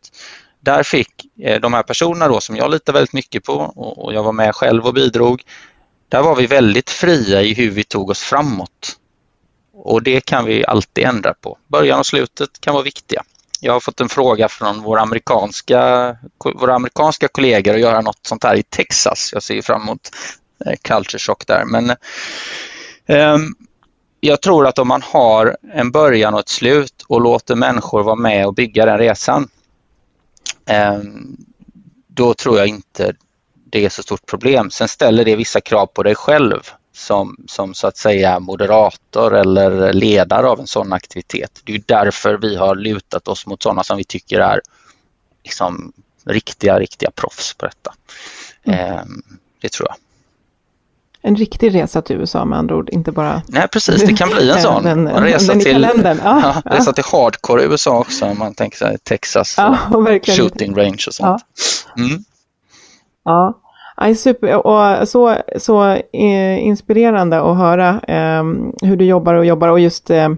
där 0.60 0.82
fick 0.82 1.10
eh, 1.42 1.60
de 1.60 1.74
här 1.74 1.82
personerna 1.82 2.28
då 2.28 2.40
som 2.40 2.56
jag 2.56 2.70
litar 2.70 2.92
väldigt 2.92 3.12
mycket 3.12 3.44
på 3.44 3.54
och 3.76 4.14
jag 4.14 4.22
var 4.22 4.32
med 4.32 4.54
själv 4.54 4.86
och 4.86 4.94
bidrog. 4.94 5.42
Där 6.08 6.22
var 6.22 6.36
vi 6.36 6.46
väldigt 6.46 6.90
fria 6.90 7.42
i 7.42 7.54
hur 7.54 7.70
vi 7.70 7.84
tog 7.84 8.10
oss 8.10 8.20
framåt. 8.20 8.96
Och 9.74 10.02
det 10.02 10.20
kan 10.20 10.44
vi 10.44 10.64
alltid 10.66 11.04
ändra 11.04 11.34
på. 11.34 11.58
Början 11.68 11.98
och 11.98 12.06
slutet 12.06 12.60
kan 12.60 12.74
vara 12.74 12.84
viktiga. 12.84 13.22
Jag 13.60 13.72
har 13.72 13.80
fått 13.80 14.00
en 14.00 14.08
fråga 14.08 14.48
från 14.48 14.82
våra 14.82 15.00
amerikanska, 15.00 16.16
våra 16.54 16.74
amerikanska 16.74 17.28
kollegor 17.28 17.74
att 17.74 17.80
göra 17.80 18.00
något 18.00 18.26
sånt 18.26 18.44
här 18.44 18.56
i 18.56 18.62
Texas. 18.62 19.30
Jag 19.32 19.42
ser 19.42 19.62
fram 19.62 19.82
emot 19.82 20.10
eh, 20.66 20.74
culture 20.82 21.18
shock 21.18 21.46
där. 21.46 21.64
Men 21.64 21.90
um, 23.06 23.54
jag 24.20 24.42
tror 24.42 24.66
att 24.66 24.78
om 24.78 24.88
man 24.88 25.02
har 25.02 25.56
en 25.74 25.90
början 25.90 26.34
och 26.34 26.40
ett 26.40 26.48
slut 26.48 27.04
och 27.08 27.20
låter 27.20 27.54
människor 27.54 28.02
vara 28.02 28.16
med 28.16 28.46
och 28.46 28.54
bygga 28.54 28.86
den 28.86 28.98
resan, 28.98 29.48
um, 30.94 31.36
då 32.08 32.34
tror 32.34 32.58
jag 32.58 32.66
inte 32.66 33.14
det 33.70 33.84
är 33.84 33.88
så 33.88 34.02
stort 34.02 34.26
problem. 34.26 34.70
Sen 34.70 34.88
ställer 34.88 35.24
det 35.24 35.36
vissa 35.36 35.60
krav 35.60 35.86
på 35.86 36.02
dig 36.02 36.14
själv 36.14 36.60
som, 36.98 37.36
som 37.48 37.74
så 37.74 37.86
att 37.86 37.96
säga 37.96 38.40
moderator 38.40 39.34
eller 39.34 39.92
ledare 39.92 40.48
av 40.48 40.60
en 40.60 40.66
sån 40.66 40.92
aktivitet. 40.92 41.60
Det 41.64 41.74
är 41.74 41.82
därför 41.86 42.34
vi 42.34 42.56
har 42.56 42.76
lutat 42.76 43.28
oss 43.28 43.46
mot 43.46 43.62
sådana 43.62 43.84
som 43.84 43.96
vi 43.96 44.04
tycker 44.04 44.40
är 44.40 44.60
liksom 45.44 45.92
riktiga, 46.24 46.78
riktiga 46.78 47.10
proffs 47.10 47.54
på 47.54 47.66
detta. 47.66 47.94
Mm. 48.64 48.78
Eh, 48.78 49.02
det 49.60 49.72
tror 49.72 49.88
jag. 49.88 49.96
En 51.22 51.36
riktig 51.36 51.74
resa 51.74 52.02
till 52.02 52.16
USA 52.16 52.44
med 52.44 52.58
andra 52.58 52.76
ord, 52.76 52.90
inte 52.90 53.12
bara... 53.12 53.42
Nej 53.46 53.68
precis, 53.68 54.02
det 54.02 54.16
kan 54.16 54.28
bli 54.28 54.50
en 54.50 54.62
sån. 54.62 54.86
en, 54.86 55.06
en 55.06 55.22
resa, 55.22 55.52
en 55.52 55.60
till, 55.60 55.82
ja, 56.04 56.16
ja, 56.24 56.62
resa 56.64 56.92
till 56.92 57.04
hardcore 57.04 57.62
i 57.62 57.66
USA 57.66 57.98
också 57.98 58.24
om 58.24 58.38
man 58.38 58.54
tänker 58.54 58.78
sig 58.78 58.98
Texas 58.98 59.54
ja, 59.56 59.78
och 59.90 60.26
shooting 60.36 60.76
range 60.76 61.04
och 61.06 61.14
sånt. 61.14 61.42
Mm. 61.96 62.24
ja. 63.24 63.60
Aj, 64.00 64.14
super, 64.14 64.66
och 64.66 65.08
så, 65.08 65.36
så 65.56 65.84
eh, 66.12 66.66
inspirerande 66.66 67.40
att 67.40 67.56
höra 67.56 68.00
eh, 68.08 68.44
hur 68.82 68.96
du 68.96 69.04
jobbar 69.04 69.34
och 69.34 69.46
jobbar 69.46 69.68
och 69.68 69.80
just 69.80 70.10
eh, 70.10 70.28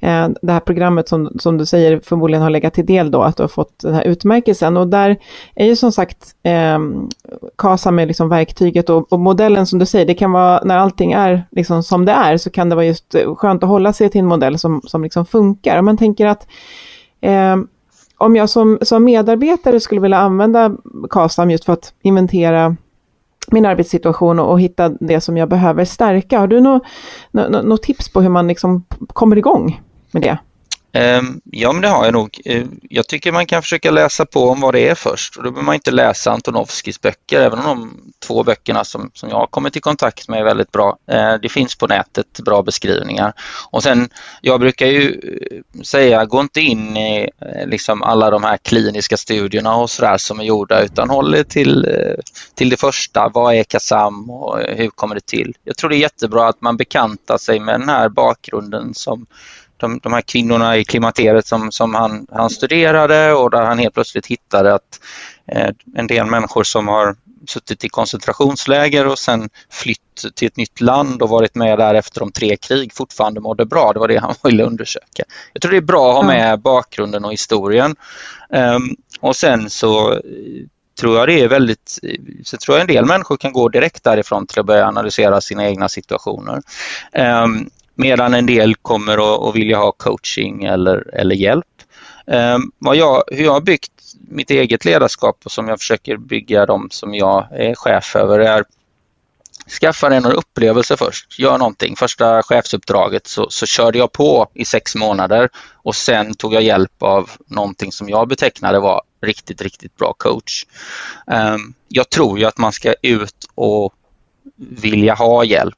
eh, 0.00 0.28
det 0.42 0.52
här 0.52 0.60
programmet 0.60 1.08
som, 1.08 1.30
som 1.38 1.58
du 1.58 1.66
säger 1.66 2.00
förmodligen 2.04 2.42
har 2.42 2.50
legat 2.50 2.74
till 2.74 2.86
del 2.86 3.10
då, 3.10 3.22
att 3.22 3.36
du 3.36 3.42
har 3.42 3.48
fått 3.48 3.78
den 3.82 3.94
här 3.94 4.02
utmärkelsen. 4.02 4.76
Och 4.76 4.88
där 4.88 5.16
är 5.54 5.66
ju 5.66 5.76
som 5.76 5.92
sagt 5.92 6.34
eh, 6.42 6.78
KASAM 7.56 7.94
med 7.94 8.08
liksom 8.08 8.28
verktyget 8.28 8.90
och, 8.90 9.12
och, 9.12 9.20
modellen 9.20 9.66
som 9.66 9.78
du 9.78 9.86
säger, 9.86 10.06
det 10.06 10.14
kan 10.14 10.32
vara 10.32 10.60
när 10.64 10.78
allting 10.78 11.12
är 11.12 11.44
liksom 11.50 11.82
som 11.82 12.04
det 12.04 12.12
är, 12.12 12.36
så 12.36 12.50
kan 12.50 12.68
det 12.68 12.74
vara 12.74 12.86
just 12.86 13.14
skönt 13.36 13.62
att 13.62 13.68
hålla 13.68 13.92
sig 13.92 14.10
till 14.10 14.20
en 14.20 14.26
modell 14.26 14.58
som, 14.58 14.82
som 14.84 15.02
liksom 15.02 15.26
funkar. 15.26 15.78
Om 15.78 15.84
man 15.84 15.96
tänker 15.96 16.26
att 16.26 16.46
eh, 17.20 17.56
om 18.18 18.36
jag 18.36 18.50
som, 18.50 18.78
som 18.82 19.04
medarbetare 19.04 19.80
skulle 19.80 20.00
vilja 20.00 20.18
använda 20.18 20.76
KASAM 21.10 21.50
just 21.50 21.64
för 21.64 21.72
att 21.72 21.94
inventera 22.02 22.76
min 23.52 23.66
arbetssituation 23.66 24.38
och, 24.38 24.50
och 24.50 24.60
hitta 24.60 24.88
det 24.88 25.20
som 25.20 25.36
jag 25.36 25.48
behöver 25.48 25.84
stärka. 25.84 26.38
Har 26.38 26.46
du 26.46 26.60
något 26.60 26.82
no, 27.30 27.40
no, 27.40 27.62
no 27.62 27.76
tips 27.76 28.12
på 28.12 28.20
hur 28.20 28.28
man 28.28 28.48
liksom 28.48 28.84
kommer 29.08 29.38
igång 29.38 29.82
med 30.12 30.22
det? 30.22 30.38
Ehm, 30.96 31.40
ja, 31.44 31.72
men 31.72 31.82
det 31.82 31.88
har 31.88 32.04
jag 32.04 32.12
nog. 32.12 32.40
Eh, 32.44 32.64
jag 32.82 33.08
tycker 33.08 33.32
man 33.32 33.46
kan 33.46 33.62
försöka 33.62 33.90
läsa 33.90 34.26
på 34.26 34.48
om 34.48 34.60
vad 34.60 34.74
det 34.74 34.88
är 34.88 34.94
först. 34.94 35.36
Och 35.36 35.42
då 35.42 35.50
behöver 35.50 35.66
man 35.66 35.74
inte 35.74 35.90
läsa 35.90 36.30
Antonovskis 36.30 37.00
böcker, 37.00 37.40
även 37.40 37.58
om 37.58 37.66
de 37.66 38.12
två 38.26 38.42
böckerna 38.42 38.84
som, 38.84 39.10
som 39.14 39.28
jag 39.28 39.36
har 39.36 39.46
kommit 39.46 39.76
i 39.76 39.80
kontakt 39.80 40.28
med 40.28 40.40
är 40.40 40.44
väldigt 40.44 40.72
bra. 40.72 40.98
Eh, 41.10 41.34
det 41.42 41.48
finns 41.48 41.74
på 41.74 41.86
nätet 41.86 42.40
bra 42.44 42.62
beskrivningar. 42.62 43.32
Och 43.70 43.82
sen, 43.82 44.08
jag 44.40 44.60
brukar 44.60 44.86
ju 44.86 45.10
eh, 45.10 45.82
säga, 45.82 46.24
gå 46.24 46.40
inte 46.40 46.60
in 46.60 46.96
i 46.96 47.30
liksom 47.66 48.02
alla 48.02 48.30
de 48.30 48.44
här 48.44 48.56
kliniska 48.56 49.16
studierna 49.16 49.76
och 49.76 49.90
sådär 49.90 50.18
som 50.18 50.40
är 50.40 50.44
gjorda, 50.44 50.82
utan 50.82 51.10
håll 51.10 51.34
er 51.34 51.44
till, 51.44 51.86
till 52.54 52.70
det 52.70 52.76
första. 52.76 53.30
Vad 53.34 53.54
är 53.54 53.64
KASAM 53.64 54.30
och 54.30 54.58
hur 54.58 54.90
kommer 54.90 55.14
det 55.14 55.26
till? 55.26 55.56
Jag 55.64 55.76
tror 55.76 55.90
det 55.90 55.96
är 55.96 56.00
jättebra 56.00 56.48
att 56.48 56.60
man 56.60 56.76
bekantar 56.76 57.38
sig 57.38 57.60
med 57.60 57.80
den 57.80 57.88
här 57.88 58.08
bakgrunden 58.08 58.94
som 58.94 59.26
de, 59.76 60.00
de 60.02 60.12
här 60.12 60.20
kvinnorna 60.20 60.76
i 60.76 60.84
klimakteriet 60.84 61.46
som, 61.46 61.72
som 61.72 61.94
han, 61.94 62.26
han 62.32 62.50
studerade 62.50 63.32
och 63.32 63.50
där 63.50 63.62
han 63.62 63.78
helt 63.78 63.94
plötsligt 63.94 64.26
hittade 64.26 64.74
att 64.74 65.00
eh, 65.52 65.70
en 65.94 66.06
del 66.06 66.26
människor 66.26 66.64
som 66.64 66.88
har 66.88 67.16
suttit 67.48 67.84
i 67.84 67.88
koncentrationsläger 67.88 69.06
och 69.06 69.18
sen 69.18 69.48
flytt 69.70 70.00
till 70.34 70.48
ett 70.48 70.56
nytt 70.56 70.80
land 70.80 71.22
och 71.22 71.28
varit 71.28 71.54
med 71.54 71.78
där 71.78 71.94
efter 71.94 72.20
de 72.20 72.32
tre 72.32 72.56
krig 72.56 72.92
fortfarande 72.94 73.40
mådde 73.40 73.66
bra. 73.66 73.92
Det 73.92 74.00
var 74.00 74.08
det 74.08 74.16
han 74.16 74.34
ville 74.42 74.64
undersöka. 74.64 75.22
Jag 75.52 75.62
tror 75.62 75.72
det 75.72 75.78
är 75.78 75.80
bra 75.80 76.10
att 76.10 76.16
ha 76.16 76.22
med 76.22 76.60
bakgrunden 76.60 77.24
och 77.24 77.32
historien. 77.32 77.96
Um, 78.48 78.96
och 79.20 79.36
sen 79.36 79.70
så 79.70 80.20
tror 81.00 81.16
jag 81.16 81.28
det 81.28 81.40
är 81.40 81.48
väldigt, 81.48 81.98
så 82.44 82.56
tror 82.56 82.76
jag 82.76 82.80
en 82.80 82.94
del 82.94 83.04
människor 83.04 83.36
kan 83.36 83.52
gå 83.52 83.68
direkt 83.68 84.04
därifrån 84.04 84.46
till 84.46 84.60
att 84.60 84.66
börja 84.66 84.86
analysera 84.86 85.40
sina 85.40 85.66
egna 85.66 85.88
situationer. 85.88 86.62
Um, 87.44 87.70
medan 87.96 88.34
en 88.34 88.46
del 88.46 88.74
kommer 88.74 89.48
att 89.48 89.56
vilja 89.56 89.78
ha 89.78 89.92
coaching 89.92 90.64
eller, 90.64 91.14
eller 91.14 91.34
hjälp. 91.34 91.66
Ehm, 92.26 92.72
vad 92.78 92.96
jag, 92.96 93.22
hur 93.26 93.44
jag 93.44 93.52
har 93.52 93.60
byggt 93.60 93.92
mitt 94.28 94.50
eget 94.50 94.84
ledarskap 94.84 95.40
och 95.44 95.52
som 95.52 95.68
jag 95.68 95.78
försöker 95.78 96.16
bygga 96.16 96.66
de 96.66 96.88
som 96.90 97.14
jag 97.14 97.46
är 97.50 97.74
chef 97.74 98.16
över 98.16 98.38
är 98.38 98.64
skaffa 99.80 100.08
dig 100.08 100.20
några 100.20 100.36
upplevelser 100.36 100.96
först. 100.96 101.38
Gör 101.38 101.58
någonting. 101.58 101.96
Första 101.96 102.42
chefsuppdraget 102.42 103.26
så, 103.26 103.50
så 103.50 103.66
körde 103.66 103.98
jag 103.98 104.12
på 104.12 104.48
i 104.54 104.64
sex 104.64 104.94
månader 104.94 105.48
och 105.72 105.94
sen 105.94 106.34
tog 106.34 106.54
jag 106.54 106.62
hjälp 106.62 107.02
av 107.02 107.30
någonting 107.46 107.92
som 107.92 108.08
jag 108.08 108.28
betecknade 108.28 108.80
var 108.80 109.02
riktigt, 109.22 109.62
riktigt 109.62 109.96
bra 109.96 110.12
coach. 110.12 110.64
Ehm, 111.26 111.74
jag 111.88 112.10
tror 112.10 112.38
ju 112.38 112.44
att 112.44 112.58
man 112.58 112.72
ska 112.72 112.94
ut 113.02 113.48
och 113.54 113.94
vilja 114.56 115.14
ha 115.14 115.44
hjälp. 115.44 115.74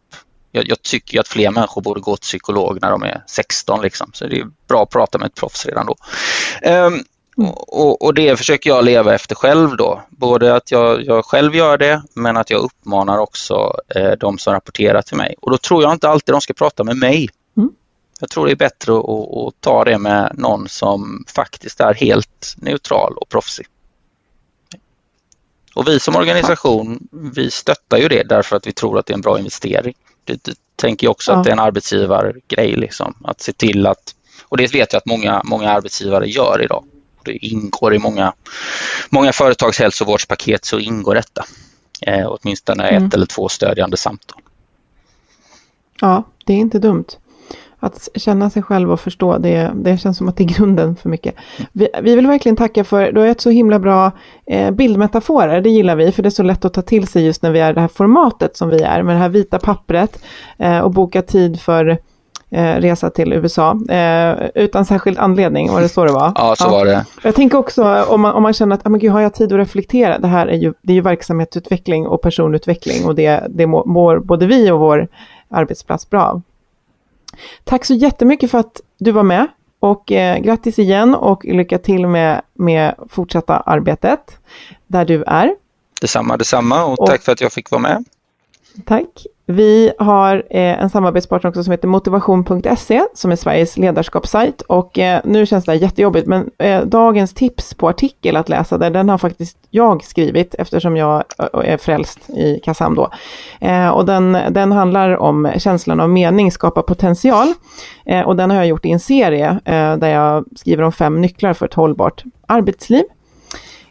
Jag, 0.58 0.68
jag 0.68 0.82
tycker 0.82 1.20
att 1.20 1.28
fler 1.28 1.50
människor 1.50 1.82
borde 1.82 2.00
gå 2.00 2.16
till 2.16 2.22
psykolog 2.22 2.78
när 2.82 2.90
de 2.90 3.02
är 3.02 3.22
16 3.26 3.82
liksom. 3.82 4.10
så 4.14 4.26
det 4.26 4.38
är 4.38 4.46
bra 4.68 4.82
att 4.82 4.90
prata 4.90 5.18
med 5.18 5.26
ett 5.26 5.34
proffs 5.34 5.66
redan 5.66 5.86
då. 5.86 5.96
Um, 6.70 7.04
och, 7.68 8.02
och, 8.02 8.14
det 8.14 8.36
försöker 8.36 8.70
jag 8.70 8.84
leva 8.84 9.14
efter 9.14 9.34
själv 9.34 9.76
då. 9.76 10.02
Både 10.10 10.54
att 10.54 10.70
jag, 10.70 11.04
jag 11.04 11.24
själv 11.24 11.54
gör 11.54 11.78
det 11.78 12.02
men 12.14 12.36
att 12.36 12.50
jag 12.50 12.60
uppmanar 12.60 13.18
också 13.18 13.74
eh, 13.94 14.12
de 14.12 14.38
som 14.38 14.52
rapporterar 14.52 15.02
till 15.02 15.16
mig. 15.16 15.34
Och 15.40 15.50
då 15.50 15.58
tror 15.58 15.82
jag 15.82 15.92
inte 15.92 16.08
alltid 16.08 16.34
de 16.34 16.40
ska 16.40 16.54
prata 16.54 16.84
med 16.84 16.96
mig. 16.96 17.28
Mm. 17.56 17.70
Jag 18.20 18.30
tror 18.30 18.46
det 18.46 18.52
är 18.52 18.56
bättre 18.56 18.92
att, 18.98 19.08
att, 19.08 19.60
ta 19.60 19.84
det 19.84 19.98
med 19.98 20.32
någon 20.34 20.68
som 20.68 21.24
faktiskt 21.28 21.80
är 21.80 21.94
helt 21.94 22.54
neutral 22.56 23.16
och 23.16 23.28
proffsig. 23.28 23.66
Och 25.74 25.88
vi 25.88 26.00
som 26.00 26.16
organisation, 26.16 27.08
vi 27.34 27.50
stöttar 27.50 27.98
ju 27.98 28.08
det 28.08 28.22
därför 28.22 28.56
att 28.56 28.66
vi 28.66 28.72
tror 28.72 28.98
att 28.98 29.06
det 29.06 29.12
är 29.12 29.14
en 29.14 29.20
bra 29.20 29.38
investering. 29.38 29.94
Det, 30.28 30.44
det 30.44 30.54
tänker 30.76 31.06
jag 31.06 31.10
också 31.10 31.32
ja. 31.32 31.38
att 31.38 31.44
det 31.44 31.50
är 31.50 31.52
en 31.52 31.58
arbetsgivargrej 31.58 32.76
liksom, 32.76 33.14
att 33.24 33.40
se 33.40 33.52
till 33.52 33.86
att, 33.86 34.14
och 34.44 34.56
det 34.56 34.74
vet 34.74 34.92
jag 34.92 34.98
att 34.98 35.06
många, 35.06 35.42
många 35.44 35.70
arbetsgivare 35.70 36.26
gör 36.28 36.62
idag, 36.62 36.84
det 37.24 37.46
ingår 37.46 37.94
i 37.94 37.98
många, 37.98 38.32
många 39.10 39.32
företags 39.32 39.78
hälsovårdspaket 39.78 40.64
så 40.64 40.78
ingår 40.78 41.14
detta. 41.14 41.44
Eh, 42.00 42.26
åtminstone 42.26 42.88
mm. 42.88 43.06
ett 43.06 43.14
eller 43.14 43.26
två 43.26 43.48
stödjande 43.48 43.96
samtal. 43.96 44.40
Ja, 46.00 46.24
det 46.44 46.52
är 46.52 46.56
inte 46.56 46.78
dumt. 46.78 47.06
Att 47.80 48.08
känna 48.14 48.50
sig 48.50 48.62
själv 48.62 48.92
och 48.92 49.00
förstå, 49.00 49.38
det, 49.38 49.70
det 49.74 49.98
känns 49.98 50.18
som 50.18 50.28
att 50.28 50.36
det 50.36 50.44
är 50.44 50.58
grunden 50.58 50.96
för 50.96 51.08
mycket. 51.08 51.34
Vi, 51.72 51.88
vi 52.02 52.16
vill 52.16 52.26
verkligen 52.26 52.56
tacka 52.56 52.84
för, 52.84 53.12
du 53.12 53.20
har 53.20 53.26
ett 53.26 53.40
så 53.40 53.50
himla 53.50 53.78
bra 53.78 54.12
eh, 54.46 54.70
bildmetaforer, 54.70 55.60
det 55.60 55.70
gillar 55.70 55.96
vi, 55.96 56.12
för 56.12 56.22
det 56.22 56.28
är 56.28 56.30
så 56.30 56.42
lätt 56.42 56.64
att 56.64 56.74
ta 56.74 56.82
till 56.82 57.06
sig 57.06 57.26
just 57.26 57.42
när 57.42 57.50
vi 57.50 57.60
är 57.60 57.72
det 57.72 57.80
här 57.80 57.88
formatet 57.88 58.56
som 58.56 58.68
vi 58.68 58.82
är, 58.82 59.02
med 59.02 59.14
det 59.14 59.20
här 59.20 59.28
vita 59.28 59.58
pappret 59.58 60.22
eh, 60.58 60.78
och 60.78 60.90
boka 60.90 61.22
tid 61.22 61.60
för 61.60 61.98
eh, 62.50 62.74
resa 62.74 63.10
till 63.10 63.32
USA 63.32 63.80
eh, 63.88 64.48
utan 64.54 64.84
särskild 64.84 65.18
anledning, 65.18 65.72
var 65.72 65.80
det 65.80 65.88
så 65.88 66.04
det 66.04 66.12
var? 66.12 66.32
Ja, 66.34 66.54
så 66.56 66.64
ja. 66.66 66.70
var 66.70 66.84
det. 66.84 67.04
Jag 67.22 67.34
tänker 67.34 67.58
också 67.58 68.04
om 68.08 68.20
man, 68.20 68.34
om 68.34 68.42
man 68.42 68.52
känner 68.52 68.74
att, 68.76 68.86
ah, 68.86 68.90
men 68.90 69.00
gud, 69.00 69.12
har 69.12 69.20
jag 69.20 69.34
tid 69.34 69.52
att 69.52 69.58
reflektera? 69.58 70.18
Det 70.18 70.28
här 70.28 70.46
är 70.46 70.56
ju, 70.56 70.72
det 70.82 70.92
är 70.92 70.94
ju 70.94 71.02
verksamhetsutveckling 71.02 72.06
och 72.06 72.22
personutveckling 72.22 73.06
och 73.06 73.14
det, 73.14 73.46
det 73.48 73.66
mår 73.66 74.18
både 74.18 74.46
vi 74.46 74.70
och 74.70 74.80
vår 74.80 75.08
arbetsplats 75.50 76.10
bra 76.10 76.22
av. 76.22 76.42
Tack 77.64 77.84
så 77.84 77.94
jättemycket 77.94 78.50
för 78.50 78.58
att 78.58 78.80
du 78.98 79.12
var 79.12 79.22
med 79.22 79.46
och 79.80 80.12
eh, 80.12 80.38
grattis 80.38 80.78
igen 80.78 81.14
och 81.14 81.44
lycka 81.44 81.78
till 81.78 82.06
med, 82.06 82.42
med 82.54 82.94
fortsatta 83.08 83.56
arbetet 83.56 84.38
där 84.86 85.04
du 85.04 85.24
är. 85.24 85.54
Detsamma, 86.00 86.36
detsamma 86.36 86.84
och, 86.84 86.98
och 86.98 87.06
tack 87.06 87.22
för 87.22 87.32
att 87.32 87.40
jag 87.40 87.52
fick 87.52 87.70
vara 87.70 87.82
med. 87.82 88.04
Tack. 88.84 89.26
Vi 89.50 89.92
har 89.98 90.34
eh, 90.50 90.82
en 90.82 90.90
samarbetspartner 90.90 91.48
också 91.50 91.64
som 91.64 91.70
heter 91.70 91.88
motivation.se 91.88 93.02
som 93.14 93.32
är 93.32 93.36
Sveriges 93.36 93.76
ledarskapssajt 93.76 94.60
och 94.60 94.98
eh, 94.98 95.20
nu 95.24 95.46
känns 95.46 95.64
det 95.64 95.72
här 95.72 95.78
jättejobbigt 95.78 96.26
men 96.26 96.50
eh, 96.58 96.84
dagens 96.84 97.34
tips 97.34 97.74
på 97.74 97.88
artikel 97.88 98.36
att 98.36 98.48
läsa 98.48 98.78
där, 98.78 98.90
den 98.90 99.08
har 99.08 99.18
faktiskt 99.18 99.58
jag 99.70 100.04
skrivit 100.04 100.54
eftersom 100.54 100.96
jag 100.96 101.24
eh, 101.38 101.72
är 101.72 101.76
frälst 101.76 102.30
i 102.30 102.60
Kassam 102.64 102.94
då. 102.94 103.10
Eh, 103.60 103.88
och 103.88 104.06
den, 104.06 104.38
den 104.50 104.72
handlar 104.72 105.16
om 105.16 105.52
känslan 105.58 106.00
av 106.00 106.10
mening, 106.10 106.52
skapa 106.52 106.82
potential 106.82 107.54
eh, 108.06 108.20
och 108.20 108.36
den 108.36 108.50
har 108.50 108.56
jag 108.56 108.66
gjort 108.66 108.84
i 108.84 108.90
en 108.90 109.00
serie 109.00 109.60
där 109.98 110.08
jag 110.08 110.44
skriver 110.56 110.82
om 110.82 110.92
fem 110.92 111.20
nycklar 111.20 111.52
för 111.52 111.66
ett 111.66 111.74
hållbart 111.74 112.24
arbetsliv. 112.46 113.04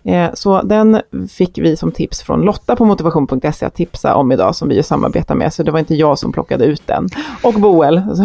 Eh, 0.08 0.30
så 0.34 0.62
den 0.62 1.02
fick 1.30 1.58
vi 1.58 1.78
som 1.78 1.92
tips 1.92 2.22
från 2.22 2.42
Lotta 2.42 2.76
på 2.76 2.86
motivation.se 2.86 3.66
att 3.66 3.76
tipsa 3.76 4.16
om 4.16 4.32
idag 4.32 4.56
som 4.56 4.70
vi 4.70 4.84
samarbetar 4.84 5.36
med, 5.36 5.54
så 5.54 5.64
det 5.64 5.72
var 5.72 5.80
inte 5.80 5.96
jag 5.96 6.20
som 6.20 6.32
plockade 6.32 6.66
ut 6.66 6.88
den. 6.88 7.10
Och 7.44 7.54
Boel. 7.54 8.02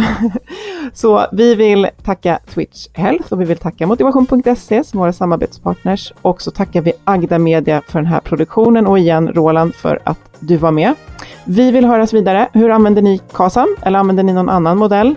Så 0.95 1.26
vi 1.33 1.55
vill 1.55 1.89
tacka 2.05 2.39
Twitch 2.55 2.89
Health 2.93 3.33
och 3.33 3.41
vi 3.41 3.45
vill 3.45 3.57
tacka 3.57 3.87
motivation.se 3.87 4.85
som 4.85 5.01
våra 5.01 5.12
samarbetspartners. 5.12 6.12
Och 6.22 6.43
så 6.43 6.51
tackar 6.51 6.80
vi 6.80 6.93
Agda 7.05 7.39
Media 7.39 7.83
för 7.89 7.99
den 7.99 8.07
här 8.07 8.20
produktionen 8.20 8.87
och 8.87 8.99
igen 8.99 9.28
Roland 9.28 9.74
för 9.74 9.99
att 10.05 10.18
du 10.41 10.57
var 10.57 10.70
med. 10.70 10.95
Vi 11.45 11.70
vill 11.70 11.85
höras 11.85 12.12
vidare. 12.12 12.49
Hur 12.53 12.70
använder 12.70 13.03
ni 13.03 13.20
KASAM? 13.33 13.76
Eller 13.83 13.99
använder 13.99 14.22
ni 14.22 14.33
någon 14.33 14.49
annan 14.49 14.78
modell? 14.78 15.14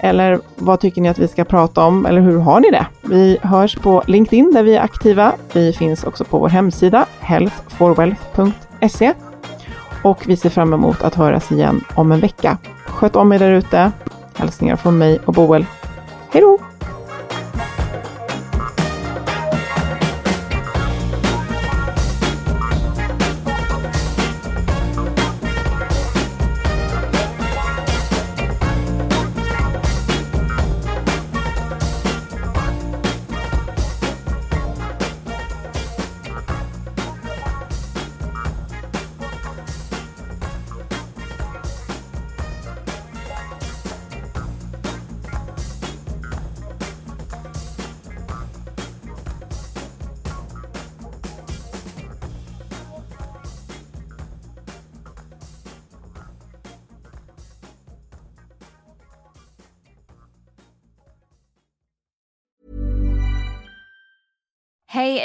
Eller 0.00 0.40
vad 0.56 0.80
tycker 0.80 1.00
ni 1.00 1.08
att 1.08 1.18
vi 1.18 1.28
ska 1.28 1.44
prata 1.44 1.84
om? 1.84 2.06
Eller 2.06 2.20
hur 2.20 2.38
har 2.38 2.60
ni 2.60 2.70
det? 2.70 2.86
Vi 3.02 3.38
hörs 3.42 3.76
på 3.76 4.02
LinkedIn 4.06 4.52
där 4.54 4.62
vi 4.62 4.76
är 4.76 4.80
aktiva. 4.80 5.32
Vi 5.52 5.72
finns 5.72 6.04
också 6.04 6.24
på 6.24 6.38
vår 6.38 6.48
hemsida 6.48 7.06
healthforwealth.se 7.20 9.12
och 10.02 10.24
vi 10.26 10.36
ser 10.36 10.50
fram 10.50 10.72
emot 10.72 11.02
att 11.02 11.14
höras 11.14 11.52
igen 11.52 11.84
om 11.94 12.12
en 12.12 12.20
vecka. 12.20 12.58
Sköt 12.86 13.16
om 13.16 13.32
er 13.32 13.38
där 13.38 13.50
ute. 13.50 13.92
Hälsningar 14.36 14.76
från 14.76 14.98
mig 14.98 15.18
och 15.24 15.34
Boel. 15.34 15.66
Hej 16.32 16.42
då! 16.42 16.75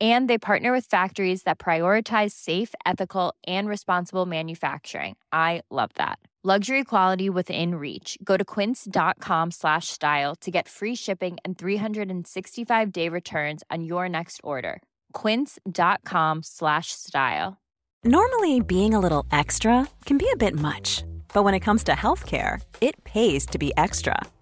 And 0.00 0.30
they 0.30 0.38
partner 0.38 0.70
with 0.70 0.84
factories 0.84 1.42
that 1.42 1.58
prioritize 1.58 2.30
safe, 2.32 2.72
ethical, 2.86 3.34
and 3.46 3.68
responsible 3.68 4.26
manufacturing. 4.26 5.16
I 5.32 5.62
love 5.70 5.90
that. 5.96 6.20
Luxury 6.44 6.84
quality 6.84 7.28
within 7.28 7.74
reach. 7.74 8.16
Go 8.22 8.36
to 8.36 8.44
quince.com 8.44 9.50
slash 9.50 9.88
style 9.88 10.36
to 10.36 10.52
get 10.52 10.68
free 10.68 10.94
shipping 10.94 11.36
and 11.44 11.58
365 11.58 12.92
day 12.92 13.08
returns 13.08 13.64
on 13.72 13.82
your 13.82 14.08
next 14.08 14.40
order. 14.44 14.80
Quince.com 15.14 16.44
slash 16.44 16.92
style. 16.92 17.58
Normally, 18.04 18.60
being 18.60 18.94
a 18.94 19.00
little 19.00 19.26
extra 19.32 19.88
can 20.04 20.16
be 20.16 20.30
a 20.32 20.36
bit 20.36 20.54
much, 20.54 21.02
but 21.34 21.42
when 21.42 21.54
it 21.54 21.60
comes 21.60 21.82
to 21.84 21.92
healthcare, 21.92 22.62
it 22.80 23.02
pays 23.02 23.44
to 23.46 23.58
be 23.58 23.72
extra 23.76 24.16